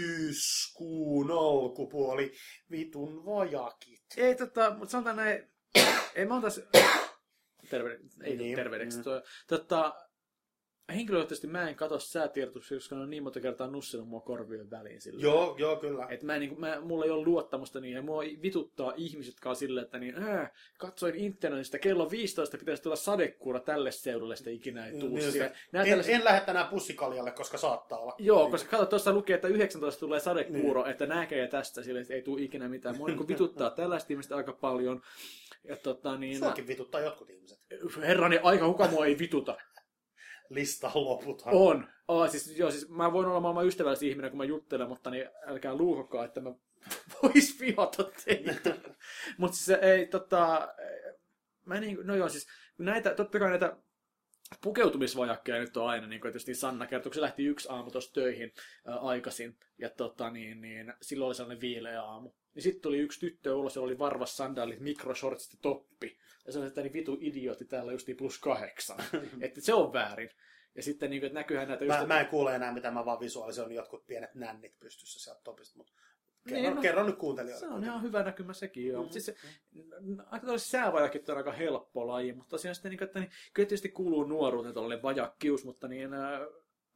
[0.00, 2.32] Syyskuun alkupuoli.
[2.70, 4.02] Vitun vajakit.
[4.16, 5.48] Ei tota, mutta sanotaan näin,
[6.14, 6.60] ei mä otais,
[7.70, 8.56] terveyden, ei Niin.
[8.56, 9.04] terveydeksi, mm.
[9.48, 9.94] tota,
[10.90, 15.00] henkilökohtaisesti mä en katso säätiedotuksia, koska ne on niin monta kertaa nussinut mua korvien väliin
[15.00, 15.20] sillä.
[15.22, 16.06] Joo, joo, kyllä.
[16.10, 19.50] Et mä, en, niin, mä, mulla ei ole luottamusta niihin, ja mua vituttaa ihmiset, jotka
[19.50, 24.50] on silleen, että niin, äh, katsoin internetistä, kello 15 pitäisi tulla sadekuura tälle seudulle, sitä
[24.50, 25.08] ikinä ei tuu.
[25.08, 28.14] Niin, en, tällaiset- en lähde tänään pussikaljalle, koska saattaa olla.
[28.18, 30.90] Joo, koska kato, tuossa lukee, että 19 tulee sadekuuro, Niin.
[30.90, 32.96] että näkee tästä sille, että ei tule ikinä mitään.
[32.96, 35.02] Mua niin vituttaa tällaista ihmistä aika paljon.
[35.64, 37.58] Ja tota, niin, Suokin vituttaa jotkut ihmiset.
[38.02, 39.56] herrani aika kuka mua ei vituta.
[40.50, 41.54] Lista loputhan.
[41.54, 41.88] On.
[42.08, 45.28] Oh, siis, joo, siis mä voin olla maailman ystävällisin ihminen, kun mä juttelen, mutta niin
[45.46, 46.50] älkää luuhokaa, että mä
[47.22, 48.76] vois vihata teitä.
[49.38, 50.68] mutta siis se ei, tota,
[51.64, 52.46] mä niin, no joo, siis
[52.78, 53.76] näitä, totta kai näitä
[54.62, 58.12] pukeutumisvajakkeja nyt on aina, niin kuin tietysti Sanna kertoi, kun se lähti yksi aamu tuossa
[58.12, 58.52] töihin
[58.86, 62.32] ää, aikaisin, ja tota, niin, niin, silloin oli sellainen viileä aamu.
[62.54, 66.18] Niin sitten tuli yksi tyttö ulos, jolla oli varvas sandaalit, mikroshortsit ja toppi.
[66.46, 68.98] Ja se oli, että niin vitu idiootti täällä just niin plus kahdeksan.
[69.40, 70.30] että se on väärin.
[70.74, 71.98] Ja sitten niin kuin, että näkyyhän näitä just...
[71.98, 75.76] Mä, mä en kuule enää, mitä mä vaan visualisoin jotkut pienet nännit pystyssä sieltä topista,
[75.76, 75.92] mutta
[76.48, 77.66] kerro, Niin, no, kerro nyt kuuntelijoille.
[77.66, 79.02] Se on ihan hyvä näkymä sekin, joo.
[79.02, 79.08] Mm.
[79.08, 79.12] Mm.
[79.12, 79.34] Siis se,
[80.26, 83.88] aika tällaiset säävajakin on aika helppo laji, mutta tosiaan sitten, niin, että niin, kyllä tietysti
[83.88, 86.40] kuuluu nuoruuteen tuollainen vajakkius, mutta niin, äh,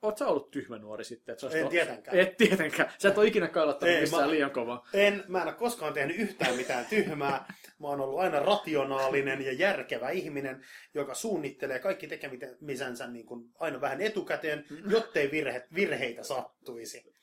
[0.03, 1.33] oot sä ollut tyhmä nuori sitten?
[1.33, 2.17] Että En tietenkään.
[2.19, 2.93] Et tietenkään.
[2.99, 4.89] Sä et ole ikinä kailottanut Ei, missään mä- liian kovaa.
[4.93, 7.47] En, mä en ole koskaan tehnyt yhtään mitään tyhmää.
[7.81, 10.65] Mä oon ollut aina rationaalinen ja järkevä ihminen,
[10.95, 17.15] joka suunnittelee kaikki tekemisensä niin kuin aina vähän etukäteen, jottei virhe, virheitä sattuisi.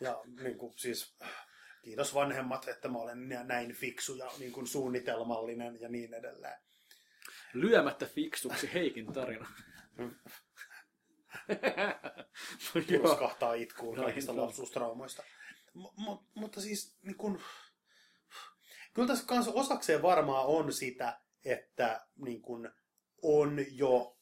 [0.00, 1.16] Ja niin kuin, siis,
[1.82, 6.60] kiitos vanhemmat, että mä olen näin fiksu ja niin kuin suunnitelmallinen ja niin edelleen.
[7.54, 9.46] Lyömättä fiksuksi Heikin tarina.
[12.90, 13.02] Joo.
[13.02, 14.44] Puskahtaa itkuun No, kaikista joo.
[14.46, 15.22] lapsuustraumoista.
[15.74, 17.40] M- m- mutta siis niin kun,
[18.94, 22.72] kyllä tässä kanssa osakseen varmaan on sitä, että niin kun,
[23.22, 24.18] on jo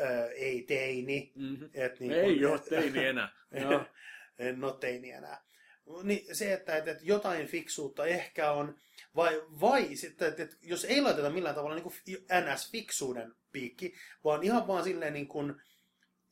[0.00, 1.32] ö, ei teini.
[1.36, 1.70] Mm-hmm.
[1.74, 3.28] Et niin Ei kun- ole teini enää.
[3.70, 3.84] Joo.
[4.38, 5.44] en ole teini enää.
[6.02, 8.78] Niin se, että, että, jotain fiksuutta ehkä on,
[9.16, 11.94] vai, vai sitten, että, että jos ei laiteta millään tavalla niin kuin
[12.30, 15.54] NS-fiksuuden piikki, vaan ihan vaan silleen niin kuin,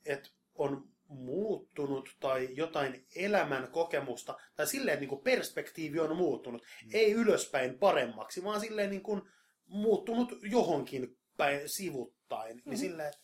[0.05, 6.61] että on muuttunut tai jotain elämän kokemusta, tai silleen, että niin kuin perspektiivi on muuttunut.
[6.61, 6.89] Mm.
[6.93, 9.21] Ei ylöspäin paremmaksi, vaan silleen niin kuin
[9.65, 12.55] muuttunut johonkin päin sivuttain.
[12.55, 12.69] Mm-hmm.
[12.69, 13.21] Niin silleen, että,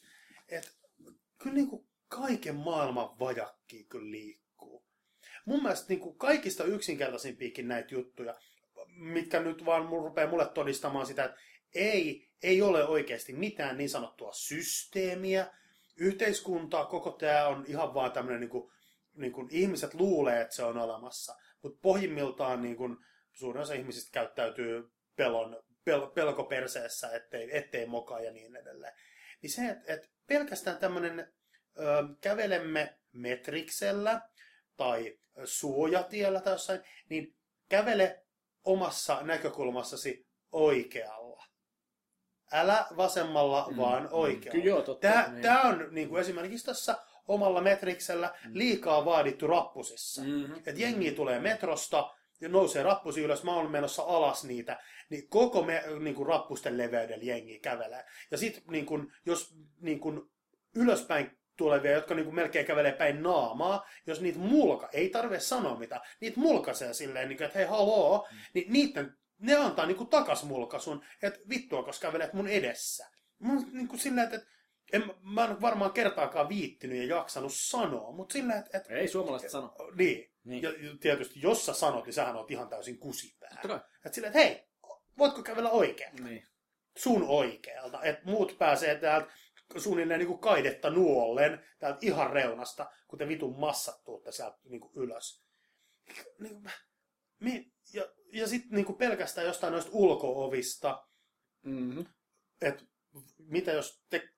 [0.49, 0.71] että
[1.37, 4.46] kyllä niin kuin kaiken maailman vajakki kyllä liikkuu.
[5.47, 8.35] Mun mielestä niin kuin kaikista yksinkertaisimpiakin näitä juttuja,
[8.87, 11.37] mitkä nyt vaan rupeaa mulle todistamaan sitä, että
[11.75, 15.47] ei, ei ole oikeasti mitään niin sanottua systeemiä,
[15.97, 18.71] yhteiskuntaa, koko tämä on ihan vaan tämmöinen, niin kuin,
[19.13, 22.97] niin kuin ihmiset luulee, että se on olemassa, mutta pohjimmiltaan niin kuin,
[23.33, 28.93] suurin osa ihmisistä käyttäytyy pelon, pel, pelkoperseessä, ettei, ettei mokaa ja niin edelleen.
[29.41, 31.33] Niin se, että, että pelkästään tämmöinen
[32.21, 34.21] kävelemme metriksellä
[34.77, 37.35] tai suojatiellä tai jossain, niin
[37.69, 38.23] kävele
[38.63, 41.43] omassa näkökulmassasi oikealla.
[42.51, 44.51] Älä vasemmalla, mm, vaan oikealla.
[44.51, 45.07] Kyllä joo, totta.
[45.07, 45.41] Tämä, niin.
[45.41, 46.97] tämä on niin kuin esimerkiksi tässä
[47.27, 50.21] omalla metriksellä liikaa vaadittu rappusissa.
[50.21, 50.53] Mhm.
[50.65, 55.63] Et jengi tulee metrosta ja nousee rappusi ylös, mä oon menossa alas niitä, niin koko
[55.63, 58.05] me, niin kuin rappusten leveydellä jengi kävelee.
[58.31, 60.21] Ja sitten niin kuin, jos niin kuin,
[60.75, 65.79] ylöspäin tulevia, jotka niin kuin, melkein kävelee päin naamaa, jos niitä mulka, ei tarvitse sanoa
[65.79, 70.09] mitä, niitä mulkaisee silleen, niin kuin, että hei haloo, niin niiden, ne antaa niin kuin,
[70.09, 73.07] takas mulkaisun, että vittua, koska kävelet mun edessä.
[73.39, 74.47] Mun, niin kuin, silleen, että
[74.93, 79.51] en, mä en varmaan kertaakaan viittinyt ja jaksanut sanoa, mutta silleen, että, että Ei suomalaiset
[79.51, 79.75] sano.
[79.95, 80.31] niin.
[80.43, 80.63] Niin.
[80.63, 83.59] Ja tietysti, jos sä sanot, niin sähän oot ihan täysin kusipää.
[83.63, 84.67] Että silleen, että hei,
[85.17, 86.15] voitko kävellä oikein?
[86.23, 86.43] Niin.
[86.97, 88.03] Sun oikealta.
[88.03, 89.27] Että muut pääsee täältä
[89.77, 94.81] suunnilleen niin kuin kaidetta nuollen täältä ihan reunasta, kun te vitun massat tuutte sieltä niin
[94.81, 95.43] kuin ylös.
[96.39, 96.71] Niin kuin,
[97.39, 101.03] mi, ja ja sitten niin kuin pelkästään jostain noista ulkoovista,
[101.65, 102.05] Mm-hmm.
[102.61, 102.85] että
[103.37, 104.29] mitä jos te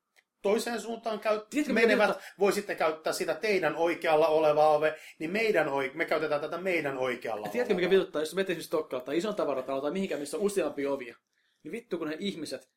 [0.41, 2.23] toiseen suuntaan käyt, Tiedätkö, menevät, juttu?
[2.39, 7.47] voisitte käyttää sitä teidän oikealla olevaa ove, niin meidän oik- me käytetään tätä meidän oikealla
[7.47, 10.43] Ja tiedätkö, mikä vituttaa, jos menet esimerkiksi Stokkalta tai ison tavaratalo tai mihinkään, missä on
[10.43, 11.15] useampia ovia,
[11.63, 12.69] niin vittu kun ne ihmiset,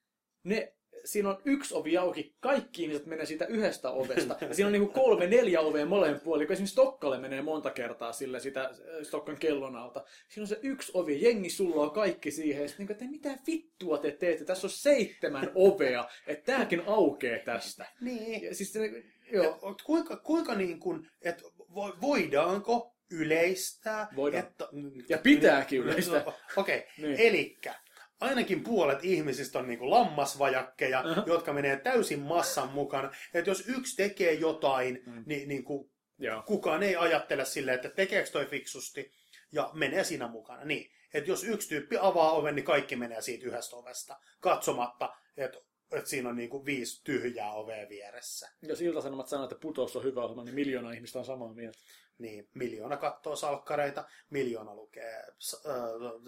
[0.42, 4.36] ne, siinä on yksi ovi auki, kaikki ihmiset menee siitä yhdestä ovesta.
[4.40, 8.12] Ja siinä on niinku kolme, neljä ovea molemmin puolin, kun esimerkiksi Stokkalle menee monta kertaa
[8.12, 8.72] sille sitä äh,
[9.02, 10.04] Stokkan kellon alta.
[10.28, 13.98] Siinä on se yksi ovi, jengi sulloo kaikki siihen, ja sitten niinku, että mitä vittua
[13.98, 17.86] te teette, tässä on seitsemän ovea, että tääkin aukee tästä.
[18.00, 18.42] Niin.
[18.42, 18.90] Ja siis se,
[19.32, 24.08] joo, Et kuinka, kuinka niin kuin, että vo- voidaanko yleistää?
[24.16, 24.44] Voidaan.
[24.44, 24.68] Että,
[25.08, 26.22] Ja pitääkin yleistää.
[26.24, 26.88] No, Okei, okay.
[26.98, 27.20] Niin.
[27.20, 27.74] elikkä
[28.22, 31.22] ainakin puolet ihmisistä on niin kuin lammasvajakkeja, Aha.
[31.26, 33.10] jotka menee täysin massan mukana.
[33.34, 35.22] Että jos yksi tekee jotain, Mm.
[35.26, 36.42] niin, niin kuin joo.
[36.42, 39.12] kukaan ei ajattele silleen, että tekeekö toi fiksusti
[39.52, 40.64] ja menee siinä mukana.
[40.64, 45.58] Niin, että jos yksi tyyppi avaa oven, niin kaikki menee siitä yhdestä ovesta, katsomatta, että,
[45.92, 48.48] että siinä on niin kuin viisi tyhjää ovea vieressä.
[48.62, 51.78] Jos Ilta-Sanomat sanoo, että putous on hyvä ohjelma, niin miljoona ihmistä on samaa mieltä.
[52.22, 55.74] Niin, miljoona kattoo salkkareita, miljoona lukee äh,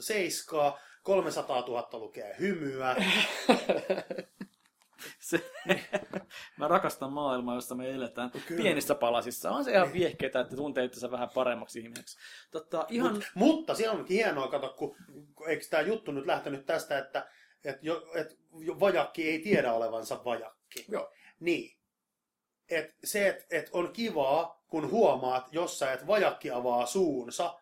[0.01, 2.97] seiskaa, 300 000 lukee hymyä.
[5.19, 5.51] Se,
[6.59, 8.63] mä rakastan maailmaa, jossa me eletään Kyllä.
[8.63, 9.51] pienissä palasissa.
[9.51, 12.19] On se ihan viehkeetä, että tuntee itsensä vähän paremmaksi ihmiseksi.
[12.51, 13.15] Totta, ihan...
[13.15, 14.97] Mut, mutta siellä onkin hienoa, kato, kun,
[15.35, 17.31] kun eikö tämä juttu nyt lähtenyt tästä, että
[17.65, 20.85] et jo, et jo vajakki ei tiedä olevansa vajakki.
[20.89, 21.13] Joo.
[21.41, 21.79] Niin.
[22.69, 27.61] Et se, että et on kivaa, kun huomaat jossain, että vajakki avaa suunsa,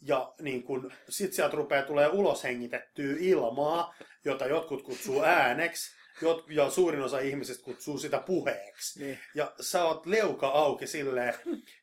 [0.00, 3.94] ja niin kun, sit sieltä rupeaa tulee ulos hengitettyä ilmaa,
[4.24, 9.04] jota jotkut kutsuu ääneksi, jot, ja suurin osa ihmisistä kutsuu sitä puheeksi.
[9.04, 9.18] Niin.
[9.34, 11.34] Ja sä oot leuka auki silleen,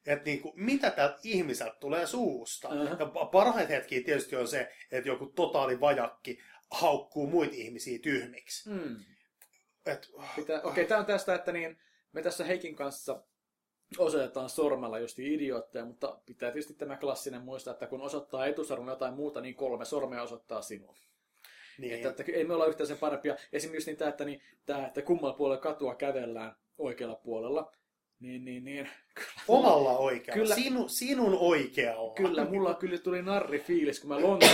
[0.05, 2.67] että niinku, mitä tältä ihmiseltä tulee suusta.
[2.69, 2.83] Aha.
[2.83, 6.39] Ja pa- parhaita hetkiä tietysti on se, että joku totaali vajakki
[6.71, 8.69] haukkuu muita ihmisiä tyhmiksi.
[8.69, 8.95] Hmm.
[9.85, 10.09] Et,
[10.63, 11.77] okei, tämä on tästä, että niin,
[12.11, 13.23] me tässä Heikin kanssa
[13.97, 19.13] osoitetaan sormella just idiootteja, mutta pitää tietysti tämä klassinen muistaa, että kun osoittaa etusarvon jotain
[19.13, 20.95] muuta, niin kolme sormea osoittaa sinua.
[21.77, 23.35] niin, Että, että ei me olla yhtään sen parempia.
[23.53, 27.71] Esimerkiksi niin tämä, että, niin, tämä, että kummalla puolella katua kävellään oikealla puolella,
[28.19, 30.41] niin, niin, niin kyllä, omalla oikealla.
[30.41, 30.55] Kyllä.
[30.55, 32.13] Sinu, sinun oikealla.
[32.13, 34.45] kyllä mulla kyllä tuli narri fiilis, kun mä, Lonto,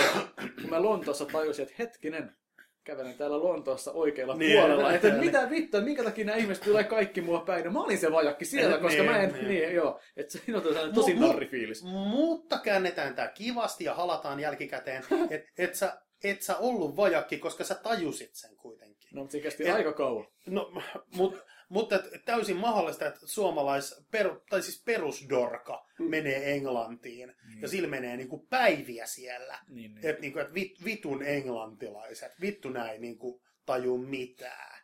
[0.62, 2.36] kun mä Lontoossa tajusin, että hetkinen,
[2.84, 4.58] kävelen täällä Lontoossa oikealla Niin.
[4.60, 4.94] puolella.
[4.94, 7.66] Että mitä vittua, minkä takia nämä ihmiset tulee kaikki mua päin?
[7.66, 9.48] No, mä olin se vajakki siellä, koska Niin, mä en, niin.
[9.48, 10.00] niin, joo.
[10.18, 11.84] Että siinä on sellainen tosi Mu- mu- narrifiilis.
[11.84, 17.64] Mutta käännetään tämä kivasti ja halataan jälkikäteen, että et sä, et sä ollut vajakki, koska
[17.64, 19.10] sä tajusit sen kuitenkin.
[19.14, 20.28] No, mutta se kesti Et- aika kauan.
[20.48, 20.72] No,
[21.16, 21.38] mut,
[21.72, 28.48] mutta täysin mahdollista, että suomalais, per, tai siis perusdorka menee Englantiin ja sillä menee niinku
[28.50, 29.60] päiviä siellä.
[29.68, 30.06] Niin, niin.
[30.06, 34.82] Että niinku, et vit, vitun englantilaiset, vittu näin niinku taju mitään.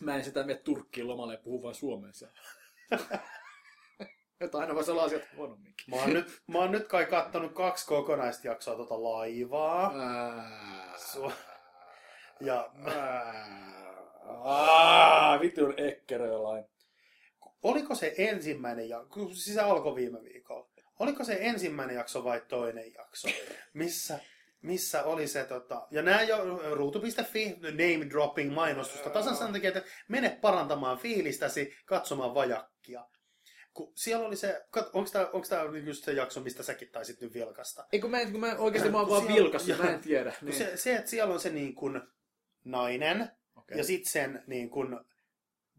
[0.00, 2.34] Mä en sitä mene Turkkiin lomalle ja puhu vain suomea siellä.
[4.40, 5.84] Että aina voisi olla asiat huonomminkin.
[5.90, 9.92] Mä oon, nyt, mä oon nyt kai kattonut kaksi kokonaista jaksoa tota laivaa.
[9.98, 11.32] Ää, Su-
[12.40, 12.70] Ja
[14.24, 16.64] Aa, vitun ekkerölain.
[17.62, 20.68] oliko se ensimmäinen jakso, siis se alkoi viime viikolla.
[20.98, 23.28] Oliko se ensimmäinen jakso vai toinen jakso,
[23.74, 24.18] missä,
[24.62, 26.36] missä oli se, tota, ja nämä jo
[26.74, 33.06] ruutu.fi, name dropping mainostusta, tasan sen takia, että mene parantamaan fiilistäsi, katsomaan vajakkia.
[33.74, 37.86] Kun siellä oli se, onko tämä, just se jakso, mistä säkin taisit nyt vilkasta?
[37.92, 40.34] Ei kun mä, en, kun mä oikeasti mä oon vaan vilkassa, mä en tiedä.
[40.42, 40.54] Niin.
[40.54, 42.00] Se, se, että siellä on se niin kuin
[42.64, 43.30] nainen,
[43.72, 43.80] Okei.
[43.80, 44.98] ja sitten sen niin kuin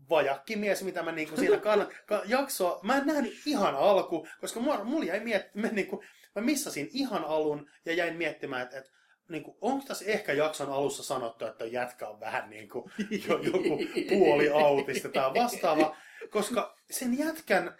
[0.09, 4.59] vajakki mies, mitä mä niinku siinä kann, ka, jaksoa, mä en nähnyt ihan alku, koska
[4.59, 6.03] mulla, mulla jäi miet, mä, niinku,
[6.35, 8.91] mä missasin ihan alun ja jäin miettimään, että et,
[9.29, 12.89] niinku, onko tässä ehkä jakson alussa sanottu, että jätkä on vähän niinku,
[13.27, 13.79] jo, joku
[14.09, 15.95] puoli autista tai vastaava,
[16.29, 17.77] koska sen jätkän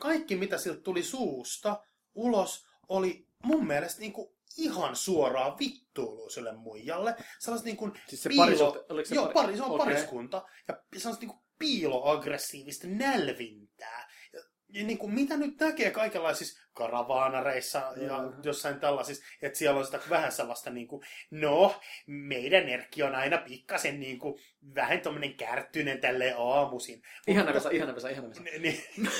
[0.00, 1.84] kaikki, mitä siltä tuli suusta
[2.14, 7.14] ulos, oli mun mielestä niinku ihan suoraan vittuilua sille muijalle.
[7.38, 8.44] Sellaista niin kuin Siis se piilo...
[8.46, 9.84] parisuhte- oliko se Joo, pari- pari, se on Okei.
[9.86, 10.42] pariskunta.
[10.68, 14.08] Ja sellaista niin kuin piiloaggressiivista nälvintää.
[14.32, 18.32] Ja, ja niin kuin, mitä nyt näkee kaikenlaisissa karavaanareissa ja Mm.
[18.44, 23.38] jossain tällaisissa, että siellä on sitä vähän sellaista niin kuin, no, meidän Erkki on aina
[23.38, 24.34] pikkasen niin kuin,
[24.74, 27.02] vähän tommonen kärttyinen tälleen aamuisin.
[27.26, 28.42] Ihana Vesa, ihana Vesa, ihana Vesa.
[28.42, 28.84] Ni- Niin.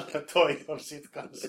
[0.00, 1.44] To- to- toi on sit kans.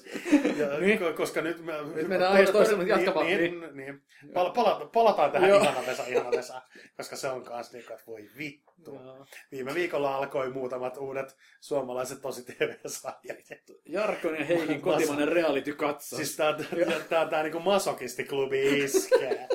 [0.57, 0.99] Ja, Niin.
[0.99, 1.65] ko- Koska nyt...
[1.65, 3.27] Me, Nyt mennään aiheesta toiseen, mutta jatka vaan.
[3.27, 4.01] Niin, niin, niin.
[4.33, 6.61] Pala, pala, palataan tähän ihana Vesa, ihana Vesa,
[6.97, 8.93] koska se on kans niin, että voi vittu.
[8.93, 9.25] Joo.
[9.51, 13.37] Viime viikolla alkoi muutamat uudet suomalaiset tosi TV-sarjat.
[13.85, 16.15] Jarkon ja Heikin kotimainen reality katso.
[16.15, 19.47] Siis tää, tää, tää, tää niinku masokistiklubi iskee.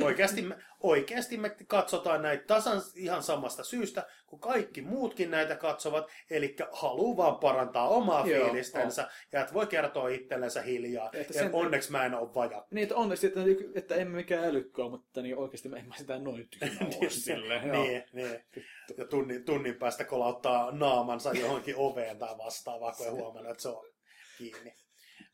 [0.00, 6.06] Oikeasti me, oikeasti me katsotaan näitä tasan ihan samasta syystä, kun kaikki muutkin näitä katsovat,
[6.30, 11.54] eli haluaa vaan parantaa omaa Joo, fiilistensä, ja että voi kertoa itsellensä hiljaa, Että sen-
[11.54, 12.66] onneksi mä en ole vaja.
[12.70, 13.40] Niin, että onneksi, että,
[13.74, 17.68] että emme mikään älykköä, mutta niin oikeasti en mä sitä noin tyhmä ole silleen.
[17.68, 17.82] joo.
[17.82, 18.44] niin, niin.
[18.96, 23.68] Ja tunnin, tunnin päästä kolauttaa naamansa johonkin oveen tai vastaavaan, kun ei huomannut, että se
[23.68, 23.84] on
[24.38, 24.74] kiinni.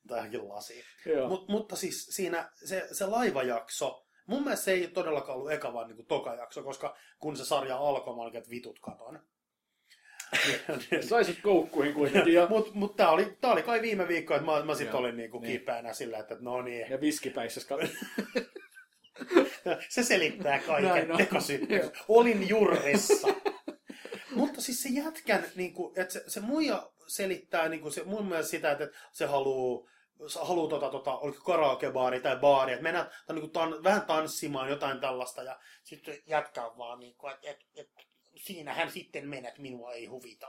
[0.08, 0.84] Tai johonkin lasiin.
[1.28, 5.88] Mut, mutta siis siinä se, se laivajakso, mun mielestä se ei todellakaan ollut eka vaan
[5.88, 9.20] niin toka jakso, koska kun se sarja alkoi, mä olin, että vitut katon.
[11.08, 12.34] Saisit koukkuihin kuitenkin.
[12.34, 14.98] Ja, Mutta mut tää oli, tää oli kai viime viikko, että mä, mä sit Joo.
[14.98, 15.52] olin niinku Niin.
[15.52, 16.86] kipeänä sillä, että no niin.
[16.90, 17.60] ja viskipäissä.
[19.88, 21.08] Se selittää kaiken.
[21.08, 21.90] Joo.
[22.08, 23.28] Olin jurrissa.
[24.34, 28.70] Mutta siis se jätkän, niinku, että se, se muija selittää niinku, se, mun mielestä sitä,
[28.72, 29.90] että se haluaa
[30.42, 35.00] haluaa tota, tota, oliko karaokebaari tai baari, että mennään tai, niinku, tan, vähän tanssimaan jotain
[35.00, 37.90] tällaista ja sitten jätkää vaan, niinku, että et, et,
[38.36, 40.46] siinähän sitten menet, minua ei huvita.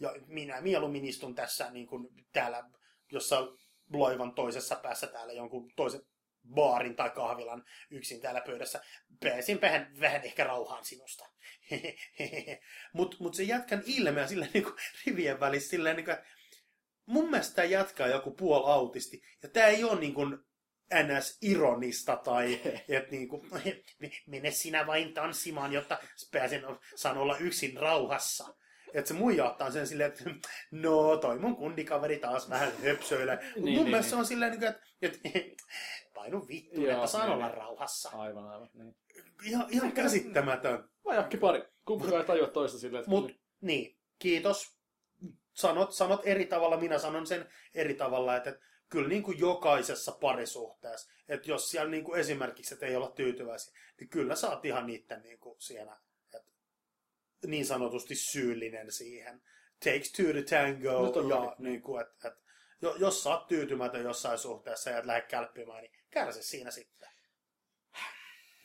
[0.00, 2.70] Ja minä mieluummin istun tässä niin kuin täällä
[3.12, 3.48] jossain
[3.92, 6.02] loivan toisessa päässä täällä jonkun toisen
[6.54, 8.80] baarin tai kahvilan yksin täällä pöydässä.
[9.20, 11.24] Pääsin vähän, vähän ehkä rauhaan sinusta.
[12.92, 14.76] Mutta mut se jätkän ilmeä silleen niin kuin
[15.06, 16.26] rivien välissä silleen, niin kuin, että
[17.06, 19.22] mun mielestä tämä on joku puolautisti.
[19.42, 20.38] Ja tämä ei ole niin kuin
[20.94, 23.50] NS-ironista tai että niin kuin,
[24.26, 25.98] mene sinä vain tanssimaan, jotta
[26.32, 26.62] pääsen
[26.96, 28.54] saan olla yksin rauhassa.
[28.94, 30.24] Että se muija ottaa sen silleen, että
[30.70, 33.36] no toi mun kundikaveri taas vähän höpsöilee.
[33.36, 34.20] Niin, mun niin, mielestä se niin.
[34.20, 35.64] on silleen, niin että, että
[36.14, 37.56] painu vittu, Joo, että saan niin, olla niin.
[37.56, 38.10] rauhassa.
[38.14, 38.70] Aivan, aivan.
[38.74, 38.96] Niin.
[39.44, 40.88] Ihan, ihan käsittämätön.
[41.04, 41.62] Vajakki pari.
[41.84, 43.10] Kumpikaan ei tajua toista silleen, että...
[43.10, 44.73] Mut niin, kiitos.
[45.54, 50.12] Sanot, sanot eri tavalla, minä sanon sen eri tavalla, että, että kyllä niin kuin jokaisessa
[50.12, 54.64] parisuhteessa, että jos siellä niin kuin esimerkiksi, että ei olla tyytyväisiä, niin kyllä sä oot
[54.64, 55.96] ihan niitten niin kuin siinä,
[56.34, 56.48] että
[57.46, 59.42] niin sanotusti syyllinen siihen.
[59.84, 62.40] Takes two to tango, No ja niin kuin, että, että
[62.82, 67.08] jo- jos sä oot tyytymätön jossain suhteessa ja et lähde kälppimään, niin kärsi siinä sitten.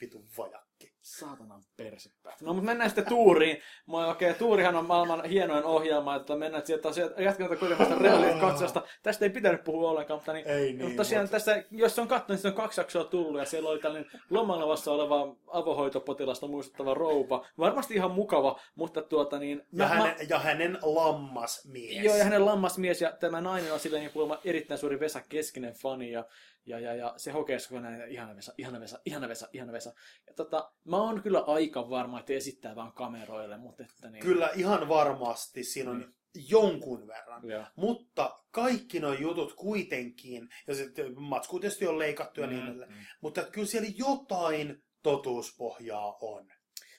[0.01, 0.68] Vitun vajakki.
[1.17, 2.41] Saatanan persepäät.
[2.41, 3.61] No, mutta mennään sitten tuuriin.
[3.85, 8.81] Moi, okei, tuurihan on maailman hienoin ohjelma, että mennään sieltä tosiaan jatketaan kuitenkin reality katsosta.
[9.03, 12.01] Tästä ei pitänyt puhua ollenkaan, mutta, niin, Ei niin, mutta tosiaan mutta- tässä, jos se
[12.01, 16.47] on katsonut, niin se on kaksi jaksoa tullut ja siellä oli tällainen lomalevassa oleva avohoitopotilasta
[16.47, 17.45] muistuttava rouva.
[17.57, 19.57] Varmasti ihan mukava, mutta tuota niin...
[19.57, 22.03] Ja, mä- mä- hänen, ja hänen lammasmies.
[22.03, 25.73] Joo, ja hänen lammasmies ja tämä nainen on silleen niin kuulemma erittäin suuri Vesa Keskinen
[25.73, 26.25] fani ja,
[26.65, 29.93] ja, ja, ja se hokee näin, ihana Vesa, ihana Vesa, ihana Vesa, ihana Vesa.
[30.27, 34.23] Ja tota, mä oon kyllä aika varma, että esittää vaan kameroille, mutta että niin...
[34.23, 36.13] Kyllä ihan varmasti siinä on
[36.49, 37.49] jonkun verran.
[37.49, 37.63] Joo.
[37.75, 42.95] Mutta kaikki nuo jutut kuitenkin, ja sitten matsku tietysti on leikattu ja niin edelleen, Mm,
[42.95, 43.03] mm.
[43.21, 46.47] mutta että kyllä siellä jotain totuuspohjaa on.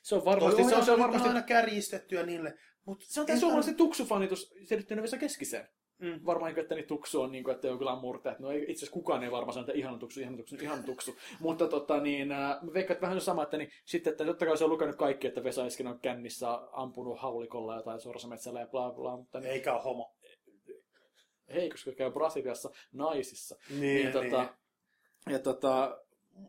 [0.02, 3.20] Se on Toi varmasti, se on, se on varmasti, aina kärjistetty ja niille, mutta se
[3.20, 5.68] on tämä suomalaisen tuksufanitus selittyneen Vesa Keskiseen.
[6.00, 6.20] Mm.
[6.26, 8.38] Varmaan, että niin tuksu on, niin kuin, että on kyllä murteet.
[8.38, 11.16] No ei, itse asiassa kukaan ei varmaan sano, että ihana tuksu, ihana tuksu, ihana tuksu.
[11.40, 14.46] Mutta tota, niin, äh, mä veikkaan, että vähän se sama, että niin, sitten, että totta
[14.46, 18.66] kai se on lukenut kaikki, että Vesa Keskinen on kännissä ampunut haulikolla jotain sorsametsällä ja
[18.66, 20.14] bla bla, mutta niin, Eikä ole homo.
[21.54, 23.56] hei, koska käy Brasiliassa naisissa.
[23.70, 24.12] Niin, Niin, niin.
[24.12, 24.54] tota,
[25.30, 26.00] ja tota,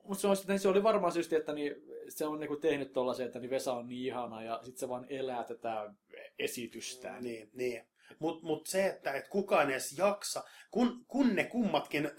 [0.03, 1.75] mutta se, on, se oli varmaan syystä, että niin,
[2.09, 5.05] se on niinku tehnyt tollasen, että niin Vesa on niin ihana ja sitten se vaan
[5.09, 5.93] elää tätä
[6.39, 7.23] esitystään.
[7.23, 7.90] Niin, niin.
[8.19, 12.11] Mutta mut se, että et kukaan edes jaksa, kun, kun ne kummatkin,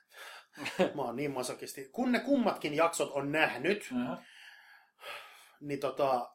[0.94, 4.22] mä oon niin masokisti, kun ne kummatkin jaksot on nähnyt, Aha.
[5.60, 6.34] niin tota,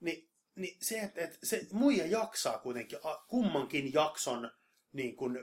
[0.00, 4.50] niin, niin se, että, että se muija jaksaa kuitenkin a, kummankin jakson
[4.92, 5.38] niin kuin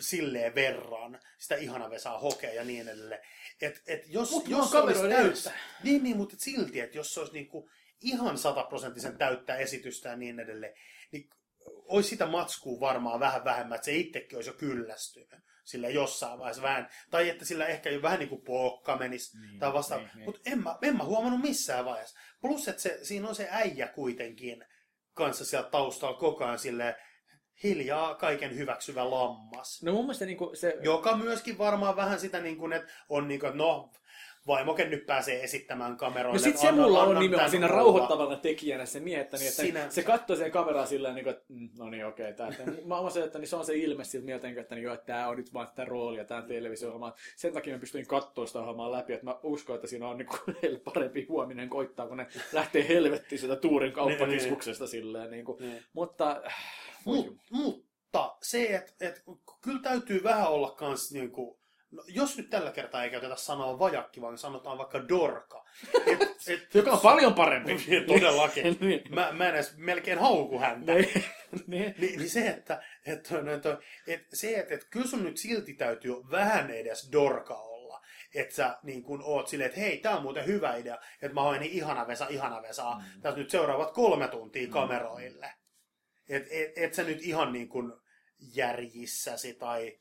[0.00, 3.20] silleen verran sitä ihana Vesaa hokea ja niin edelleen.
[3.60, 7.20] Et, et jos, Mut jos se olisi täyttä, niin, niin, mutta silti, että jos se
[7.20, 7.70] olisi niinku
[8.00, 10.74] ihan sataprosenttisen täyttä esitystä ja niin edelleen,
[11.12, 11.30] niin
[11.92, 15.28] olisi sitä matskua varmaan vähän vähemmän, että se itsekin olisi jo kyllästynyt
[15.64, 16.88] sille jossain vaiheessa vähän.
[17.10, 19.96] Tai että sillä ehkä jo vähän niin kuin pokka menisi Niin, tai vasta.
[19.96, 20.24] niin, niin.
[20.24, 22.18] Mutta en, mä, en mä huomannut missään vaiheessa.
[22.40, 24.64] Plus, että se, siinä on se äijä kuitenkin
[25.14, 26.94] kanssa siellä taustalla koko ajan silleen
[27.62, 29.82] hiljaa kaiken hyväksyvä lammas.
[29.82, 30.78] No mun mielestä niin kuin se...
[30.82, 33.92] Joka myöskin varmaan vähän sitä niin kuin, että on niin kuin, että no,
[34.46, 36.38] vaimoken nyt pääsee esittämään kameroille.
[36.38, 37.76] No sit se anna- mulla on nimenomaan siinä olla.
[37.76, 41.68] rauhoittavana tekijänä se miettäni, että Sinä- se katsoo siihen kameraan silleen, niin kuin, että mm,
[41.78, 44.26] no niin okei, okay, tää, mä oon se, että niin se on se ilme siltä
[44.26, 46.48] mieltä, niin kuin, että niin, joo, että tää on nyt vaan tätä roolia, tää on
[46.48, 47.00] televisio
[47.36, 50.28] Sen takia mä pystyin katsoa sitä ohjelmaa läpi, että mä uskon, että siinä on niin
[50.28, 55.30] kuin, heille parempi huominen koittaa, kun ne lähtee helvettiin sitä Tuurin kauppakeskuksesta silleen.
[55.30, 55.58] Niin kuin.
[55.60, 55.82] Niin.
[55.92, 56.42] Mutta
[57.04, 59.22] Mut, mutta se, että et,
[59.60, 61.58] kyllä täytyy vähän olla kans niinku,
[61.92, 65.64] no, jos nyt tällä kertaa ei käytetä sanaa vajakki, vaan sanotaan vaikka dorka.
[66.06, 67.76] Et, et, joka on paljon parempi.
[68.06, 68.76] Todellakin.
[68.80, 69.02] niin.
[69.14, 70.94] Mä, mä en edes melkein hauku häntä.
[70.94, 71.24] niin.
[71.66, 71.94] niin.
[71.98, 75.74] Niin, niin se, että, että, no, että, että, se, että, että kyllä sun nyt silti
[75.74, 78.00] täytyy vähän edes dorka olla.
[78.34, 81.42] Että sä niin kun oot silleen, että hei, tää on muuten hyvä idea, että mä
[81.42, 83.20] hoin niin ihana Vesa, ihana Vesa, mm.
[83.22, 85.52] tässä nyt seuraavat kolme tuntia kameroille.
[86.28, 87.92] Et, et, et sä nyt ihan niin kuin
[88.38, 89.98] järjissäsi tai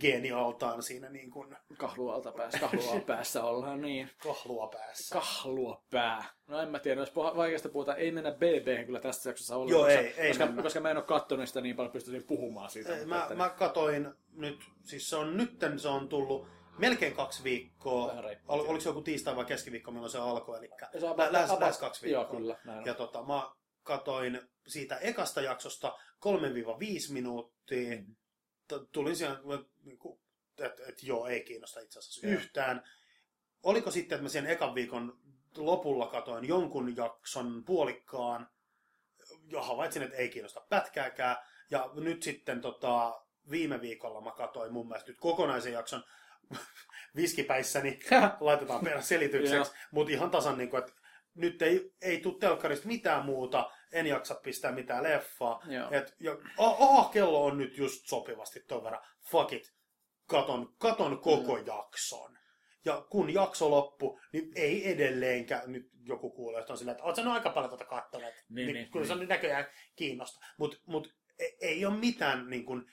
[0.00, 4.10] genialtaan siinä niin kuin Kahlualta päässä, kahlua päässä ollaan, niin.
[4.22, 5.12] kahlua päässä.
[5.14, 6.24] Kahlua pää.
[6.46, 9.80] No en mä tiedä, jos vaikeasta puhutaan, ei mennä BB kyllä tässä jaksossa ollenkaan.
[9.92, 10.62] Joo, koska, ei- ei koska, mennä.
[10.62, 12.96] koska mä en ole kattonut sitä niin paljon, pystyisin puhumaan siitä.
[12.96, 16.46] Ei, Mä, että- mä katoin nyt, siis se on nytten se on tullut
[16.78, 18.12] melkein kaksi viikkoa.
[18.48, 20.58] Ol, oliko se joku tiistai vai keskiviikko, milloin se alkoi?
[20.58, 22.22] Eli Se on lä- lähes, about- lähes kaksi viikkoa.
[22.22, 22.56] Joo, kyllä.
[22.64, 22.86] Näin on.
[22.86, 23.50] Ja tota, mä
[23.82, 27.96] katoin siitä ekasta jaksosta 3-5 minuuttia.
[27.96, 28.14] Mm.
[28.92, 29.36] Tulin siihen,
[29.84, 30.20] niinku,
[30.58, 32.34] että et, joo, ei kiinnosta itse asiassa Joo.
[32.34, 32.82] yhtään.
[33.62, 35.18] Oliko sitten, että mä sen ekan viikon
[35.56, 38.48] lopulla katoin jonkun jakson puolikkaan
[39.52, 41.36] ja havaitsin, että ei kiinnosta pätkääkään.
[41.70, 43.20] Ja nyt sitten tota,
[43.50, 46.04] viime viikolla mä katoin mun mielestä nyt kokonaisen jakson
[47.16, 48.00] viskipäissäni,
[48.40, 49.02] laitetaan perä Joo.
[49.02, 50.92] selitykseksi, mutta ihan tasan niin kuin, että
[51.34, 55.62] nyt ei, ei tule telkkarista mitään muuta, en jaksa pistää mitään leffaa.
[55.68, 55.88] Joo.
[55.90, 59.02] Et, ja, aha, kello on nyt just sopivasti ton verran.
[59.30, 59.74] Fuck it.
[60.26, 61.66] Katon, katon koko Mm.
[61.66, 62.38] jakson.
[62.84, 67.16] Ja kun jakso loppu, niin ei edelleenkään, nyt joku kuulee, että on silleen, että oot
[67.16, 68.34] sä aika paljon tätä kattoneet.
[68.34, 69.22] Niin, niin, niin, kyllä se niin.
[69.22, 69.66] on näköjään
[69.96, 70.46] kiinnosta.
[70.58, 72.86] Mutta mut, ei, ei ole mitään niin kuin,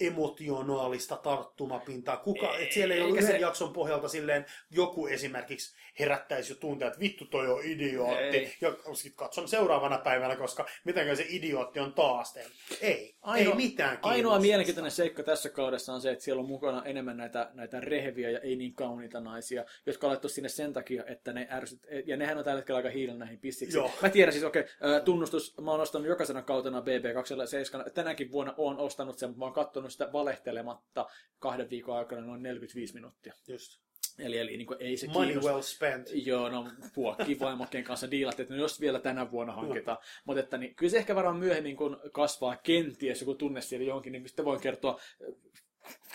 [0.00, 2.16] emotionaalista tarttumapintaa.
[2.16, 6.56] Kuka, Ei, et siellä ei ollut yhden se- jakson pohjalta silleen, joku esimerkiksi herättäisi jo
[6.56, 8.36] tunteet, että vittu toi on idiootti.
[8.36, 8.54] Ei.
[8.60, 12.34] Ja sit katson seuraavana päivänä, koska mitenkö se idiootti on taas.
[12.80, 16.84] Ei, Ainoa- ei mitään Ainoa mielenkiintoinen seikka tässä kaudessa on se, että siellä on mukana
[16.84, 21.04] enemmän näitä, näitä reheviä ja ei niin kauniita naisia, jotka on laittu sinne sen takia,
[21.06, 23.76] että ne ärsyt, ja nehän on tällä hetkellä aika hiilen näihin pissiksi.
[23.78, 23.90] Joo.
[24.02, 28.78] Mä tiedän siis, okei, okay, tunnustus, mä oon ostanut jokaisena kautena BB27, tänäkin vuonna oon
[28.78, 31.06] ostanut sen, mutta mä oon kattonut sitä valehtelematta
[31.38, 33.34] kahden viikon aikana noin 45 minuuttia.
[33.48, 33.86] Just.
[34.18, 35.50] Eli, eli niin kuin, ei se Money kiinnosta.
[35.50, 36.08] well spent.
[36.14, 39.98] Joo, no puokki vaimokkeen kanssa diilat, että no jos vielä tänä vuonna hankitaan.
[40.24, 44.12] Mutta että niin, kyllä se ehkä varmaan myöhemmin, kun kasvaa kenties joku tunne siellä johonkin,
[44.12, 45.00] niin sitten voin kertoa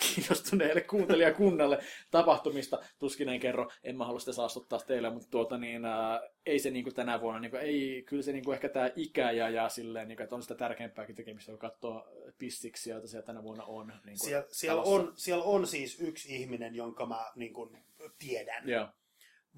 [0.00, 1.78] kiinnostuneelle kuuntelijakunnalle
[2.10, 2.78] tapahtumista.
[2.98, 6.70] Tuskin en kerro, en mä halua sitä saastuttaa teille, mutta tuota niin, ää, ei se
[6.70, 9.50] niin kuin tänä vuonna, niin kuin, ei, kyllä se niin kuin ehkä tämä ikä ja,
[9.50, 12.08] ja silleen, niin kuin, että on sitä tärkeämpääkin tekemistä, kun katsoo
[12.38, 13.86] pissiksi, joita siellä tänä vuonna on.
[13.86, 15.08] Niin kuin, Siellä, siellä, talossa.
[15.08, 17.76] on, siellä on siis yksi ihminen, jonka mä niin kun,
[18.18, 18.88] tiedän Joo,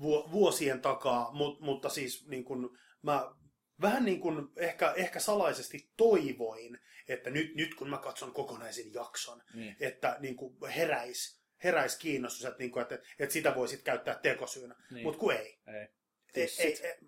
[0.00, 3.30] vu- vuosien takaa, mut, mutta siis niin kun, mä
[3.80, 6.78] vähän niin kuin ehkä, ehkä salaisesti toivoin,
[7.08, 9.76] että nyt, nyt kun mä katson kokonaisen jakson, niin.
[9.80, 14.74] että niin kuin heräisi heräis kiinnostus, että, niin kuin, että, että sitä voisit käyttää tekosyynä.
[14.90, 15.02] Niin.
[15.02, 15.58] Mutta kun ei.
[15.66, 15.74] Ei.
[15.74, 15.88] ei,
[16.32, 16.84] Tissit.
[16.84, 16.98] ei, ei.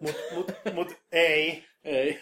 [0.00, 1.64] Mutta mut, mut, ei.
[1.84, 2.20] Ei.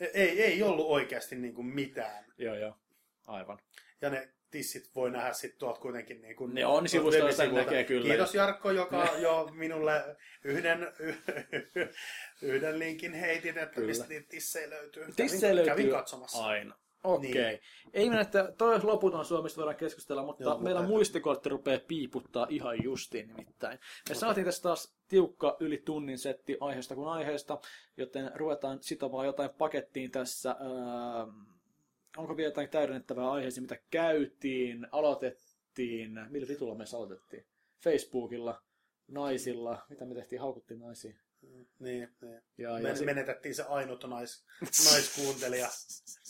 [0.00, 0.42] ei.
[0.42, 2.32] Ei ollut oikeasti niin kuin mitään.
[2.38, 2.78] Joo, joo.
[3.26, 3.58] Aivan.
[4.00, 7.46] Ja ne tissit voi nähdä sitten tuolta kuitenkin niin kuin Ne on webisivuilta.
[7.52, 8.08] näkee kyllä.
[8.08, 10.78] Kiitos Jarkko, joka jo minulle yhden,
[12.42, 13.86] yhden linkin heitit, että Kyllä.
[13.86, 15.06] mistä niitä tissejä löytyy.
[15.16, 16.44] Tissejä kävin, löytyy kävin katsomassa.
[16.44, 16.74] aina.
[17.04, 17.30] Okei.
[17.30, 17.42] Okay.
[17.42, 17.60] Niin.
[17.92, 22.82] Ei mennä, että toi loputon Suomesta voidaan keskustella, mutta Joo, meillä muistikortti rupeaa piiputtaa ihan
[22.84, 23.78] justiin nimittäin.
[24.08, 27.58] Me saatiin tässä taas tiukka yli tunnin setti aiheesta kuin aiheesta,
[27.96, 30.56] joten ruvetaan sitomaan jotain pakettiin tässä.
[30.60, 31.53] Öö,
[32.16, 37.46] onko vielä jotain täydennettävää aiheeseen, mitä käytiin, aloitettiin, millä vitulla me aloitettiin?
[37.84, 38.62] Facebookilla,
[39.08, 41.14] naisilla, mitä me tehtiin, haukuttiin naisia.
[41.42, 42.08] Niin, niin.
[42.58, 44.44] Ja, ja Men, se, Menetettiin se ainut nais,
[44.90, 45.68] naiskuuntelija,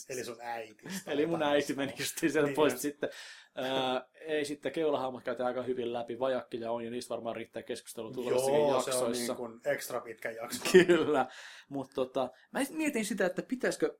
[0.09, 0.83] eli sun äiti.
[1.07, 3.09] eli mun äiti meni just sieltä Niin, pois ja- sitten.
[3.55, 8.11] Ää, ei sitten keulahammat käytiin aika hyvin läpi, vajakkeja on ja niistä varmaan riittää keskustelua
[8.13, 9.05] tulevissakin Joo, se jaksoissa.
[9.05, 10.63] on niin kuin ekstra pitkä jakso.
[10.87, 11.25] Kyllä,
[11.69, 13.97] mutta tota, mä mietin sitä, että pitäisikö,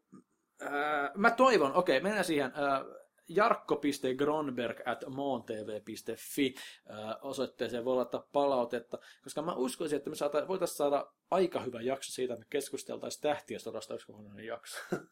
[0.61, 2.85] ää, mä toivon, okei, mennään siihen, ää,
[3.27, 6.55] jarkko.gronberg at moontv.fi
[6.87, 11.81] ää, osoitteeseen voi laittaa palautetta, koska mä uskoisin, että me saata, voitaisiin saada aika hyvä
[11.81, 14.77] jakso siitä, että me keskusteltaisiin tähtiä sodasta yksikohdainen jakso.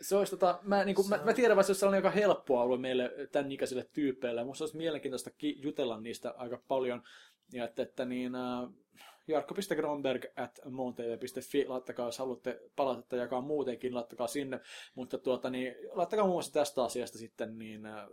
[0.00, 2.78] Se olisi tota, mä, niin kuin, mä, mä tiedän, että se olisi aika helppo alue
[2.78, 4.44] meille tämän ikäisille tyypeille.
[4.44, 7.02] Musta olisi mielenkiintoista ki- jutella niistä aika paljon.
[7.52, 8.68] Ja että, että niin, äh,
[9.26, 14.60] jarkko.gronberg at moontv.fi, laittakaa, jos haluatte palautetta jakaa muutenkin, laittakaa sinne.
[14.94, 18.06] Mutta tuota, niin, laittakaa muun muassa tästä asiasta sitten, niin äh,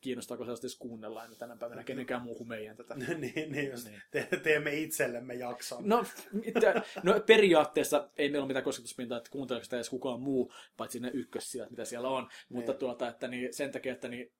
[0.00, 2.94] kiinnostaako sellaista edes kuunnella aina tänä päivänä kenenkään muuhun meidän tätä.
[3.18, 4.02] niin, niin, jos Niin.
[4.10, 5.88] te, teemme itsellemme jakson.
[5.88, 10.52] No, mitä, no periaatteessa ei meillä ole mitään kosketuspintaa, että kuunteleeko sitä edes kukaan muu,
[10.76, 12.28] paitsi ne ykkössijat, mitä siellä on.
[12.48, 12.78] Mutta Niin.
[12.78, 14.32] tuota, että niin, sen takia, että niin,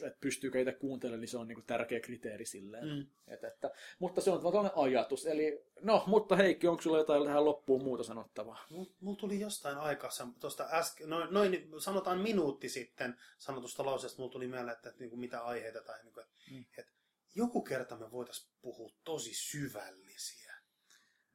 [0.00, 2.88] että pystyykö itse kuuntelemaan, niin se on niin kuin tärkeä kriteeri silleen.
[2.88, 3.06] Mm.
[3.28, 5.26] Että, että, mutta se on vaan tällainen ajatus.
[5.26, 8.66] Eli, no, mutta Heikki, onko sulla jotain tähän loppuun muuta sanottavaa?
[8.70, 10.10] Mulla mul tuli jostain aikaa
[10.40, 15.10] tuosta äsken, noin, noin, sanotaan minuutti sitten sanotusta lauseesta, mulla tuli mieleen, että, että niin
[15.10, 16.60] kuin mitä aiheita tai niin kuin, Mm.
[16.60, 16.92] että, että
[17.34, 20.54] joku kerta me voitaisiin puhua tosi syvällisiä.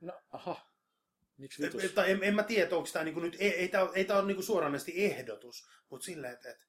[0.01, 0.71] No, aha.
[1.38, 1.83] Miksi Et, vitus?
[1.89, 4.17] et, tai en, en mä tiedä, onko tämä niinku nyt, ei, ei tämä ei tää
[4.17, 6.65] ole niinku suoranaisesti ehdotus, mutta silleen, että, että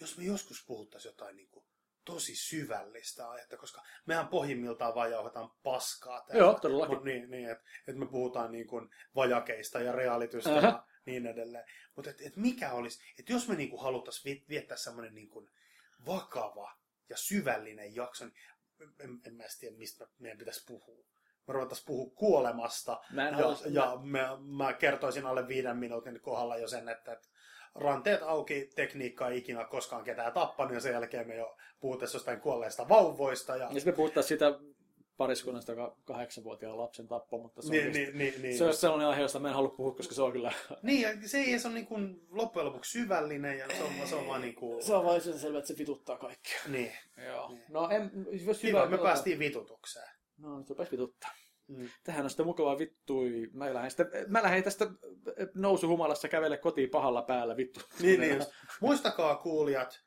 [0.00, 1.66] jos me joskus puhuttaisiin jotain niinku
[2.04, 6.44] tosi syvällistä aihetta, koska mehän pohjimmiltaan vaan jauhetaan paskaa täällä.
[6.44, 7.04] Joo, todellakin.
[7.04, 10.68] Niin, niin että et me puhutaan niin kuin vajakeista ja realitystä Ähä.
[10.68, 11.64] ja niin edelleen.
[11.96, 15.50] Mutta et, et mikä olisi, että jos me niin kuin haluttaisiin viettää semmoinen niin kuin
[16.06, 16.76] vakava
[17.08, 18.34] ja syvällinen jakso, niin
[19.00, 21.04] en, en mä tiedä, mistä meidän pitäisi puhua.
[21.46, 23.58] Me ruvettaisiin puhua kuolemasta Mä en ja, halua...
[23.70, 24.20] ja me,
[24.56, 27.28] mä kertoisin alle viiden minuutin kohdalla jo sen, että, että
[27.78, 32.40] ranteet auki, tekniikka ei ikinä koskaan ketään tappanut ja sen jälkeen me jo puhuttaisiin jostain
[32.40, 33.56] kuolleista vauvoista.
[33.56, 34.58] Ja, Jos me puhuttaisiin sitä
[35.16, 38.58] pariskunnasta, joka kahdeksanvuotiaan lapsen tappoi, mutta se on, niin, just- niin, niin, niin.
[38.58, 40.52] se on sellainen aihe, josta mä en halua puhua, koska se on kyllä...
[40.82, 44.14] Niin, ja se ei edes ole niin kuin loppujen lopuksi syvällinen, ja se on, se
[44.14, 44.82] on vaan niin kuin...
[44.84, 46.58] Se on vain sen selvä, että se vituttaa kaikkia.
[46.68, 46.92] Niin.
[47.26, 47.48] Joo.
[47.48, 47.62] Niin.
[47.68, 48.10] No, en,
[48.46, 50.08] jos Hyvä, me katsotaan- päästiin vitutukseen.
[50.38, 51.30] No, nyt rupesi vituttaa.
[51.68, 51.88] Mm.
[52.04, 53.50] Tähän on sitten mukavaa vittui.
[53.52, 54.86] Mä lähden, sitä, mä lähden tästä
[55.54, 57.80] nousuhumalassa kävele kotiin pahalla päällä vittu.
[58.00, 58.50] Niin, niin just.
[58.80, 60.00] Muistakaa kuulijat,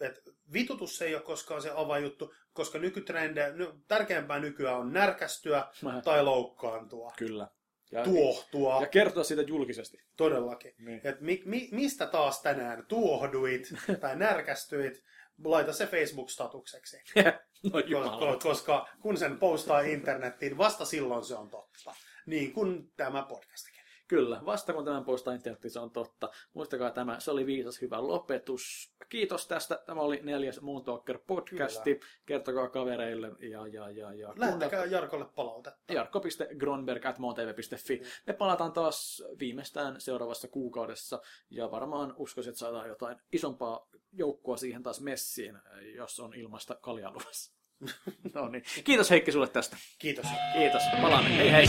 [0.00, 0.20] että
[0.52, 6.24] vitutus ei ole koskaan se avainjuttu, koska nykytrende, ny, tärkeämpää nykyään on närkästyä Mä- tai
[6.24, 7.48] loukkaantua, Kyllä.
[7.92, 9.98] Ja, tuohtua, ja kertoa siitä julkisesti.
[10.16, 10.74] todellakin.
[10.78, 11.00] Niin.
[11.04, 13.68] Et mi, mi, mistä taas tänään tuohduit
[14.00, 15.02] tai närkästyit,
[15.44, 16.96] laita se Facebook-statukseksi.
[17.72, 18.18] no.
[18.18, 21.94] Koska, koska kun sen postaa internettiin, vasta silloin se on totta.
[22.26, 23.76] Niin kuin tämä podcastikin.
[24.08, 26.30] Kyllä, vasta kun tämän poistaa internettiin, se on totta.
[26.54, 28.92] Muistakaa tämä, se oli viisas hyvä lopetus.
[29.08, 29.82] Kiitos tästä.
[29.86, 31.94] Tämä oli neljäs Moon Talker podcasti.
[31.94, 32.06] Kyllä.
[32.26, 35.92] Kertokaa kavereille ja, ja, ja, ja Lähettäkää Jarkolle palautetta.
[35.92, 38.02] jarkko.gronberg.moontv.fi.
[38.26, 41.20] Me palataan taas viimeistään seuraavassa kuukaudessa
[41.50, 45.58] ja varmaan uskoisin, että saadaan jotain isompaa joukkoa siihen taas messiin,
[45.94, 47.55] jos on ilmasta kaljaa luvassa.
[48.34, 48.64] no niin.
[48.84, 49.76] Kiitos Heikki sulle tästä.
[49.98, 50.26] Kiitos.
[50.52, 50.82] Kiitos.
[51.02, 51.36] Palaamme.
[51.36, 51.66] Hei hei.